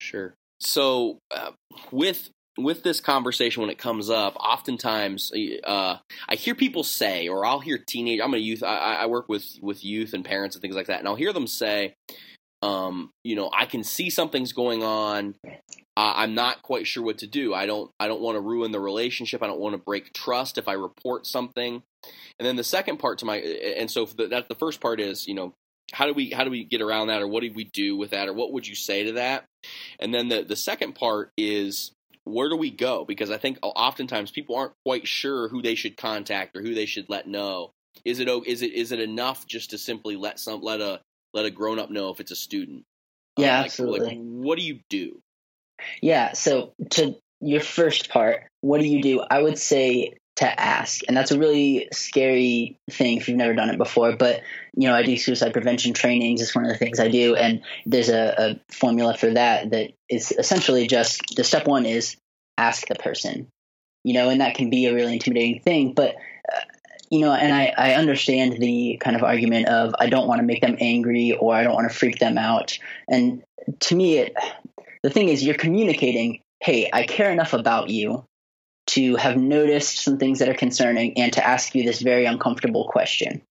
Sure. 0.00 0.32
So, 0.60 1.18
uh, 1.30 1.50
with 1.90 2.30
with 2.56 2.82
this 2.82 3.00
conversation 3.00 3.60
when 3.60 3.70
it 3.70 3.78
comes 3.78 4.10
up, 4.10 4.36
oftentimes 4.36 5.32
uh, 5.64 5.96
I 6.28 6.34
hear 6.34 6.54
people 6.54 6.84
say, 6.84 7.28
or 7.28 7.44
I'll 7.44 7.60
hear 7.60 7.78
teenage. 7.78 8.20
I'm 8.22 8.34
a 8.34 8.38
youth. 8.38 8.62
I, 8.62 8.76
I, 8.76 9.06
work 9.06 9.28
with 9.28 9.44
with 9.60 9.84
youth 9.84 10.12
and 10.14 10.24
parents 10.24 10.54
and 10.54 10.62
things 10.62 10.76
like 10.76 10.86
that, 10.86 11.00
and 11.00 11.08
I'll 11.08 11.16
hear 11.16 11.32
them 11.32 11.46
say, 11.46 11.94
um, 12.62 13.10
you 13.24 13.36
know, 13.36 13.50
I 13.56 13.66
can 13.66 13.82
see 13.84 14.08
something's 14.08 14.52
going 14.52 14.82
on. 14.82 15.34
Uh, 15.96 16.12
I'm 16.16 16.34
not 16.34 16.62
quite 16.62 16.86
sure 16.86 17.04
what 17.04 17.18
to 17.18 17.26
do. 17.26 17.54
I 17.54 17.66
don't. 17.66 17.90
I 17.98 18.08
don't 18.08 18.20
want 18.20 18.36
to 18.36 18.40
ruin 18.40 18.72
the 18.72 18.80
relationship. 18.80 19.42
I 19.42 19.46
don't 19.46 19.60
want 19.60 19.74
to 19.74 19.82
break 19.84 20.12
trust 20.12 20.58
if 20.58 20.68
I 20.68 20.72
report 20.72 21.26
something. 21.26 21.82
And 22.38 22.46
then 22.46 22.56
the 22.56 22.64
second 22.64 22.98
part 22.98 23.18
to 23.18 23.26
my, 23.26 23.36
and 23.36 23.90
so 23.90 24.04
the, 24.04 24.28
that 24.28 24.48
the 24.48 24.54
first 24.54 24.80
part 24.80 25.00
is, 25.00 25.26
you 25.26 25.34
know, 25.34 25.54
how 25.92 26.06
do 26.06 26.12
we 26.12 26.30
how 26.30 26.44
do 26.44 26.50
we 26.50 26.64
get 26.64 26.80
around 26.80 27.08
that, 27.08 27.22
or 27.22 27.28
what 27.28 27.42
do 27.42 27.52
we 27.54 27.64
do 27.64 27.96
with 27.96 28.10
that, 28.10 28.28
or 28.28 28.32
what 28.32 28.52
would 28.52 28.66
you 28.66 28.74
say 28.74 29.04
to 29.04 29.12
that? 29.12 29.44
And 30.00 30.12
then 30.12 30.28
the 30.28 30.42
the 30.42 30.56
second 30.56 30.94
part 30.94 31.30
is 31.36 31.92
where 32.24 32.48
do 32.48 32.56
we 32.56 32.70
go? 32.70 33.04
Because 33.04 33.30
I 33.30 33.38
think 33.38 33.58
oftentimes 33.62 34.30
people 34.30 34.56
aren't 34.56 34.72
quite 34.84 35.06
sure 35.06 35.48
who 35.48 35.62
they 35.62 35.74
should 35.74 35.96
contact 35.96 36.56
or 36.56 36.62
who 36.62 36.74
they 36.74 36.86
should 36.86 37.08
let 37.08 37.28
know. 37.28 37.72
Is 38.04 38.18
it 38.18 38.28
is 38.46 38.62
it 38.62 38.72
is 38.72 38.92
it 38.92 39.00
enough 39.00 39.46
just 39.46 39.70
to 39.70 39.78
simply 39.78 40.16
let 40.16 40.40
some 40.40 40.60
let 40.60 40.80
a 40.80 41.00
let 41.32 41.46
a 41.46 41.50
grown 41.50 41.78
up 41.78 41.90
know 41.90 42.10
if 42.10 42.20
it's 42.20 42.32
a 42.32 42.36
student? 42.36 42.84
Yeah, 43.36 43.58
um, 43.58 43.64
absolutely. 43.64 44.08
Like, 44.08 44.18
what 44.18 44.58
do 44.58 44.64
you 44.64 44.80
do? 44.88 45.20
Yeah, 46.00 46.32
so 46.32 46.74
to 46.90 47.16
your 47.40 47.60
first 47.60 48.08
part, 48.08 48.44
what 48.60 48.80
do 48.80 48.86
you 48.86 49.02
do? 49.02 49.20
I 49.20 49.42
would 49.42 49.58
say 49.58 50.14
to 50.36 50.60
ask. 50.60 51.02
And 51.06 51.16
that's 51.16 51.30
a 51.30 51.38
really 51.38 51.88
scary 51.92 52.76
thing 52.90 53.18
if 53.18 53.28
you've 53.28 53.36
never 53.36 53.54
done 53.54 53.70
it 53.70 53.78
before. 53.78 54.16
But, 54.16 54.42
you 54.76 54.88
know, 54.88 54.94
I 54.94 55.02
do 55.02 55.16
suicide 55.16 55.52
prevention 55.52 55.92
trainings. 55.92 56.42
It's 56.42 56.54
one 56.54 56.64
of 56.64 56.70
the 56.70 56.78
things 56.78 56.98
I 56.98 57.08
do. 57.08 57.36
And 57.36 57.62
there's 57.86 58.08
a, 58.08 58.34
a 58.36 58.72
formula 58.72 59.16
for 59.16 59.30
that 59.30 59.70
that 59.70 59.92
is 60.08 60.32
essentially 60.32 60.86
just 60.88 61.22
the 61.36 61.44
step 61.44 61.66
one 61.66 61.86
is 61.86 62.16
ask 62.58 62.86
the 62.88 62.96
person, 62.96 63.46
you 64.02 64.14
know, 64.14 64.28
and 64.28 64.40
that 64.40 64.56
can 64.56 64.70
be 64.70 64.86
a 64.86 64.94
really 64.94 65.12
intimidating 65.12 65.60
thing. 65.60 65.92
But, 65.92 66.16
uh, 66.52 66.60
you 67.10 67.20
know, 67.20 67.32
and 67.32 67.54
I, 67.54 67.72
I 67.76 67.94
understand 67.94 68.58
the 68.58 68.98
kind 69.00 69.14
of 69.14 69.22
argument 69.22 69.68
of 69.68 69.94
I 70.00 70.08
don't 70.08 70.26
want 70.26 70.40
to 70.40 70.46
make 70.46 70.62
them 70.62 70.76
angry 70.80 71.32
or 71.32 71.54
I 71.54 71.62
don't 71.62 71.74
want 71.74 71.88
to 71.88 71.96
freak 71.96 72.18
them 72.18 72.38
out. 72.38 72.76
And 73.08 73.44
to 73.80 73.94
me, 73.94 74.18
it, 74.18 74.34
the 75.04 75.10
thing 75.10 75.28
is, 75.28 75.44
you're 75.44 75.54
communicating, 75.54 76.40
hey, 76.60 76.90
I 76.92 77.04
care 77.06 77.30
enough 77.30 77.52
about 77.52 77.88
you 77.88 78.24
to 78.86 79.16
have 79.16 79.36
noticed 79.36 79.98
some 79.98 80.18
things 80.18 80.38
that 80.38 80.48
are 80.48 80.54
concerning 80.54 81.18
and 81.18 81.32
to 81.32 81.46
ask 81.46 81.74
you 81.74 81.84
this 81.84 82.00
very 82.00 82.26
uncomfortable 82.26 82.88
question. 82.88 83.42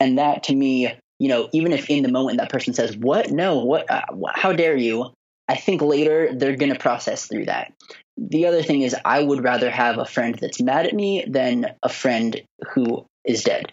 And 0.00 0.18
that 0.18 0.44
to 0.44 0.54
me, 0.54 0.94
you 1.18 1.28
know, 1.28 1.48
even 1.52 1.72
if 1.72 1.90
in 1.90 2.02
the 2.02 2.12
moment 2.12 2.38
that 2.38 2.50
person 2.50 2.74
says, 2.74 2.96
"What? 2.96 3.30
No, 3.30 3.64
what? 3.64 3.90
Uh, 3.90 4.02
how 4.34 4.52
dare 4.52 4.76
you?" 4.76 5.12
I 5.48 5.56
think 5.56 5.80
later 5.80 6.34
they're 6.34 6.56
going 6.56 6.72
to 6.72 6.78
process 6.78 7.26
through 7.26 7.46
that. 7.46 7.72
The 8.18 8.46
other 8.46 8.62
thing 8.62 8.82
is, 8.82 8.94
I 9.04 9.22
would 9.22 9.42
rather 9.42 9.70
have 9.70 9.98
a 9.98 10.04
friend 10.04 10.36
that's 10.38 10.60
mad 10.60 10.86
at 10.86 10.94
me 10.94 11.24
than 11.26 11.74
a 11.82 11.88
friend 11.88 12.40
who 12.74 13.06
is 13.24 13.44
dead. 13.44 13.72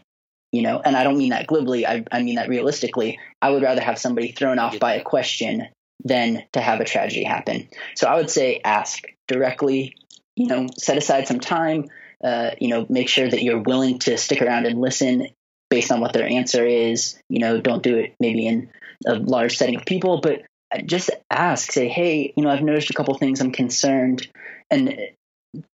You 0.51 0.61
know, 0.61 0.81
and 0.83 0.95
I 0.95 1.03
don't 1.03 1.17
mean 1.17 1.31
that 1.31 1.47
glibly. 1.47 1.85
I, 1.85 2.05
I 2.11 2.23
mean 2.23 2.35
that 2.35 2.47
realistically. 2.47 3.19
I 3.41 3.49
would 3.49 3.63
rather 3.63 3.81
have 3.81 3.99
somebody 3.99 4.31
thrown 4.31 4.57
off 4.57 4.79
by 4.79 4.93
a 4.93 5.03
question 5.03 5.67
than 6.03 6.43
to 6.53 6.61
have 6.61 6.79
a 6.79 6.85
tragedy 6.85 7.23
happen. 7.23 7.67
So 7.95 8.07
I 8.07 8.15
would 8.15 8.29
say 8.29 8.61
ask 8.63 9.03
directly 9.27 9.95
you 10.35 10.47
know, 10.47 10.67
set 10.77 10.97
aside 10.97 11.27
some 11.27 11.39
time. 11.39 11.85
Uh, 12.23 12.51
you 12.59 12.69
know, 12.69 12.85
make 12.89 13.09
sure 13.09 13.29
that 13.29 13.43
you're 13.43 13.61
willing 13.61 13.99
to 13.99 14.17
stick 14.17 14.41
around 14.41 14.65
and 14.65 14.79
listen 14.79 15.27
based 15.69 15.91
on 15.91 15.99
what 15.99 16.13
their 16.13 16.27
answer 16.27 16.65
is. 16.65 17.19
You 17.29 17.39
know, 17.39 17.59
don't 17.59 17.83
do 17.83 17.97
it 17.97 18.15
maybe 18.19 18.47
in 18.47 18.69
a 19.05 19.15
large 19.15 19.57
setting 19.57 19.75
of 19.75 19.85
people, 19.85 20.21
but 20.21 20.43
just 20.85 21.11
ask. 21.29 21.71
Say, 21.71 21.87
hey, 21.87 22.33
you 22.35 22.43
know, 22.43 22.49
I've 22.49 22.63
noticed 22.63 22.89
a 22.89 22.93
couple 22.93 23.17
things. 23.17 23.41
I'm 23.41 23.51
concerned, 23.51 24.27
and 24.71 24.97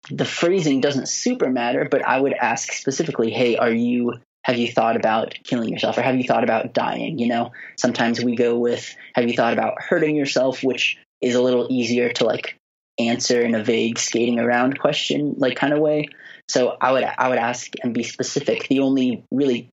the 0.10 0.26
phrasing 0.26 0.82
doesn't 0.82 1.08
super 1.08 1.50
matter. 1.50 1.88
But 1.90 2.06
I 2.06 2.20
would 2.20 2.34
ask 2.34 2.72
specifically, 2.74 3.32
hey, 3.32 3.56
are 3.58 3.72
you 3.72 4.16
have 4.44 4.58
you 4.58 4.72
thought 4.72 4.96
about 4.96 5.36
killing 5.44 5.70
yourself 5.70 5.98
or 5.98 6.02
have 6.02 6.16
you 6.16 6.24
thought 6.24 6.44
about 6.44 6.74
dying 6.74 7.20
you 7.20 7.28
know 7.28 7.52
sometimes 7.78 8.24
we 8.24 8.36
go 8.36 8.58
with 8.58 8.96
have 9.14 9.28
you 9.28 9.36
thought 9.36 9.54
about 9.54 9.80
hurting 9.80 10.16
yourself 10.16 10.64
which 10.64 10.98
is 11.22 11.36
a 11.36 11.42
little 11.42 11.68
easier 11.70 12.10
to 12.10 12.26
like 12.26 12.58
answer 13.10 13.42
in 13.42 13.56
a 13.56 13.64
vague 13.64 14.00
skating 14.00 14.40
around 14.40 14.80
question 14.80 15.36
like 15.38 15.56
kind 15.56 15.74
of 15.74 15.80
way. 15.80 16.08
So 16.48 16.78
I 16.82 16.92
would 16.92 17.04
I 17.04 17.30
would 17.30 17.38
ask 17.38 17.72
and 17.84 17.94
be 17.94 18.04
specific. 18.04 18.68
The 18.68 18.80
only 18.80 19.24
really 19.32 19.70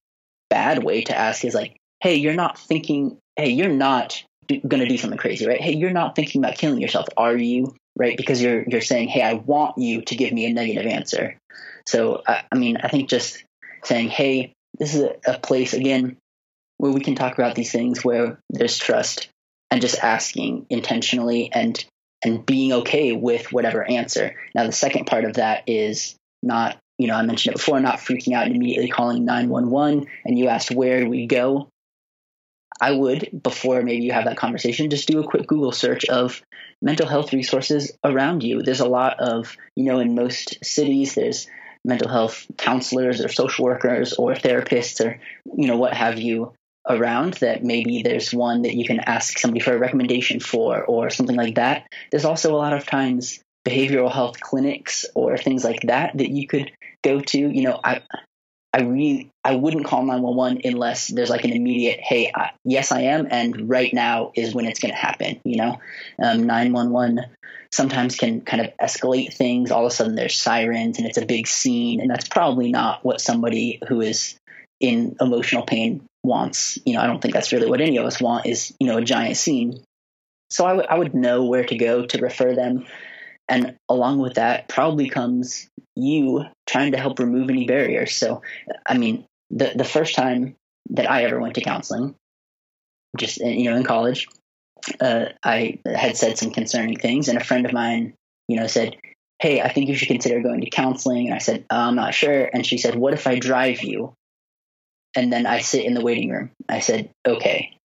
bad 0.50 0.82
way 0.84 1.02
to 1.02 1.16
ask 1.16 1.44
is 1.44 1.54
like, 1.54 1.76
hey, 2.00 2.16
you're 2.16 2.34
not 2.34 2.58
thinking. 2.58 3.18
Hey, 3.36 3.50
you're 3.50 3.68
not 3.68 4.22
going 4.48 4.80
to 4.80 4.88
do 4.88 4.96
something 4.96 5.18
crazy, 5.18 5.46
right? 5.46 5.60
Hey, 5.60 5.76
you're 5.76 5.90
not 5.90 6.16
thinking 6.16 6.42
about 6.42 6.56
killing 6.56 6.80
yourself, 6.80 7.06
are 7.16 7.36
you? 7.36 7.74
Right? 7.96 8.16
Because 8.16 8.42
you're 8.42 8.64
you're 8.68 8.80
saying, 8.80 9.08
hey, 9.08 9.22
I 9.22 9.34
want 9.34 9.78
you 9.78 10.02
to 10.02 10.16
give 10.16 10.32
me 10.32 10.46
a 10.46 10.52
negative 10.52 10.86
answer. 10.86 11.36
So 11.86 12.22
I, 12.26 12.42
I 12.50 12.56
mean, 12.56 12.78
I 12.78 12.88
think 12.88 13.08
just 13.08 13.44
saying, 13.84 14.08
hey, 14.08 14.52
this 14.78 14.94
is 14.94 15.02
a, 15.02 15.16
a 15.26 15.38
place 15.38 15.72
again 15.72 16.16
where 16.78 16.92
we 16.92 17.00
can 17.00 17.14
talk 17.14 17.34
about 17.34 17.54
these 17.54 17.72
things 17.72 18.04
where 18.04 18.38
there's 18.50 18.78
trust 18.78 19.28
and 19.70 19.80
just 19.80 19.98
asking 20.02 20.66
intentionally 20.70 21.50
and 21.52 21.84
and 22.24 22.44
being 22.44 22.72
okay 22.72 23.12
with 23.12 23.52
whatever 23.52 23.88
answer. 23.88 24.36
Now, 24.54 24.64
the 24.66 24.72
second 24.72 25.06
part 25.06 25.24
of 25.24 25.34
that 25.34 25.64
is 25.66 26.16
not, 26.42 26.78
you 26.98 27.06
know, 27.06 27.14
I 27.14 27.22
mentioned 27.22 27.54
it 27.54 27.58
before, 27.58 27.80
not 27.80 27.98
freaking 27.98 28.34
out 28.34 28.46
and 28.46 28.56
immediately 28.56 28.88
calling 28.88 29.24
911. 29.24 30.06
And 30.24 30.38
you 30.38 30.48
asked, 30.48 30.70
where 30.70 31.00
do 31.00 31.08
we 31.08 31.26
go? 31.26 31.68
I 32.80 32.92
would, 32.92 33.40
before 33.42 33.82
maybe 33.82 34.04
you 34.04 34.12
have 34.12 34.24
that 34.24 34.36
conversation, 34.36 34.90
just 34.90 35.08
do 35.08 35.20
a 35.20 35.26
quick 35.26 35.46
Google 35.46 35.72
search 35.72 36.04
of 36.04 36.42
mental 36.80 37.06
health 37.06 37.32
resources 37.32 37.92
around 38.04 38.42
you. 38.42 38.62
There's 38.62 38.80
a 38.80 38.88
lot 38.88 39.18
of, 39.18 39.56
you 39.74 39.84
know, 39.84 39.98
in 39.98 40.14
most 40.14 40.64
cities, 40.64 41.14
there's 41.14 41.48
mental 41.84 42.08
health 42.08 42.46
counselors 42.56 43.20
or 43.24 43.28
social 43.28 43.64
workers 43.64 44.12
or 44.12 44.34
therapists 44.34 45.04
or, 45.04 45.20
you 45.56 45.66
know, 45.66 45.76
what 45.76 45.94
have 45.94 46.18
you 46.18 46.52
around 46.88 47.34
that 47.34 47.62
maybe 47.62 48.02
there's 48.02 48.32
one 48.32 48.62
that 48.62 48.74
you 48.74 48.86
can 48.86 49.00
ask 49.00 49.38
somebody 49.38 49.60
for 49.60 49.74
a 49.74 49.78
recommendation 49.78 50.40
for 50.40 50.84
or 50.84 51.10
something 51.10 51.36
like 51.36 51.56
that. 51.56 51.86
There's 52.10 52.24
also 52.24 52.54
a 52.54 52.56
lot 52.56 52.72
of 52.72 52.86
times 52.86 53.40
behavioral 53.66 54.10
health 54.10 54.40
clinics 54.40 55.04
or 55.14 55.36
things 55.36 55.64
like 55.64 55.82
that 55.82 56.16
that 56.16 56.30
you 56.30 56.46
could 56.46 56.72
go 57.02 57.20
to. 57.20 57.38
You 57.38 57.62
know, 57.62 57.80
I 57.82 58.02
I 58.72 58.82
really 58.82 59.30
I 59.44 59.56
wouldn't 59.56 59.86
call 59.86 60.02
911 60.02 60.62
unless 60.64 61.08
there's 61.08 61.30
like 61.30 61.44
an 61.44 61.52
immediate 61.52 62.00
hey 62.00 62.30
I, 62.34 62.50
yes 62.64 62.92
I 62.92 63.02
am 63.02 63.26
and 63.30 63.68
right 63.68 63.92
now 63.92 64.32
is 64.34 64.54
when 64.54 64.66
it's 64.66 64.80
going 64.80 64.92
to 64.92 64.98
happen. 64.98 65.40
You 65.44 65.56
know, 65.56 65.80
um, 66.22 66.46
911 66.46 67.20
sometimes 67.70 68.16
can 68.16 68.40
kind 68.40 68.64
of 68.64 68.72
escalate 68.80 69.34
things. 69.34 69.70
All 69.70 69.84
of 69.84 69.92
a 69.92 69.94
sudden 69.94 70.14
there's 70.14 70.36
sirens 70.36 70.98
and 70.98 71.06
it's 71.06 71.18
a 71.18 71.26
big 71.26 71.46
scene, 71.46 72.00
and 72.00 72.10
that's 72.10 72.28
probably 72.28 72.72
not 72.72 73.04
what 73.04 73.20
somebody 73.20 73.80
who 73.88 74.00
is 74.00 74.38
in 74.80 75.16
emotional 75.20 75.62
pain 75.62 76.06
wants. 76.22 76.78
You 76.84 76.94
know, 76.94 77.00
I 77.00 77.06
don't 77.06 77.20
think 77.20 77.34
that's 77.34 77.52
really 77.52 77.68
what 77.68 77.80
any 77.80 77.96
of 77.96 78.06
us 78.06 78.20
want 78.20 78.46
is, 78.46 78.74
you 78.78 78.86
know, 78.86 78.98
a 78.98 79.04
giant 79.04 79.36
scene. 79.36 79.82
So 80.50 80.64
I, 80.64 80.70
w- 80.70 80.86
I 80.88 80.98
would 80.98 81.14
know 81.14 81.44
where 81.44 81.64
to 81.64 81.76
go 81.76 82.06
to 82.06 82.18
refer 82.22 82.54
them. 82.54 82.86
And 83.48 83.76
along 83.88 84.18
with 84.18 84.34
that 84.34 84.68
probably 84.68 85.08
comes 85.08 85.68
you 85.96 86.44
trying 86.66 86.92
to 86.92 86.98
help 86.98 87.18
remove 87.18 87.50
any 87.50 87.66
barriers. 87.66 88.14
So, 88.14 88.42
I 88.86 88.98
mean, 88.98 89.24
the, 89.50 89.72
the 89.74 89.84
first 89.84 90.14
time 90.14 90.54
that 90.90 91.10
I 91.10 91.24
ever 91.24 91.40
went 91.40 91.54
to 91.54 91.60
counseling, 91.60 92.14
just, 93.16 93.38
you 93.38 93.70
know, 93.70 93.76
in 93.76 93.84
college, 93.84 94.28
uh, 95.00 95.26
I 95.42 95.80
had 95.84 96.16
said 96.16 96.38
some 96.38 96.50
concerning 96.50 96.98
things 96.98 97.28
and 97.28 97.38
a 97.38 97.44
friend 97.44 97.66
of 97.66 97.72
mine, 97.72 98.14
you 98.48 98.56
know, 98.56 98.66
said, 98.66 98.96
Hey, 99.40 99.60
I 99.60 99.72
think 99.72 99.88
you 99.88 99.94
should 99.94 100.08
consider 100.08 100.42
going 100.42 100.62
to 100.62 100.70
counseling. 100.70 101.26
And 101.26 101.34
I 101.34 101.38
said, 101.38 101.64
I'm 101.70 101.94
not 101.94 102.12
sure. 102.12 102.44
And 102.52 102.66
she 102.66 102.76
said, 102.76 102.96
What 102.96 103.14
if 103.14 103.26
I 103.26 103.38
drive 103.38 103.82
you? 103.82 104.14
And 105.14 105.32
then 105.32 105.46
I 105.46 105.60
sit 105.60 105.84
in 105.84 105.94
the 105.94 106.04
waiting 106.04 106.30
room. 106.30 106.50
I 106.68 106.80
said, 106.80 107.10
okay. 107.26 107.76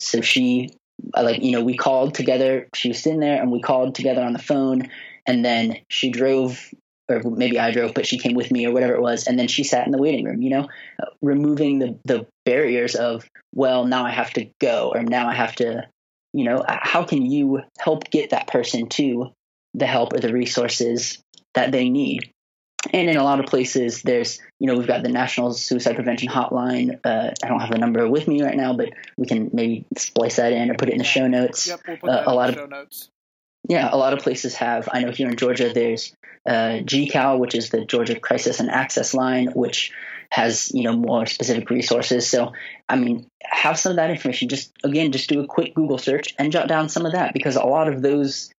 So 0.00 0.20
she, 0.20 0.70
like, 1.14 1.42
you 1.42 1.52
know, 1.52 1.64
we 1.64 1.76
called 1.76 2.14
together. 2.14 2.68
She 2.74 2.88
was 2.88 3.02
sitting 3.02 3.20
there 3.20 3.40
and 3.40 3.50
we 3.50 3.60
called 3.60 3.94
together 3.94 4.22
on 4.22 4.32
the 4.32 4.38
phone. 4.38 4.88
And 5.26 5.44
then 5.44 5.78
she 5.88 6.10
drove 6.10 6.72
or 7.10 7.22
maybe 7.24 7.58
I 7.58 7.70
drove, 7.70 7.94
but 7.94 8.06
she 8.06 8.18
came 8.18 8.34
with 8.34 8.50
me 8.50 8.66
or 8.66 8.72
whatever 8.72 8.94
it 8.94 9.00
was. 9.00 9.26
And 9.26 9.38
then 9.38 9.48
she 9.48 9.64
sat 9.64 9.86
in 9.86 9.92
the 9.92 9.98
waiting 9.98 10.26
room, 10.26 10.42
you 10.42 10.50
know, 10.50 10.68
removing 11.22 11.78
the, 11.78 11.98
the 12.04 12.26
barriers 12.44 12.94
of, 12.94 13.28
well, 13.54 13.86
now 13.86 14.04
I 14.04 14.10
have 14.10 14.32
to 14.34 14.50
go 14.60 14.92
or 14.94 15.02
now 15.02 15.28
I 15.28 15.34
have 15.34 15.56
to, 15.56 15.88
you 16.34 16.44
know, 16.44 16.62
how 16.68 17.04
can 17.04 17.24
you 17.24 17.62
help 17.78 18.10
get 18.10 18.30
that 18.30 18.48
person 18.48 18.88
to 18.90 19.32
the 19.74 19.86
help 19.86 20.12
or 20.12 20.20
the 20.20 20.32
resources 20.32 21.22
that 21.54 21.72
they 21.72 21.88
need? 21.88 22.30
And 22.92 23.10
in 23.10 23.16
a 23.16 23.24
lot 23.24 23.40
of 23.40 23.46
places, 23.46 24.02
there's, 24.02 24.38
you 24.60 24.68
know, 24.68 24.76
we've 24.76 24.86
got 24.86 25.02
the 25.02 25.08
National 25.08 25.52
Suicide 25.52 25.96
Prevention 25.96 26.28
Hotline. 26.28 27.00
Uh, 27.04 27.32
I 27.42 27.48
don't 27.48 27.60
have 27.60 27.70
the 27.70 27.78
number 27.78 28.08
with 28.08 28.28
me 28.28 28.42
right 28.42 28.56
now, 28.56 28.72
but 28.72 28.90
we 29.16 29.26
can 29.26 29.50
maybe 29.52 29.84
splice 29.96 30.36
that 30.36 30.52
in 30.52 30.70
or 30.70 30.74
put 30.74 30.88
it 30.88 30.92
in 30.92 30.98
the 30.98 31.04
show 31.04 31.26
notes. 31.26 31.66
Yep, 31.66 31.80
we'll 32.02 32.12
Uh, 32.12 32.22
a 32.26 32.34
lot 32.34 32.56
of 32.56 32.70
notes. 32.70 33.08
yeah, 33.68 33.88
a 33.92 33.96
lot 33.96 34.12
of 34.12 34.20
places 34.20 34.54
have. 34.56 34.88
I 34.92 35.00
know 35.02 35.10
here 35.10 35.28
in 35.28 35.36
Georgia, 35.36 35.72
there's 35.74 36.14
uh, 36.46 36.80
GCAL, 36.84 37.38
which 37.40 37.56
is 37.56 37.70
the 37.70 37.84
Georgia 37.84 38.18
Crisis 38.18 38.60
and 38.60 38.70
Access 38.70 39.12
Line, 39.12 39.48
which 39.54 39.92
has 40.30 40.70
you 40.72 40.84
know 40.84 40.92
more 40.92 41.26
specific 41.26 41.68
resources. 41.70 42.28
So, 42.28 42.52
I 42.88 42.96
mean, 42.96 43.26
have 43.42 43.78
some 43.78 43.90
of 43.90 43.96
that 43.96 44.10
information. 44.10 44.48
Just 44.48 44.72
again, 44.84 45.10
just 45.10 45.28
do 45.28 45.40
a 45.40 45.46
quick 45.46 45.74
Google 45.74 45.98
search 45.98 46.34
and 46.38 46.52
jot 46.52 46.68
down 46.68 46.88
some 46.88 47.06
of 47.06 47.12
that 47.12 47.32
because 47.34 47.56
a 47.56 47.64
lot 47.64 47.88
of 47.88 48.02
those 48.02 48.50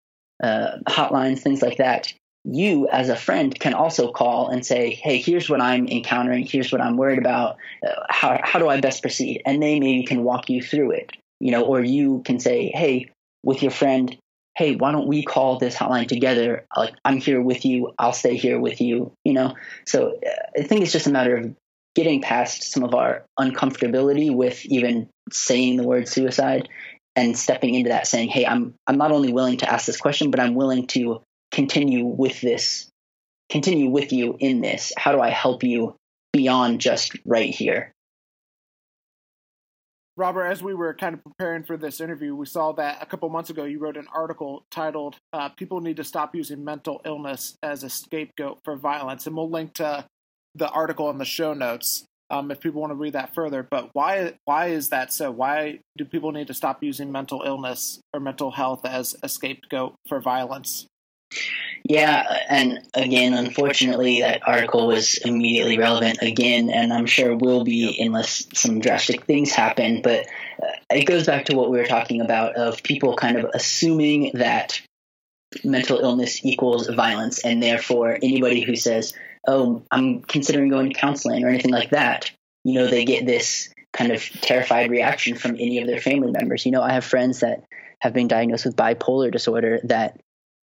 uh, 0.43 0.79
hotlines, 0.87 1.39
things 1.39 1.61
like 1.61 1.77
that, 1.77 2.13
you 2.45 2.87
as 2.89 3.09
a 3.09 3.15
friend 3.15 3.57
can 3.59 3.73
also 3.73 4.11
call 4.11 4.49
and 4.49 4.65
say, 4.65 4.91
"Hey, 4.91 5.17
here's 5.17 5.49
what 5.49 5.61
I'm 5.61 5.87
encountering. 5.87 6.45
Here's 6.45 6.71
what 6.71 6.81
I'm 6.81 6.97
worried 6.97 7.19
about. 7.19 7.57
Uh, 7.85 8.03
how 8.09 8.39
how 8.43 8.59
do 8.59 8.67
I 8.67 8.79
best 8.81 9.01
proceed?" 9.01 9.41
And 9.45 9.61
they 9.61 9.79
maybe 9.79 10.03
can 10.03 10.23
walk 10.23 10.49
you 10.49 10.61
through 10.61 10.91
it. 10.91 11.11
You 11.39 11.51
know, 11.51 11.63
or 11.63 11.81
you 11.81 12.21
can 12.25 12.39
say, 12.39 12.71
"Hey." 12.73 13.09
With 13.41 13.61
your 13.61 13.71
friend, 13.71 14.17
hey, 14.57 14.75
why 14.75 14.91
don't 14.91 15.07
we 15.07 15.23
call 15.23 15.57
this 15.57 15.73
hotline 15.73 16.09
together? 16.09 16.65
Like, 16.75 16.93
I'm 17.05 17.21
here 17.21 17.41
with 17.41 17.63
you. 17.63 17.93
I'll 17.97 18.11
stay 18.11 18.35
here 18.35 18.59
with 18.59 18.81
you, 18.81 19.13
you 19.23 19.31
know? 19.31 19.55
So 19.85 20.19
uh, 20.27 20.59
I 20.59 20.63
think 20.63 20.81
it's 20.81 20.91
just 20.91 21.07
a 21.07 21.11
matter 21.11 21.37
of 21.37 21.55
getting 21.95 22.21
past 22.21 22.63
some 22.63 22.83
of 22.83 22.93
our 22.93 23.23
uncomfortability 23.39 24.35
with 24.35 24.65
even 24.65 25.07
saying 25.31 25.77
the 25.77 25.87
word 25.87 26.09
suicide 26.09 26.67
and 27.15 27.37
stepping 27.37 27.75
into 27.75 27.91
that 27.91 28.07
saying, 28.07 28.27
hey, 28.27 28.45
I'm, 28.45 28.73
I'm 28.85 28.97
not 28.97 29.13
only 29.13 29.31
willing 29.31 29.59
to 29.59 29.71
ask 29.71 29.85
this 29.85 30.01
question, 30.01 30.31
but 30.31 30.41
I'm 30.41 30.55
willing 30.55 30.87
to 30.87 31.21
continue 31.59 32.05
with 32.05 32.39
this, 32.39 32.89
continue 33.49 33.89
with 33.89 34.13
you 34.13 34.37
in 34.39 34.61
this. 34.61 34.93
How 34.97 35.11
do 35.11 35.19
I 35.19 35.29
help 35.29 35.61
you 35.61 35.93
beyond 36.31 36.79
just 36.79 37.17
right 37.25 37.53
here? 37.53 37.91
Robert, 40.15 40.45
as 40.45 40.63
we 40.63 40.73
were 40.73 40.93
kind 40.93 41.15
of 41.15 41.21
preparing 41.21 41.65
for 41.65 41.75
this 41.75 41.99
interview, 41.99 42.33
we 42.33 42.45
saw 42.45 42.71
that 42.73 43.03
a 43.03 43.05
couple 43.05 43.27
months 43.27 43.49
ago 43.49 43.65
you 43.65 43.77
wrote 43.77 43.97
an 43.97 44.07
article 44.13 44.63
titled 44.71 45.17
uh, 45.33 45.49
"People 45.49 45.81
Need 45.81 45.97
to 45.97 46.05
Stop 46.05 46.33
Using 46.33 46.63
Mental 46.63 47.01
Illness 47.03 47.57
as 47.61 47.83
a 47.83 47.89
Scapegoat 47.89 48.59
for 48.63 48.77
Violence," 48.77 49.27
and 49.27 49.35
we'll 49.35 49.49
link 49.49 49.73
to 49.73 50.05
the 50.55 50.69
article 50.69 51.09
in 51.09 51.17
the 51.17 51.25
show 51.25 51.53
notes 51.53 52.05
um, 52.29 52.51
if 52.51 52.61
people 52.61 52.79
want 52.79 52.91
to 52.91 52.95
read 52.95 53.13
that 53.13 53.35
further. 53.35 53.67
But 53.69 53.89
why 53.91 54.35
why 54.45 54.67
is 54.67 54.89
that 54.89 55.11
so? 55.11 55.29
Why 55.29 55.79
do 55.97 56.05
people 56.05 56.31
need 56.31 56.47
to 56.47 56.53
stop 56.53 56.81
using 56.81 57.11
mental 57.11 57.43
illness 57.45 57.99
or 58.13 58.21
mental 58.21 58.51
health 58.51 58.85
as 58.85 59.17
a 59.21 59.27
scapegoat 59.27 59.95
for 60.07 60.21
violence? 60.21 60.87
Yeah, 61.83 62.23
and 62.49 62.79
again, 62.93 63.33
unfortunately, 63.33 64.21
that 64.21 64.47
article 64.47 64.87
was 64.87 65.17
immediately 65.17 65.77
relevant 65.77 66.19
again, 66.21 66.69
and 66.69 66.93
I'm 66.93 67.05
sure 67.05 67.35
will 67.35 67.63
be 67.63 67.99
unless 67.99 68.47
some 68.53 68.79
drastic 68.79 69.25
things 69.25 69.51
happen. 69.51 70.01
But 70.01 70.27
uh, 70.61 70.67
it 70.91 71.05
goes 71.05 71.25
back 71.25 71.45
to 71.45 71.55
what 71.55 71.71
we 71.71 71.77
were 71.77 71.85
talking 71.85 72.21
about 72.21 72.55
of 72.55 72.83
people 72.83 73.15
kind 73.15 73.37
of 73.37 73.49
assuming 73.53 74.31
that 74.35 74.81
mental 75.63 75.99
illness 75.99 76.45
equals 76.45 76.87
violence, 76.87 77.43
and 77.43 77.63
therefore 77.63 78.17
anybody 78.21 78.61
who 78.61 78.75
says, 78.75 79.13
"Oh, 79.47 79.83
I'm 79.89 80.21
considering 80.21 80.69
going 80.69 80.89
to 80.89 80.99
counseling" 80.99 81.43
or 81.43 81.49
anything 81.49 81.71
like 81.71 81.91
that, 81.91 82.31
you 82.63 82.73
know, 82.73 82.87
they 82.87 83.05
get 83.05 83.25
this 83.25 83.73
kind 83.93 84.11
of 84.11 84.23
terrified 84.41 84.91
reaction 84.91 85.35
from 85.35 85.55
any 85.55 85.79
of 85.79 85.87
their 85.87 86.01
family 86.01 86.31
members. 86.31 86.65
You 86.65 86.71
know, 86.71 86.83
I 86.83 86.93
have 86.93 87.05
friends 87.05 87.39
that 87.39 87.63
have 87.99 88.13
been 88.13 88.27
diagnosed 88.27 88.65
with 88.65 88.75
bipolar 88.75 89.31
disorder 89.31 89.79
that 89.85 90.19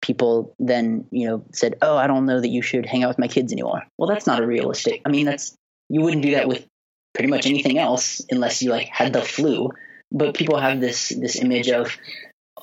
people 0.05 0.55
then 0.59 1.07
you 1.11 1.26
know 1.26 1.44
said 1.52 1.76
oh 1.82 1.96
i 1.96 2.07
don't 2.07 2.26
know 2.26 2.40
that 2.40 2.48
you 2.48 2.62
should 2.62 2.86
hang 2.86 3.02
out 3.02 3.09
with 3.09 3.18
my 3.18 3.28
kids 3.28 3.52
anymore. 3.52 3.82
Well 3.98 4.09
that's 4.09 4.26
not 4.26 4.42
a 4.42 4.46
realistic 4.46 5.02
i 5.05 5.09
mean 5.09 5.26
that's 5.26 5.57
you 5.88 6.02
wouldn't 6.02 6.22
do 6.22 6.32
that 6.32 6.48
with 6.48 6.66
pretty 7.14 7.30
much 7.30 7.46
anything 7.46 7.78
else 7.78 8.20
unless 8.30 8.62
you 8.62 8.70
like 8.70 8.88
had 8.88 9.12
the 9.12 9.22
flu. 9.22 9.70
But 10.12 10.34
people 10.34 10.59
have 10.59 10.80
this 10.80 11.09
this 11.09 11.36
image 11.36 11.68
of 11.70 11.96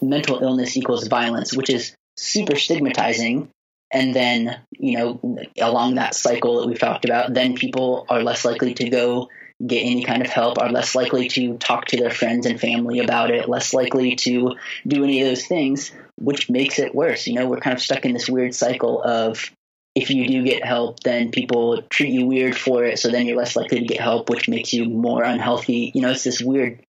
mental 0.02 0.40
illness 0.42 0.78
equals 0.78 1.08
violence 1.08 1.56
which 1.56 1.70
is 1.70 1.96
super 2.18 2.56
stigmatizing. 2.56 3.50
And 3.94 4.16
then 4.16 4.62
you 4.72 4.98
know 4.98 5.38
along 5.60 5.96
that 5.96 6.16
cycle 6.16 6.62
that 6.62 6.68
we've 6.68 6.80
talked 6.80 7.06
about 7.06 7.34
then 7.34 7.56
people 7.56 8.06
are 8.10 8.22
less 8.24 8.46
likely 8.46 8.74
to 8.76 8.90
go 8.90 9.30
get 9.66 9.82
any 9.82 10.04
kind 10.04 10.26
of 10.26 10.32
help 10.32 10.60
are 10.60 10.72
less 10.72 10.96
likely 10.96 11.28
to 11.28 11.58
talk 11.58 11.86
to 11.86 11.98
their 11.98 12.10
friends 12.10 12.46
and 12.46 12.60
family 12.60 13.00
about 13.00 13.30
it 13.30 13.48
less 13.48 13.74
likely 13.74 14.16
to 14.16 14.56
do 14.88 15.04
any 15.04 15.22
of 15.22 15.28
those 15.28 15.46
things 15.46 15.92
which 16.22 16.50
makes 16.50 16.80
it 16.80 16.96
worse 16.96 17.28
you 17.28 17.34
know 17.34 17.48
we're 17.48 17.60
kind 17.60 17.76
of 17.76 17.82
stuck 17.82 18.06
in 18.06 18.14
this 18.14 18.30
weird 18.30 18.54
cycle 18.54 19.02
of 19.04 19.52
if 19.94 20.10
you 20.10 20.28
do 20.28 20.44
get 20.44 20.64
help 20.64 21.00
then 21.02 21.32
people 21.32 21.82
treat 21.84 22.12
you 22.12 22.26
weird 22.26 22.56
for 22.56 22.84
it 22.86 23.00
so 23.00 23.10
then 23.10 23.26
you're 23.26 23.38
less 23.38 23.56
likely 23.56 23.80
to 23.80 23.86
get 23.86 24.00
help 24.00 24.30
which 24.30 24.48
makes 24.48 24.74
you 24.74 24.86
more 24.86 25.24
unhealthy 25.24 25.92
you 25.94 26.02
know 26.02 26.12
it's 26.12 26.24
this 26.24 26.42
weird 26.42 26.80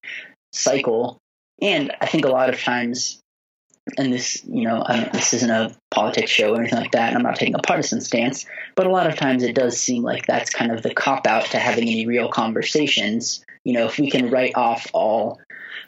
cycle 0.52 1.18
and 1.60 1.92
i 2.00 2.06
think 2.06 2.24
a 2.24 2.30
lot 2.30 2.50
of 2.50 2.60
times 2.60 3.22
and 3.98 4.12
this, 4.12 4.42
you 4.44 4.62
know, 4.62 4.84
this 5.12 5.34
isn't 5.34 5.50
a 5.50 5.74
politics 5.90 6.30
show 6.30 6.54
or 6.54 6.60
anything 6.60 6.78
like 6.78 6.92
that. 6.92 7.08
And 7.08 7.16
I'm 7.16 7.22
not 7.22 7.36
taking 7.36 7.54
a 7.54 7.58
partisan 7.58 8.00
stance, 8.00 8.46
but 8.76 8.86
a 8.86 8.90
lot 8.90 9.06
of 9.06 9.16
times 9.16 9.42
it 9.42 9.54
does 9.54 9.80
seem 9.80 10.02
like 10.02 10.26
that's 10.26 10.50
kind 10.50 10.70
of 10.70 10.82
the 10.82 10.94
cop 10.94 11.26
out 11.26 11.46
to 11.46 11.58
having 11.58 11.88
any 11.88 12.06
real 12.06 12.28
conversations. 12.28 13.44
You 13.64 13.74
know, 13.74 13.86
if 13.86 13.98
we 13.98 14.10
can 14.10 14.30
write 14.30 14.54
off 14.54 14.86
all 14.92 15.40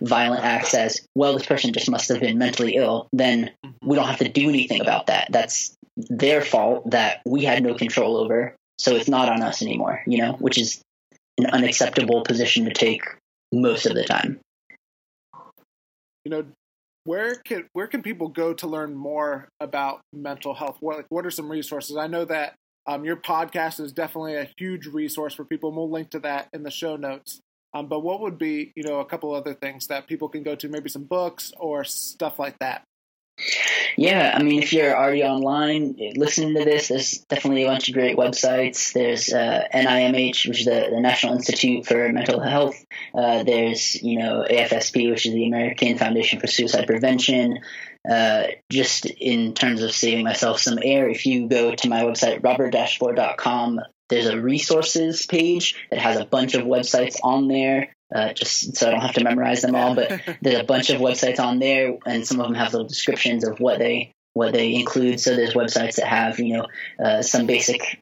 violent 0.04 0.44
acts 0.44 0.74
as, 0.74 1.06
well, 1.14 1.32
this 1.32 1.46
person 1.46 1.72
just 1.72 1.90
must 1.90 2.08
have 2.08 2.20
been 2.20 2.38
mentally 2.38 2.76
ill, 2.76 3.08
then 3.12 3.50
we 3.82 3.96
don't 3.96 4.06
have 4.06 4.18
to 4.18 4.28
do 4.28 4.48
anything 4.48 4.80
about 4.80 5.06
that. 5.06 5.28
That's 5.30 5.74
their 5.96 6.42
fault 6.42 6.90
that 6.90 7.22
we 7.24 7.44
had 7.44 7.62
no 7.62 7.74
control 7.74 8.16
over. 8.16 8.54
So 8.78 8.96
it's 8.96 9.08
not 9.08 9.28
on 9.28 9.42
us 9.42 9.62
anymore, 9.62 10.02
you 10.06 10.18
know, 10.18 10.32
which 10.32 10.58
is 10.58 10.82
an 11.38 11.46
unacceptable 11.46 12.22
position 12.22 12.64
to 12.64 12.72
take 12.72 13.02
most 13.52 13.86
of 13.86 13.94
the 13.94 14.04
time. 14.04 14.40
You 16.24 16.30
know, 16.30 16.44
where 17.04 17.34
can 17.36 17.66
where 17.72 17.86
can 17.86 18.02
people 18.02 18.28
go 18.28 18.54
to 18.54 18.66
learn 18.66 18.94
more 18.94 19.48
about 19.60 20.00
mental 20.12 20.54
health? 20.54 20.78
What 20.80 20.96
like, 20.96 21.06
what 21.10 21.26
are 21.26 21.30
some 21.30 21.50
resources? 21.50 21.96
I 21.96 22.06
know 22.06 22.24
that 22.24 22.54
um, 22.86 23.04
your 23.04 23.16
podcast 23.16 23.80
is 23.80 23.92
definitely 23.92 24.36
a 24.36 24.48
huge 24.56 24.86
resource 24.86 25.34
for 25.34 25.44
people, 25.44 25.68
and 25.70 25.76
we'll 25.76 25.90
link 25.90 26.10
to 26.10 26.18
that 26.20 26.48
in 26.52 26.62
the 26.62 26.70
show 26.70 26.96
notes. 26.96 27.40
Um, 27.74 27.88
but 27.88 28.00
what 28.00 28.20
would 28.20 28.38
be 28.38 28.72
you 28.76 28.84
know 28.84 29.00
a 29.00 29.04
couple 29.04 29.34
other 29.34 29.52
things 29.52 29.88
that 29.88 30.06
people 30.06 30.28
can 30.28 30.42
go 30.42 30.54
to, 30.54 30.68
maybe 30.68 30.88
some 30.88 31.04
books 31.04 31.52
or 31.58 31.84
stuff 31.84 32.38
like 32.38 32.58
that? 32.60 32.84
Yeah, 33.96 34.32
I 34.36 34.42
mean, 34.42 34.62
if 34.62 34.72
you're 34.72 34.96
already 34.96 35.22
online 35.22 35.96
listening 36.16 36.54
to 36.54 36.64
this, 36.64 36.88
there's 36.88 37.18
definitely 37.28 37.64
a 37.64 37.68
bunch 37.68 37.88
of 37.88 37.94
great 37.94 38.16
websites. 38.16 38.92
There's 38.92 39.32
uh, 39.32 39.64
NIMH, 39.72 40.48
which 40.48 40.60
is 40.60 40.64
the, 40.64 40.88
the, 40.90 41.00
National 41.00 41.34
Institute 41.34 41.86
for 41.86 42.12
Mental 42.12 42.40
Health. 42.40 42.76
Uh, 43.14 43.44
there's, 43.44 44.00
you 44.02 44.18
know, 44.18 44.44
AFSP, 44.48 45.10
which 45.10 45.26
is 45.26 45.32
the 45.32 45.46
American 45.46 45.96
Foundation 45.98 46.40
for 46.40 46.46
Suicide 46.46 46.86
Prevention. 46.86 47.60
Uh, 48.08 48.48
just 48.70 49.06
in 49.06 49.54
terms 49.54 49.82
of 49.82 49.92
saving 49.92 50.24
myself 50.24 50.60
some 50.60 50.78
air, 50.82 51.08
if 51.08 51.24
you 51.24 51.48
go 51.48 51.74
to 51.74 51.88
my 51.88 52.02
website, 52.02 52.42
robert-vore.com, 52.42 53.80
there's 54.08 54.26
a 54.26 54.40
resources 54.40 55.26
page 55.26 55.74
that 55.90 55.98
has 55.98 56.18
a 56.18 56.26
bunch 56.26 56.54
of 56.54 56.64
websites 56.64 57.16
on 57.22 57.48
there 57.48 57.94
uh, 58.14 58.32
just 58.32 58.76
so 58.76 58.86
I 58.86 58.90
don't 58.92 59.00
have 59.00 59.14
to 59.14 59.24
memorize 59.24 59.62
them 59.62 59.74
all. 59.74 59.94
But 59.94 60.20
there's 60.42 60.60
a 60.60 60.64
bunch 60.64 60.90
of 60.90 61.00
websites 61.00 61.40
on 61.40 61.58
there, 61.58 61.98
and 62.06 62.26
some 62.26 62.40
of 62.40 62.46
them 62.46 62.54
have 62.54 62.72
little 62.72 62.86
descriptions 62.86 63.46
of 63.46 63.60
what 63.60 63.78
they 63.78 64.12
what 64.32 64.52
they 64.52 64.74
include. 64.74 65.20
So 65.20 65.34
there's 65.34 65.54
websites 65.54 65.96
that 65.96 66.06
have 66.06 66.38
you 66.38 66.58
know 66.58 66.66
uh, 67.04 67.22
some 67.22 67.46
basic 67.46 68.00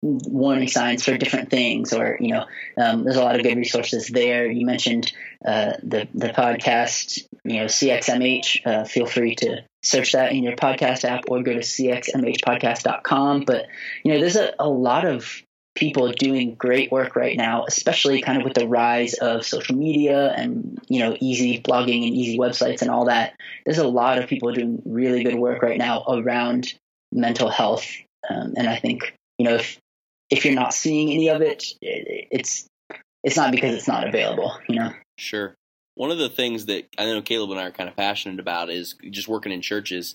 warning 0.00 0.68
signs 0.68 1.04
for 1.04 1.16
different 1.16 1.50
things, 1.50 1.92
or 1.92 2.16
you 2.20 2.34
know, 2.34 2.46
um, 2.76 3.04
there's 3.04 3.16
a 3.16 3.24
lot 3.24 3.36
of 3.36 3.42
good 3.42 3.56
resources 3.56 4.08
there. 4.08 4.50
You 4.50 4.66
mentioned 4.66 5.12
uh, 5.44 5.72
the 5.82 6.08
the 6.14 6.28
podcast, 6.28 7.22
you 7.44 7.60
know, 7.60 7.66
CXMH. 7.66 8.66
Uh, 8.66 8.84
feel 8.84 9.06
free 9.06 9.34
to 9.36 9.64
search 9.82 10.12
that 10.12 10.32
in 10.32 10.42
your 10.42 10.56
podcast 10.56 11.04
app 11.04 11.24
or 11.28 11.42
go 11.42 11.52
to 11.52 11.60
cxmhpodcast.com. 11.60 13.44
But 13.46 13.66
you 14.04 14.12
know, 14.12 14.20
there's 14.20 14.36
a, 14.36 14.54
a 14.58 14.68
lot 14.68 15.04
of 15.04 15.42
people 15.78 16.10
doing 16.10 16.56
great 16.56 16.90
work 16.90 17.14
right 17.14 17.36
now, 17.36 17.64
especially 17.66 18.20
kind 18.20 18.38
of 18.38 18.44
with 18.44 18.54
the 18.54 18.66
rise 18.66 19.14
of 19.14 19.46
social 19.46 19.76
media 19.76 20.32
and 20.36 20.78
you 20.88 21.00
know 21.00 21.16
easy 21.20 21.60
blogging 21.60 22.06
and 22.06 22.14
easy 22.14 22.38
websites 22.38 22.82
and 22.82 22.90
all 22.90 23.06
that. 23.06 23.34
There's 23.64 23.78
a 23.78 23.86
lot 23.86 24.18
of 24.18 24.28
people 24.28 24.52
doing 24.52 24.82
really 24.84 25.22
good 25.22 25.36
work 25.36 25.62
right 25.62 25.78
now 25.78 26.04
around 26.08 26.74
mental 27.12 27.48
health, 27.48 27.86
um, 28.28 28.54
and 28.56 28.68
I 28.68 28.76
think 28.76 29.14
you 29.38 29.44
know 29.44 29.54
if 29.54 29.78
if 30.30 30.44
you're 30.44 30.54
not 30.54 30.74
seeing 30.74 31.12
any 31.12 31.28
of 31.28 31.40
it, 31.40 31.64
it's 31.80 32.66
it's 33.22 33.36
not 33.36 33.52
because 33.52 33.74
it's 33.74 33.88
not 33.88 34.06
available. 34.06 34.58
You 34.68 34.76
know. 34.76 34.92
Sure. 35.16 35.54
One 35.98 36.12
of 36.12 36.18
the 36.18 36.28
things 36.28 36.66
that 36.66 36.86
I 36.96 37.06
know 37.06 37.20
Caleb 37.22 37.50
and 37.50 37.58
I 37.58 37.64
are 37.64 37.72
kind 37.72 37.88
of 37.88 37.96
passionate 37.96 38.38
about 38.38 38.70
is 38.70 38.94
just 39.10 39.26
working 39.26 39.50
in 39.50 39.60
churches. 39.62 40.14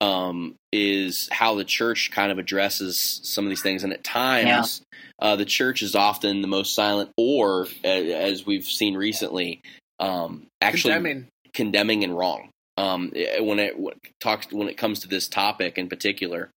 um, 0.00 0.56
is 0.72 1.28
how 1.30 1.54
the 1.54 1.64
church 1.64 2.10
kind 2.12 2.32
of 2.32 2.38
addresses 2.38 3.20
some 3.22 3.44
of 3.44 3.48
these 3.48 3.62
things, 3.62 3.84
and 3.84 3.92
at 3.92 4.02
times 4.02 4.82
uh, 5.20 5.36
the 5.36 5.44
church 5.44 5.82
is 5.82 5.94
often 5.94 6.42
the 6.42 6.48
most 6.48 6.74
silent, 6.74 7.10
or 7.16 7.68
uh, 7.84 7.88
as 7.88 8.44
we've 8.44 8.64
seen 8.66 8.96
recently, 8.96 9.60
um, 10.00 10.48
actually 10.60 10.94
Condemning. 10.94 11.28
condemning 11.54 12.02
and 12.04 12.18
wrong. 12.18 12.50
Um, 12.76 13.12
eh, 13.14 13.38
when 13.40 13.60
it 13.60 13.78
when 13.78 13.94
it 13.94 14.10
talks 14.20 14.50
when 14.52 14.68
it 14.68 14.76
comes 14.76 14.98
to 15.00 15.08
this 15.08 15.28
topic 15.28 15.78
in 15.78 15.88
particular, 15.88 16.50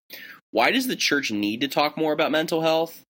why 0.49 0.72
does 0.72 0.88
the 0.88 0.95
church 0.95 1.30
need 1.32 1.62
to 1.62 1.68
talk 1.68 1.95
more 1.95 2.14
about 2.14 2.32
mental 2.32 2.62
health? 2.62 3.03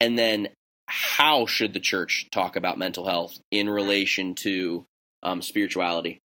And 0.00 0.18
then, 0.18 0.48
how 0.86 1.46
should 1.46 1.72
the 1.72 1.80
church 1.80 2.28
talk 2.30 2.56
about 2.56 2.78
mental 2.78 3.06
health 3.06 3.38
in 3.50 3.68
relation 3.68 4.34
to 4.36 4.86
um, 5.22 5.42
spirituality? 5.42 6.20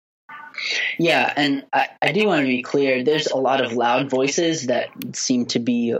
Yeah, 0.98 1.32
and 1.34 1.64
I, 1.72 1.88
I 2.02 2.12
do 2.12 2.26
want 2.26 2.40
to 2.40 2.46
be 2.46 2.62
clear. 2.62 3.04
There's 3.04 3.28
a 3.28 3.36
lot 3.36 3.64
of 3.64 3.72
loud 3.72 4.10
voices 4.10 4.66
that 4.66 4.90
seem 5.14 5.46
to 5.46 5.58
be 5.58 5.94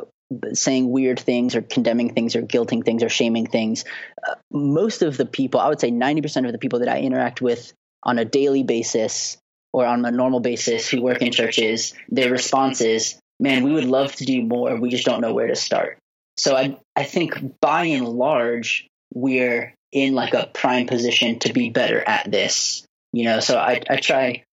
saying 0.53 0.91
weird 0.91 1.19
things 1.19 1.57
or 1.57 1.63
condemning 1.63 2.15
things 2.15 2.37
or 2.37 2.43
guilting 2.43 2.85
things 2.85 3.03
or 3.03 3.09
shaming 3.09 3.47
things. 3.47 3.85
Uh, 4.27 4.35
most 4.51 5.03
of 5.03 5.17
the 5.17 5.27
people, 5.27 5.61
I 5.61 5.69
would 5.69 5.81
say 5.81 5.91
90% 5.91 6.47
of 6.47 6.53
the 6.53 6.59
people 6.59 6.81
that 6.81 6.89
I 6.89 7.01
interact 7.01 7.41
with 7.41 7.73
on 8.03 8.19
a 8.19 8.25
daily 8.25 8.63
basis 8.63 9.39
or 9.73 9.87
on 9.87 10.05
a 10.05 10.11
normal 10.11 10.41
basis 10.41 10.89
who 10.89 11.03
work 11.03 11.23
in 11.23 11.33
churches, 11.33 11.95
their 12.09 12.31
response 12.31 12.81
is, 12.81 13.19
man, 13.39 13.65
we 13.65 13.73
would 13.73 13.85
love 13.85 14.15
to 14.17 14.25
do 14.25 14.43
more. 14.43 14.77
We 14.77 14.91
just 14.91 15.05
don't 15.05 15.21
know 15.21 15.35
where 15.35 15.49
to 15.49 15.57
start. 15.57 15.99
So 16.37 16.57
I, 16.57 16.79
I 16.97 17.05
think 17.05 17.61
by 17.61 17.85
and 17.85 18.09
large, 18.09 18.87
we're 19.13 19.75
in 19.93 20.15
like 20.15 20.35
a 20.35 20.49
prime 20.53 20.87
position 20.87 21.39
to 21.41 21.53
be 21.53 21.71
better 21.71 22.01
at 22.07 22.31
this. 22.31 22.85
You 23.13 23.25
know, 23.25 23.41
so 23.41 23.59
I, 23.59 23.83
I 23.91 23.97
try 23.97 24.45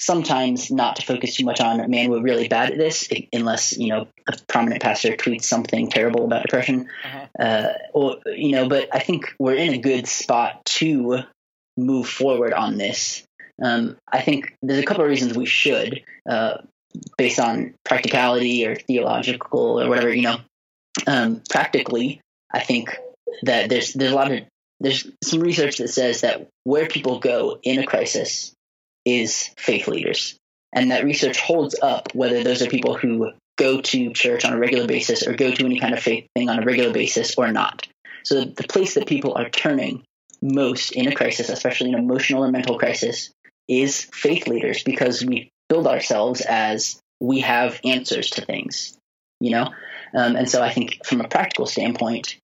sometimes 0.00 0.70
not 0.70 0.96
to 0.96 1.02
focus 1.02 1.34
too 1.34 1.44
much 1.44 1.60
on 1.60 1.90
man 1.90 2.08
we're 2.08 2.22
really 2.22 2.46
bad 2.46 2.70
at 2.70 2.78
this 2.78 3.08
unless 3.32 3.76
you 3.76 3.88
know 3.88 4.06
a 4.28 4.36
prominent 4.46 4.80
pastor 4.80 5.10
tweets 5.16 5.42
something 5.42 5.90
terrible 5.90 6.24
about 6.24 6.42
depression 6.42 6.88
Uh-huh. 7.04 7.26
uh, 7.44 7.72
or 7.92 8.16
you 8.26 8.52
know 8.52 8.68
but 8.68 8.88
i 8.94 9.00
think 9.00 9.34
we're 9.40 9.56
in 9.56 9.74
a 9.74 9.78
good 9.78 10.06
spot 10.06 10.64
to 10.66 11.18
move 11.76 12.08
forward 12.08 12.52
on 12.52 12.78
this 12.78 13.24
um, 13.60 13.96
i 14.10 14.20
think 14.20 14.54
there's 14.62 14.78
a 14.78 14.84
couple 14.86 15.02
of 15.02 15.10
reasons 15.10 15.36
we 15.36 15.46
should 15.46 16.04
uh, 16.30 16.58
based 17.16 17.40
on 17.40 17.74
practicality 17.84 18.66
or 18.68 18.76
theological 18.76 19.80
or 19.80 19.88
whatever 19.88 20.14
you 20.14 20.22
know 20.22 20.36
um, 21.06 21.42
practically 21.48 22.20
i 22.52 22.60
think 22.60 22.96
that 23.42 23.68
there's 23.68 23.92
there's 23.92 24.12
a 24.12 24.16
lot 24.16 24.32
of 24.32 24.40
there's 24.80 25.10
some 25.22 25.40
research 25.40 25.78
that 25.78 25.88
says 25.88 26.20
that 26.20 26.48
where 26.64 26.86
people 26.86 27.18
go 27.18 27.58
in 27.62 27.78
a 27.78 27.86
crisis 27.86 28.54
is 29.04 29.50
faith 29.56 29.88
leaders. 29.88 30.36
And 30.72 30.90
that 30.90 31.04
research 31.04 31.40
holds 31.40 31.76
up 31.80 32.14
whether 32.14 32.44
those 32.44 32.62
are 32.62 32.68
people 32.68 32.94
who 32.94 33.32
go 33.56 33.80
to 33.80 34.12
church 34.12 34.44
on 34.44 34.52
a 34.52 34.58
regular 34.58 34.86
basis 34.86 35.26
or 35.26 35.32
go 35.32 35.50
to 35.50 35.64
any 35.64 35.80
kind 35.80 35.94
of 35.94 36.00
faith 36.00 36.26
thing 36.36 36.48
on 36.48 36.62
a 36.62 36.66
regular 36.66 36.92
basis 36.92 37.34
or 37.36 37.50
not. 37.50 37.88
So 38.22 38.44
the 38.44 38.64
place 38.68 38.94
that 38.94 39.06
people 39.06 39.34
are 39.36 39.48
turning 39.48 40.04
most 40.42 40.92
in 40.92 41.08
a 41.08 41.14
crisis, 41.14 41.48
especially 41.48 41.92
an 41.92 41.98
emotional 41.98 42.44
or 42.44 42.52
mental 42.52 42.78
crisis, 42.78 43.30
is 43.66 44.08
faith 44.12 44.46
leaders 44.46 44.82
because 44.84 45.24
we 45.24 45.50
build 45.68 45.86
ourselves 45.86 46.42
as 46.42 47.00
we 47.20 47.40
have 47.40 47.80
answers 47.84 48.30
to 48.30 48.44
things, 48.44 48.96
you 49.40 49.50
know? 49.50 49.70
Um, 50.14 50.36
and 50.36 50.48
so 50.48 50.62
I 50.62 50.70
think 50.70 51.04
from 51.04 51.20
a 51.20 51.28
practical 51.28 51.66
standpoint, 51.66 52.36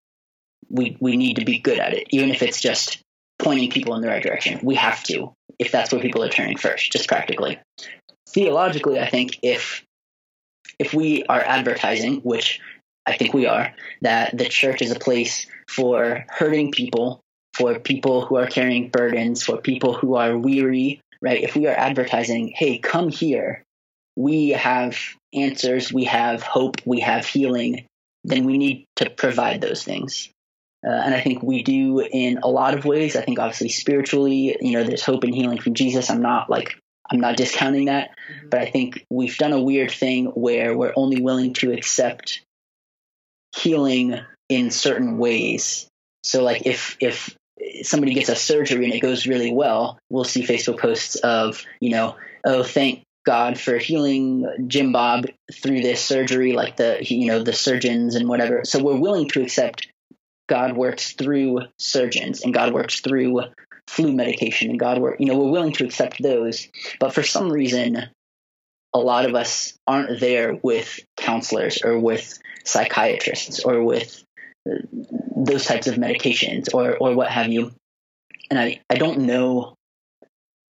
we, 0.70 0.96
we 1.00 1.16
need 1.16 1.36
to 1.36 1.44
be 1.44 1.58
good 1.58 1.78
at 1.78 1.94
it, 1.94 2.08
even 2.10 2.30
if 2.30 2.42
it's 2.42 2.60
just 2.60 2.98
pointing 3.38 3.70
people 3.70 3.94
in 3.94 4.02
the 4.02 4.08
right 4.08 4.22
direction. 4.22 4.60
We 4.62 4.76
have 4.76 5.02
to, 5.04 5.32
if 5.58 5.72
that's 5.72 5.92
where 5.92 6.00
people 6.00 6.22
are 6.22 6.28
turning 6.28 6.56
first, 6.56 6.92
just 6.92 7.08
practically. 7.08 7.58
Theologically, 8.28 8.98
I 8.98 9.08
think 9.08 9.38
if 9.42 9.84
if 10.78 10.92
we 10.92 11.24
are 11.24 11.40
advertising, 11.40 12.16
which 12.22 12.60
I 13.06 13.16
think 13.16 13.34
we 13.34 13.46
are, 13.46 13.72
that 14.02 14.36
the 14.36 14.46
church 14.46 14.82
is 14.82 14.90
a 14.90 14.98
place 14.98 15.46
for 15.68 16.24
hurting 16.28 16.72
people, 16.72 17.20
for 17.52 17.78
people 17.78 18.24
who 18.24 18.36
are 18.36 18.46
carrying 18.46 18.88
burdens, 18.88 19.44
for 19.44 19.58
people 19.58 19.94
who 19.94 20.16
are 20.16 20.36
weary, 20.36 21.00
right? 21.22 21.42
If 21.42 21.54
we 21.54 21.66
are 21.66 21.76
advertising, 21.76 22.52
hey, 22.56 22.78
come 22.78 23.08
here, 23.08 23.62
we 24.16 24.50
have 24.50 24.98
answers, 25.34 25.92
we 25.92 26.04
have 26.04 26.42
hope, 26.42 26.76
we 26.84 27.00
have 27.00 27.26
healing, 27.26 27.86
then 28.24 28.44
we 28.44 28.58
need 28.58 28.86
to 28.96 29.10
provide 29.10 29.60
those 29.60 29.84
things. 29.84 30.30
Uh, 30.86 30.90
and 30.90 31.14
I 31.14 31.20
think 31.20 31.42
we 31.42 31.62
do 31.62 32.00
in 32.00 32.38
a 32.42 32.48
lot 32.48 32.74
of 32.74 32.84
ways. 32.84 33.16
I 33.16 33.22
think 33.22 33.38
obviously 33.38 33.70
spiritually, 33.70 34.56
you 34.60 34.72
know, 34.72 34.84
there's 34.84 35.04
hope 35.04 35.24
and 35.24 35.34
healing 35.34 35.58
from 35.58 35.74
Jesus. 35.74 36.10
I'm 36.10 36.20
not 36.22 36.50
like 36.50 36.76
I'm 37.10 37.20
not 37.20 37.36
discounting 37.36 37.86
that, 37.86 38.10
Mhm. 38.10 38.50
but 38.50 38.60
I 38.60 38.66
think 38.66 39.04
we've 39.10 39.36
done 39.36 39.52
a 39.52 39.60
weird 39.62 39.90
thing 39.90 40.26
where 40.26 40.76
we're 40.76 40.94
only 40.96 41.20
willing 41.20 41.52
to 41.54 41.72
accept 41.72 42.40
healing 43.56 44.18
in 44.48 44.70
certain 44.70 45.18
ways. 45.18 45.86
So 46.22 46.42
like 46.42 46.66
if 46.66 46.96
if 47.00 47.36
somebody 47.82 48.14
gets 48.14 48.28
a 48.28 48.36
surgery 48.36 48.84
and 48.84 48.94
it 48.94 49.00
goes 49.00 49.26
really 49.26 49.52
well, 49.52 49.98
we'll 50.10 50.24
see 50.24 50.42
Facebook 50.42 50.78
posts 50.78 51.16
of, 51.16 51.62
you 51.80 51.90
know, 51.90 52.16
oh 52.44 52.62
thank 52.62 53.02
God 53.24 53.58
for 53.58 53.78
healing 53.78 54.46
Jim 54.68 54.92
Bob 54.92 55.26
through 55.52 55.80
this 55.80 56.04
surgery, 56.04 56.52
like 56.52 56.76
the 56.76 56.98
you 57.00 57.26
know 57.26 57.42
the 57.42 57.52
surgeons 57.52 58.14
and 58.14 58.28
whatever. 58.28 58.64
So 58.64 58.82
we're 58.82 59.00
willing 59.00 59.28
to 59.30 59.42
accept 59.42 59.88
God 60.48 60.76
works 60.76 61.12
through 61.12 61.60
surgeons 61.78 62.42
and 62.42 62.52
God 62.52 62.72
works 62.72 63.00
through 63.00 63.42
flu 63.86 64.12
medication 64.12 64.70
and 64.70 64.78
God 64.78 64.98
work 64.98 65.16
you 65.20 65.26
know 65.26 65.38
we're 65.38 65.50
willing 65.50 65.72
to 65.74 65.84
accept 65.84 66.22
those, 66.22 66.68
but 67.00 67.14
for 67.14 67.22
some 67.22 67.50
reason 67.50 68.08
a 68.94 68.98
lot 68.98 69.26
of 69.26 69.34
us 69.34 69.76
aren't 69.86 70.20
there 70.20 70.54
with 70.62 71.00
counselors 71.16 71.82
or 71.82 71.98
with 71.98 72.38
psychiatrists 72.64 73.60
or 73.60 73.82
with 73.82 74.22
uh, 74.70 74.76
those 75.36 75.64
types 75.64 75.86
of 75.86 75.96
medications 75.96 76.72
or 76.72 76.96
or 76.96 77.14
what 77.14 77.30
have 77.30 77.48
you. 77.48 77.72
And 78.50 78.58
I 78.58 78.80
I 78.90 78.96
don't 78.96 79.20
know 79.20 79.76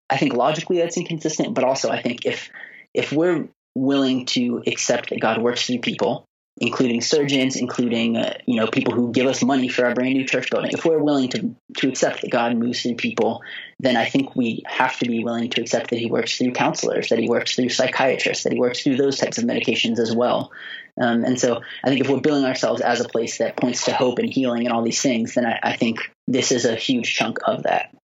I 0.09 0.17
think 0.17 0.33
logically 0.33 0.77
that's 0.77 0.97
inconsistent, 0.97 1.53
but 1.53 1.63
also 1.63 1.89
I 1.89 2.01
think 2.01 2.25
if 2.25 2.49
if 2.93 3.11
we're 3.11 3.47
willing 3.75 4.25
to 4.25 4.63
accept 4.65 5.09
that 5.09 5.21
God 5.21 5.41
works 5.41 5.65
through 5.65 5.79
people, 5.79 6.25
including 6.59 7.01
surgeons, 7.01 7.55
including 7.55 8.17
uh, 8.17 8.33
you 8.45 8.55
know 8.55 8.67
people 8.67 8.93
who 8.93 9.11
give 9.11 9.27
us 9.27 9.43
money 9.43 9.67
for 9.67 9.85
our 9.85 9.93
brand 9.93 10.13
new 10.13 10.25
church 10.25 10.49
building, 10.49 10.71
if 10.73 10.85
we're 10.85 11.03
willing 11.03 11.29
to 11.29 11.55
to 11.77 11.89
accept 11.89 12.21
that 12.21 12.31
God 12.31 12.57
moves 12.57 12.81
through 12.81 12.95
people, 12.95 13.41
then 13.79 13.95
I 13.95 14.05
think 14.05 14.35
we 14.35 14.63
have 14.65 14.97
to 14.99 15.05
be 15.05 15.23
willing 15.23 15.49
to 15.51 15.61
accept 15.61 15.91
that 15.91 15.99
He 15.99 16.07
works 16.07 16.37
through 16.37 16.51
counselors, 16.51 17.09
that 17.09 17.19
He 17.19 17.29
works 17.29 17.55
through 17.55 17.69
psychiatrists, 17.69 18.43
that 18.43 18.53
He 18.53 18.59
works 18.59 18.83
through 18.83 18.97
those 18.97 19.17
types 19.17 19.37
of 19.37 19.45
medications 19.45 19.99
as 19.99 20.15
well. 20.15 20.51
Um, 20.99 21.23
and 21.23 21.39
so 21.39 21.61
I 21.83 21.87
think 21.87 22.01
if 22.01 22.09
we're 22.09 22.19
billing 22.19 22.45
ourselves 22.45 22.81
as 22.81 22.99
a 22.99 23.07
place 23.07 23.37
that 23.37 23.55
points 23.55 23.85
to 23.85 23.93
hope 23.93 24.19
and 24.19 24.29
healing 24.29 24.65
and 24.65 24.73
all 24.73 24.83
these 24.83 25.01
things, 25.01 25.35
then 25.35 25.45
I, 25.45 25.59
I 25.63 25.75
think 25.77 25.99
this 26.27 26.51
is 26.51 26.65
a 26.65 26.75
huge 26.75 27.15
chunk 27.15 27.37
of 27.45 27.63
that. 27.63 27.95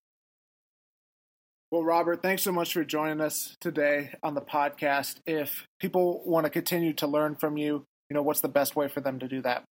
Well, 1.76 1.84
Robert, 1.84 2.21
thanks 2.21 2.41
so 2.41 2.53
much 2.53 2.71
for 2.71 2.86
joining 2.86 3.19
us 3.19 3.57
today 3.59 4.11
on 4.23 4.34
the 4.34 4.39
podcast. 4.39 5.15
If 5.26 5.67
people 5.78 6.23
want 6.26 6.45
to 6.45 6.49
continue 6.49 6.93
to 6.93 7.05
learn 7.05 7.36
from 7.36 7.57
you, 7.57 7.86
you 8.09 8.13
know, 8.13 8.21
what's 8.21 8.39
the 8.39 8.47
best 8.47 8.78
way 8.78 8.88
for 8.88 9.01
them 9.01 9.19
to 9.19 9.28
do 9.28 9.41
that? 9.41 9.65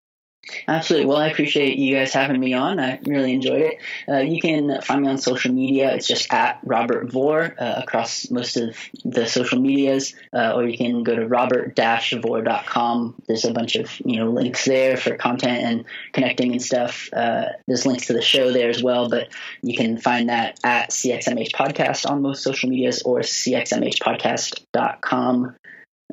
Absolutely. 0.67 1.07
Well, 1.07 1.17
I 1.17 1.27
appreciate 1.27 1.77
you 1.77 1.95
guys 1.95 2.11
having 2.13 2.39
me 2.39 2.53
on. 2.53 2.79
I 2.79 2.99
really 3.05 3.33
enjoyed 3.33 3.61
it. 3.61 3.77
Uh, 4.09 4.17
you 4.17 4.41
can 4.41 4.81
find 4.81 5.01
me 5.01 5.07
on 5.07 5.17
social 5.17 5.53
media. 5.53 5.95
It's 5.95 6.05
just 6.05 6.33
at 6.33 6.59
Robert 6.63 7.09
Vore 7.11 7.55
uh, 7.57 7.75
across 7.77 8.29
most 8.29 8.57
of 8.57 8.77
the 9.05 9.25
social 9.25 9.57
medias, 9.59 10.13
uh, 10.33 10.51
or 10.53 10.67
you 10.67 10.77
can 10.77 11.03
go 11.03 11.15
to 11.15 11.25
robert-vore.com. 11.27 13.15
There's 13.27 13.45
a 13.45 13.53
bunch 13.53 13.77
of 13.77 13.89
you 14.05 14.17
know 14.17 14.31
links 14.31 14.65
there 14.65 14.97
for 14.97 15.15
content 15.15 15.63
and 15.63 15.85
connecting 16.11 16.51
and 16.51 16.61
stuff. 16.61 17.07
Uh, 17.13 17.45
there's 17.67 17.85
links 17.85 18.07
to 18.07 18.13
the 18.13 18.21
show 18.21 18.51
there 18.51 18.69
as 18.69 18.83
well, 18.83 19.07
but 19.09 19.29
you 19.61 19.77
can 19.77 19.97
find 19.97 20.27
that 20.29 20.59
at 20.63 20.89
CXMH 20.89 21.53
Podcast 21.53 22.09
on 22.09 22.21
most 22.21 22.43
social 22.43 22.69
medias 22.69 23.01
or 23.03 23.21
cxmhpodcast.com. 23.21 25.55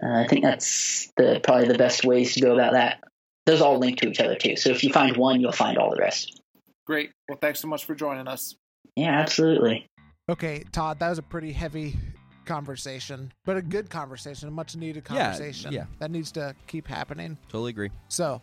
Uh, 0.03 0.07
I 0.07 0.27
think 0.29 0.45
that's 0.45 1.13
the 1.17 1.41
probably 1.43 1.67
the 1.67 1.77
best 1.77 2.05
ways 2.05 2.35
to 2.35 2.41
go 2.41 2.55
about 2.55 2.75
that 2.75 3.03
those 3.47 3.61
all 3.61 3.79
link 3.79 3.99
to 4.01 4.09
each 4.09 4.21
other 4.21 4.35
too. 4.35 4.57
So 4.57 4.71
if 4.71 4.85
you 4.85 4.93
find 4.93 5.17
one, 5.17 5.41
you'll 5.41 5.53
find 5.53 5.79
all 5.79 5.91
the 5.91 5.97
rest. 6.01 6.41
Great. 6.87 7.11
Well, 7.29 7.39
thanks 7.41 7.61
so 7.61 7.69
much 7.69 7.85
for 7.85 7.95
joining 7.95 8.29
us. 8.29 8.55
Yeah, 8.97 9.19
absolutely. 9.19 9.87
Okay, 10.29 10.65
Todd, 10.73 10.99
that 11.01 11.09
was 11.09 11.19
a 11.19 11.23
pretty 11.23 11.53
heavy 11.53 11.97
conversation, 12.45 13.33
but 13.45 13.57
a 13.57 13.63
good 13.63 13.91
conversation, 13.91 14.49
a 14.49 14.51
much 14.51 14.77
needed 14.77 15.05
Yeah, 15.11 15.31
conversation. 15.31 15.73
yeah. 15.73 15.85
That 15.99 16.11
needs 16.11 16.33
to 16.33 16.55
keep 16.67 16.87
happening. 16.87 17.37
Totally 17.49 17.71
agree. 17.71 17.91
So, 18.09 18.41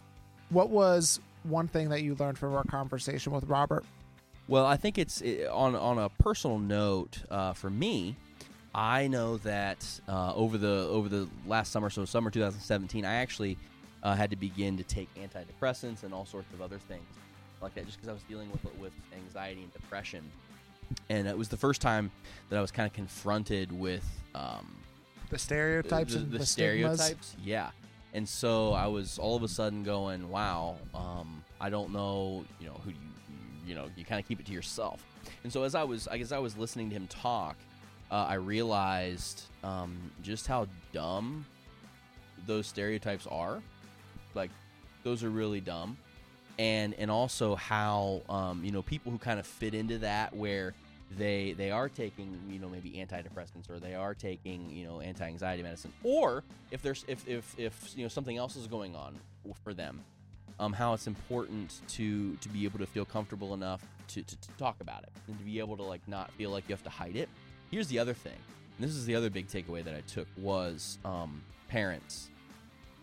what 0.49 0.69
was 0.69 1.19
one 1.43 1.67
thing 1.67 1.89
that 1.89 2.03
you 2.03 2.15
learned 2.15 2.37
from 2.37 2.53
our 2.55 2.63
conversation 2.63 3.31
with 3.33 3.43
Robert? 3.45 3.85
Well, 4.47 4.65
I 4.65 4.77
think 4.77 4.97
it's 4.97 5.21
it, 5.21 5.47
on 5.47 5.75
on 5.75 5.97
a 5.97 6.09
personal 6.09 6.57
note 6.57 7.19
uh, 7.29 7.53
for 7.53 7.69
me. 7.69 8.15
I 8.73 9.07
know 9.07 9.37
that 9.37 9.85
uh, 10.07 10.33
over 10.35 10.57
the 10.57 10.87
over 10.89 11.09
the 11.09 11.27
last 11.45 11.71
summer, 11.71 11.89
so 11.89 12.05
summer 12.05 12.29
2017, 12.29 13.03
I 13.05 13.15
actually 13.15 13.57
uh, 14.07 14.15
had 14.15 14.29
to 14.29 14.37
begin 14.37 14.77
to 14.77 14.83
take 14.83 15.09
antidepressants 15.15 16.03
and 16.03 16.13
all 16.13 16.25
sorts 16.25 16.53
of 16.53 16.61
other 16.61 16.77
things 16.77 17.03
like 17.61 17.75
that, 17.75 17.85
just 17.85 17.97
because 17.97 18.07
I 18.07 18.13
was 18.13 18.23
dealing 18.23 18.49
with 18.51 18.63
with 18.79 18.93
anxiety 19.13 19.63
and 19.63 19.73
depression. 19.73 20.23
And 21.09 21.27
it 21.27 21.37
was 21.37 21.49
the 21.49 21.57
first 21.57 21.81
time 21.81 22.09
that 22.49 22.57
I 22.57 22.61
was 22.61 22.71
kind 22.71 22.87
of 22.87 22.93
confronted 22.93 23.69
with 23.77 24.05
um, 24.33 24.77
The 25.29 25.37
stereotypes 25.37 26.13
the, 26.13 26.19
and 26.19 26.31
the 26.31 26.37
the, 26.37 26.45
stereotypes. 26.45 27.35
Yeah. 27.43 27.71
And 28.13 28.27
so 28.27 28.71
I 28.71 28.87
was 28.87 29.19
all 29.19 29.35
of 29.35 29.43
a 29.43 29.49
sudden 29.49 29.83
going, 29.83 30.29
wow, 30.29 30.77
um, 30.95 31.43
I 31.59 31.69
don't 31.69 31.91
know, 31.91 32.45
you 32.61 32.67
know, 32.67 32.79
who 32.85 32.91
you, 32.91 32.95
you 33.67 33.75
know, 33.75 33.87
you 33.97 34.05
kind 34.05 34.21
of 34.21 34.25
keep 34.25 34.39
it 34.39 34.45
to 34.45 34.53
yourself. 34.53 35.03
And 35.43 35.51
so 35.51 35.63
as 35.63 35.75
I 35.75 35.83
was, 35.83 36.07
I 36.07 36.17
guess 36.17 36.31
I 36.31 36.39
was 36.39 36.55
listening 36.55 36.87
to 36.91 36.95
him 36.95 37.07
talk, 37.07 37.57
uh, 38.09 38.25
I 38.29 38.35
realized 38.35 39.41
um, 39.65 39.97
just 40.23 40.47
how 40.47 40.67
dumb 40.93 41.45
those 42.45 42.67
stereotypes 42.67 43.27
are. 43.27 43.61
Like, 44.37 44.51
those 45.03 45.23
are 45.23 45.29
really 45.29 45.59
dumb. 45.59 45.97
And, 46.59 46.93
and 46.95 47.11
also 47.11 47.55
how 47.55 48.21
um, 48.29 48.63
you 48.63 48.71
know 48.71 48.81
people 48.81 49.11
who 49.11 49.17
kind 49.19 49.39
of 49.39 49.45
fit 49.45 49.75
into 49.75 49.99
that 49.99 50.35
where 50.35 50.73
they 51.15 51.53
they 51.53 51.71
are 51.71 51.87
taking 51.87 52.37
you 52.49 52.59
know 52.59 52.67
maybe 52.67 52.89
antidepressants 52.91 53.69
or 53.69 53.79
they 53.79 53.95
are 53.95 54.13
taking 54.13 54.69
you 54.69 54.85
know 54.85 54.99
anti-anxiety 54.99 55.63
medicine 55.63 55.93
or 56.03 56.43
if 56.69 56.81
there's 56.81 57.05
if 57.07 57.25
if, 57.25 57.55
if 57.57 57.93
you 57.95 58.03
know 58.03 58.09
something 58.09 58.35
else 58.35 58.57
is 58.57 58.67
going 58.67 58.93
on 58.93 59.15
for 59.63 59.73
them 59.73 60.03
um, 60.59 60.73
how 60.73 60.93
it's 60.93 61.07
important 61.07 61.81
to 61.89 62.35
to 62.37 62.49
be 62.49 62.65
able 62.65 62.79
to 62.79 62.85
feel 62.85 63.05
comfortable 63.05 63.53
enough 63.53 63.81
to, 64.09 64.23
to, 64.23 64.35
to 64.39 64.49
talk 64.57 64.75
about 64.81 65.03
it 65.03 65.09
and 65.27 65.37
to 65.37 65.45
be 65.45 65.59
able 65.59 65.77
to 65.77 65.83
like 65.83 66.01
not 66.07 66.31
feel 66.31 66.49
like 66.49 66.67
you 66.67 66.73
have 66.73 66.83
to 66.83 66.89
hide 66.89 67.15
it. 67.15 67.29
Here's 67.71 67.87
the 67.87 67.99
other 67.99 68.13
thing. 68.13 68.37
This 68.79 68.91
is 68.91 69.05
the 69.05 69.15
other 69.15 69.29
big 69.29 69.47
takeaway 69.47 69.83
that 69.83 69.95
i 69.95 70.01
took 70.01 70.27
was 70.37 70.99
um, 71.03 71.41
parents. 71.67 72.29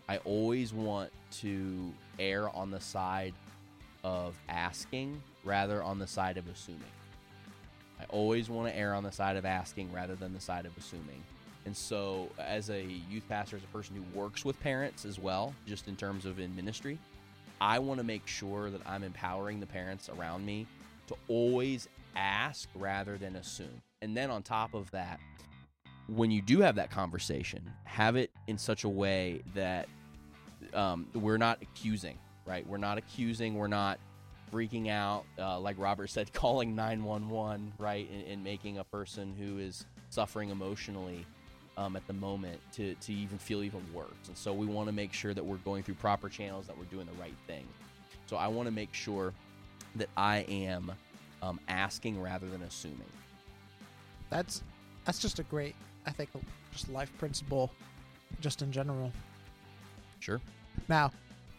I 0.08 0.18
always 0.18 0.72
want 0.72 1.10
to 1.40 1.92
err 2.18 2.48
on 2.50 2.70
the 2.70 2.80
side 2.80 3.34
of 4.02 4.36
asking 4.48 5.22
rather 5.44 5.82
on 5.82 5.98
the 5.98 6.06
side 6.06 6.36
of 6.36 6.46
assuming 6.48 6.82
I 8.00 8.04
always 8.08 8.50
want 8.50 8.72
to 8.72 8.78
err 8.78 8.94
on 8.94 9.02
the 9.02 9.12
side 9.12 9.36
of 9.36 9.44
asking 9.44 9.92
rather 9.92 10.14
than 10.14 10.32
the 10.32 10.40
side 10.40 10.66
of 10.66 10.76
assuming. 10.76 11.22
And 11.66 11.76
so, 11.76 12.28
as 12.38 12.68
a 12.68 12.82
youth 12.82 13.26
pastor, 13.28 13.56
as 13.56 13.64
a 13.64 13.68
person 13.68 13.96
who 13.96 14.18
works 14.18 14.44
with 14.44 14.60
parents 14.60 15.04
as 15.04 15.18
well, 15.18 15.54
just 15.66 15.88
in 15.88 15.96
terms 15.96 16.26
of 16.26 16.38
in 16.38 16.54
ministry, 16.54 16.98
I 17.60 17.78
want 17.78 17.98
to 17.98 18.04
make 18.04 18.26
sure 18.26 18.70
that 18.70 18.82
I'm 18.86 19.02
empowering 19.02 19.60
the 19.60 19.66
parents 19.66 20.10
around 20.10 20.44
me 20.44 20.66
to 21.06 21.16
always 21.28 21.88
ask 22.16 22.68
rather 22.74 23.16
than 23.16 23.36
assume. 23.36 23.80
And 24.02 24.14
then, 24.14 24.30
on 24.30 24.42
top 24.42 24.74
of 24.74 24.90
that, 24.90 25.18
when 26.06 26.30
you 26.30 26.42
do 26.42 26.60
have 26.60 26.74
that 26.74 26.90
conversation, 26.90 27.62
have 27.84 28.16
it 28.16 28.30
in 28.46 28.58
such 28.58 28.84
a 28.84 28.88
way 28.88 29.40
that 29.54 29.88
um, 30.72 31.06
we're 31.14 31.38
not 31.38 31.60
accusing, 31.62 32.18
right? 32.46 32.66
We're 32.66 32.78
not 32.78 32.98
accusing, 32.98 33.54
we're 33.54 33.66
not 33.68 33.98
freaking 34.52 34.88
out, 34.88 35.24
uh, 35.38 35.58
like 35.58 35.76
Robert 35.78 36.08
said, 36.10 36.32
calling 36.32 36.74
911, 36.74 37.72
right, 37.78 38.08
and, 38.10 38.26
and, 38.26 38.44
making 38.44 38.78
a 38.78 38.84
person 38.84 39.34
who 39.38 39.58
is 39.58 39.84
suffering 40.10 40.50
emotionally 40.50 41.26
um, 41.76 41.96
at 41.96 42.06
the 42.06 42.12
moment 42.12 42.60
to, 42.72 42.94
to 42.94 43.12
even 43.12 43.38
feel 43.38 43.62
even 43.62 43.82
worse. 43.92 44.28
And 44.28 44.36
so 44.36 44.52
we 44.52 44.66
want 44.66 44.88
to 44.88 44.94
make 44.94 45.12
sure 45.12 45.34
that 45.34 45.44
we're 45.44 45.56
going 45.58 45.82
through 45.82 45.96
proper 45.96 46.28
channels, 46.28 46.66
that 46.66 46.78
we're 46.78 46.84
doing 46.84 47.06
the 47.06 47.20
right 47.20 47.34
thing. 47.46 47.66
So 48.26 48.36
I 48.36 48.46
want 48.46 48.66
to 48.68 48.72
make 48.72 48.94
sure 48.94 49.32
that 49.96 50.08
I 50.16 50.38
am 50.48 50.92
um, 51.42 51.60
asking 51.68 52.20
rather 52.20 52.48
than 52.48 52.62
assuming. 52.62 53.00
That's 54.30 54.62
that's 55.04 55.18
just 55.18 55.38
a 55.38 55.42
great, 55.42 55.74
I 56.06 56.10
think, 56.10 56.30
just 56.72 56.88
life 56.88 57.12
principle, 57.18 57.70
just 58.40 58.62
in 58.62 58.72
general. 58.72 59.12
Sure. 60.24 60.40
Now, 60.88 61.12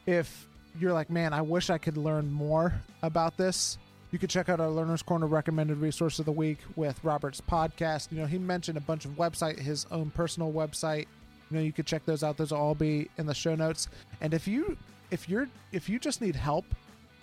if 0.08 0.48
you're 0.80 0.94
like, 0.94 1.12
man, 1.12 1.34
I 1.34 1.42
wish 1.42 1.70
I 1.70 1.78
could 1.78 1.98
learn 1.98 2.32
more 2.32 2.74
about 3.04 3.38
this, 3.38 3.78
you 4.12 4.18
could 4.18 4.30
check 4.30 4.50
out 4.50 4.60
our 4.60 4.70
Learner's 4.70 5.04
Corner 5.04 5.28
recommended 5.28 5.78
resource 5.78 6.18
of 6.18 6.26
the 6.26 6.32
week 6.32 6.58
with 6.76 7.00
Robert's 7.04 7.42
podcast. 7.42 8.12
You 8.12 8.20
know, 8.20 8.26
he 8.26 8.40
mentioned 8.40 8.78
a 8.78 8.82
bunch 8.82 9.06
of 9.06 9.12
website, 9.12 9.60
his 9.60 9.86
own 9.92 10.10
personal 10.10 10.52
website. 10.52 11.06
You 11.52 11.58
know, 11.58 11.62
you 11.62 11.72
could 11.72 11.86
check 11.86 12.06
those 12.06 12.24
out. 12.24 12.38
Those 12.38 12.52
will 12.52 12.58
all 12.58 12.74
be 12.74 13.08
in 13.20 13.28
the 13.28 13.36
show 13.36 13.54
notes. 13.54 13.88
And 14.20 14.34
if 14.34 14.48
you 14.48 14.78
if 15.12 15.30
you're 15.30 15.48
if 15.72 15.88
you 15.88 16.00
just 16.00 16.22
need 16.22 16.36
help 16.36 16.66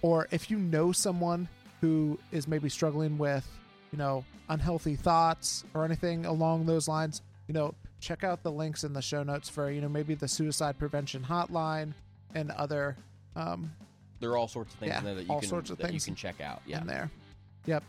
or 0.03 0.29
if 0.31 0.49
you 0.49 0.59
know 0.59 0.93
someone 0.93 1.49
who 1.81 2.21
is 2.31 2.47
maybe 2.47 2.69
struggling 2.69 3.19
with, 3.19 3.47
you 3.91 3.99
know, 3.99 4.25
unhealthy 4.49 4.95
thoughts 4.95 5.65
or 5.75 5.85
anything 5.85 6.25
along 6.25 6.67
those 6.67 6.87
lines, 6.87 7.21
you 7.49 7.55
know, 7.55 7.75
check 8.03 8.25
out 8.25 8.43
the 8.43 8.53
links 8.53 8.85
in 8.85 8.93
the 8.93 9.01
show 9.01 9.23
notes 9.23 9.49
for, 9.49 9.71
you 9.71 9.81
know, 9.81 9.89
maybe 9.89 10.15
the 10.15 10.29
suicide 10.29 10.79
prevention 10.79 11.23
hotline 11.23 11.95
and 12.35 12.51
other 12.51 12.97
um, 13.37 13.73
there 14.21 14.31
are 14.31 14.37
all 14.37 14.49
sorts 14.49 14.73
of 14.73 14.81
things 14.81 14.91
yeah, 14.91 14.99
in 14.99 15.05
there 15.05 15.15
that 15.15 15.25
you 15.25 15.31
all 15.31 15.41
can 15.41 15.49
sorts 15.49 15.71
of 15.71 15.79
that 15.79 15.93
you 15.93 16.01
can 16.01 16.15
check 16.15 16.41
out. 16.41 16.63
Yeah. 16.67 16.81
in 16.81 16.87
there. 16.87 17.11
Yep. 17.67 17.83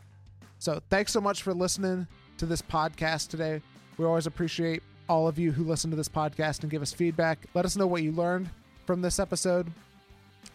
So 0.60 0.82
thanks 0.90 1.12
so 1.12 1.22
much 1.22 1.44
for 1.44 1.54
listening 1.54 2.08
to 2.38 2.46
this 2.46 2.62
podcast 2.62 3.30
today. 3.30 3.62
We 3.98 4.06
always 4.06 4.26
appreciate 4.26 4.82
all 5.08 5.28
of 5.28 5.38
you 5.38 5.52
who 5.52 5.64
listen 5.64 5.90
to 5.92 5.96
this 5.96 6.10
podcast 6.10 6.62
and 6.62 6.72
give 6.72 6.82
us 6.82 6.92
feedback. 6.92 7.46
Let 7.54 7.66
us 7.66 7.76
know 7.76 7.86
what 7.86 8.02
you 8.02 8.12
learned 8.12 8.50
from 8.86 9.02
this 9.02 9.20
episode 9.20 9.72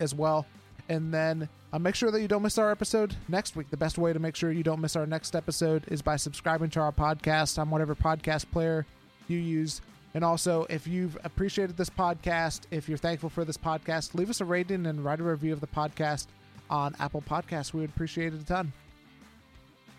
as 0.01 0.15
well. 0.15 0.47
And 0.89 1.13
then 1.13 1.49
uh, 1.73 1.79
make 1.79 1.95
sure 1.95 2.11
that 2.11 2.23
you 2.23 2.29
don't 2.29 2.43
miss 2.43 2.59
our 2.59 2.71
episode 2.71 3.15
next 3.29 3.55
week. 3.55 3.71
The 3.71 3.77
best 3.77 3.99
way 3.99 4.13
to 4.13 4.19
make 4.19 4.35
sure 4.35 4.51
you 4.51 4.63
don't 4.63 4.81
miss 4.81 4.97
our 4.97 5.07
next 5.07 5.37
episode 5.37 5.85
is 5.89 6.03
by 6.03 6.17
subscribing 6.17 6.71
to 6.71 6.81
our 6.81 6.93
podcast 6.93 7.59
on 7.59 7.71
whatever 7.71 7.95
podcast 7.95 8.51
player 8.51 8.87
you 9.31 9.39
use. 9.39 9.81
And 10.15 10.25
also, 10.25 10.67
if 10.71 10.87
you've 10.87 11.17
appreciated 11.25 11.77
this 11.77 11.91
podcast, 11.91 12.63
if 12.71 12.89
you're 12.89 12.99
thankful 12.99 13.29
for 13.29 13.45
this 13.45 13.59
podcast, 13.59 14.15
leave 14.15 14.31
us 14.31 14.41
a 14.41 14.45
rating 14.45 14.87
and 14.87 15.05
write 15.05 15.21
a 15.21 15.23
review 15.23 15.53
of 15.53 15.61
the 15.61 15.67
podcast 15.67 16.27
on 16.71 16.95
Apple 16.99 17.23
Podcasts. 17.23 17.73
We 17.73 17.81
would 17.81 17.91
appreciate 17.91 18.33
it 18.35 18.41
a 18.41 18.45
ton. 18.45 18.73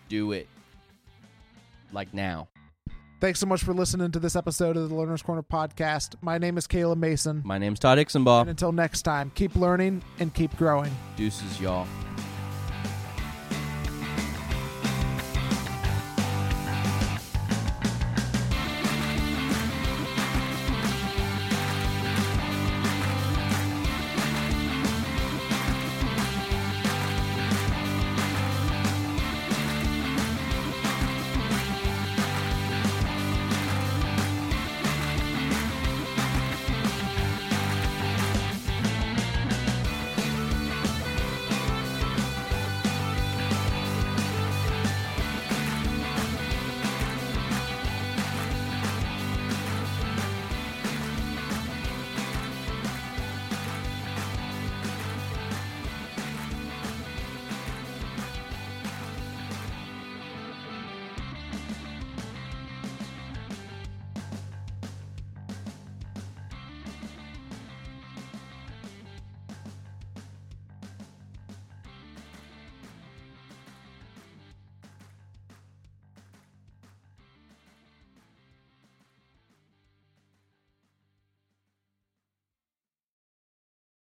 Do 0.08 0.32
it. 0.32 0.48
Like 1.92 2.12
now. 2.12 2.48
Thanks 3.20 3.38
so 3.38 3.46
much 3.46 3.62
for 3.62 3.74
listening 3.74 4.12
to 4.12 4.18
this 4.18 4.34
episode 4.34 4.78
of 4.78 4.88
the 4.88 4.94
Learner's 4.94 5.20
Corner 5.20 5.42
podcast. 5.42 6.14
My 6.22 6.38
name 6.38 6.56
is 6.56 6.66
Caleb 6.66 6.98
Mason. 6.98 7.42
My 7.44 7.58
name's 7.58 7.78
Todd 7.78 7.98
Ixenbaugh. 7.98 8.42
And 8.42 8.50
until 8.50 8.72
next 8.72 9.02
time, 9.02 9.30
keep 9.34 9.54
learning 9.56 10.02
and 10.18 10.32
keep 10.32 10.56
growing. 10.56 10.90
Deuces, 11.16 11.60
y'all. 11.60 11.86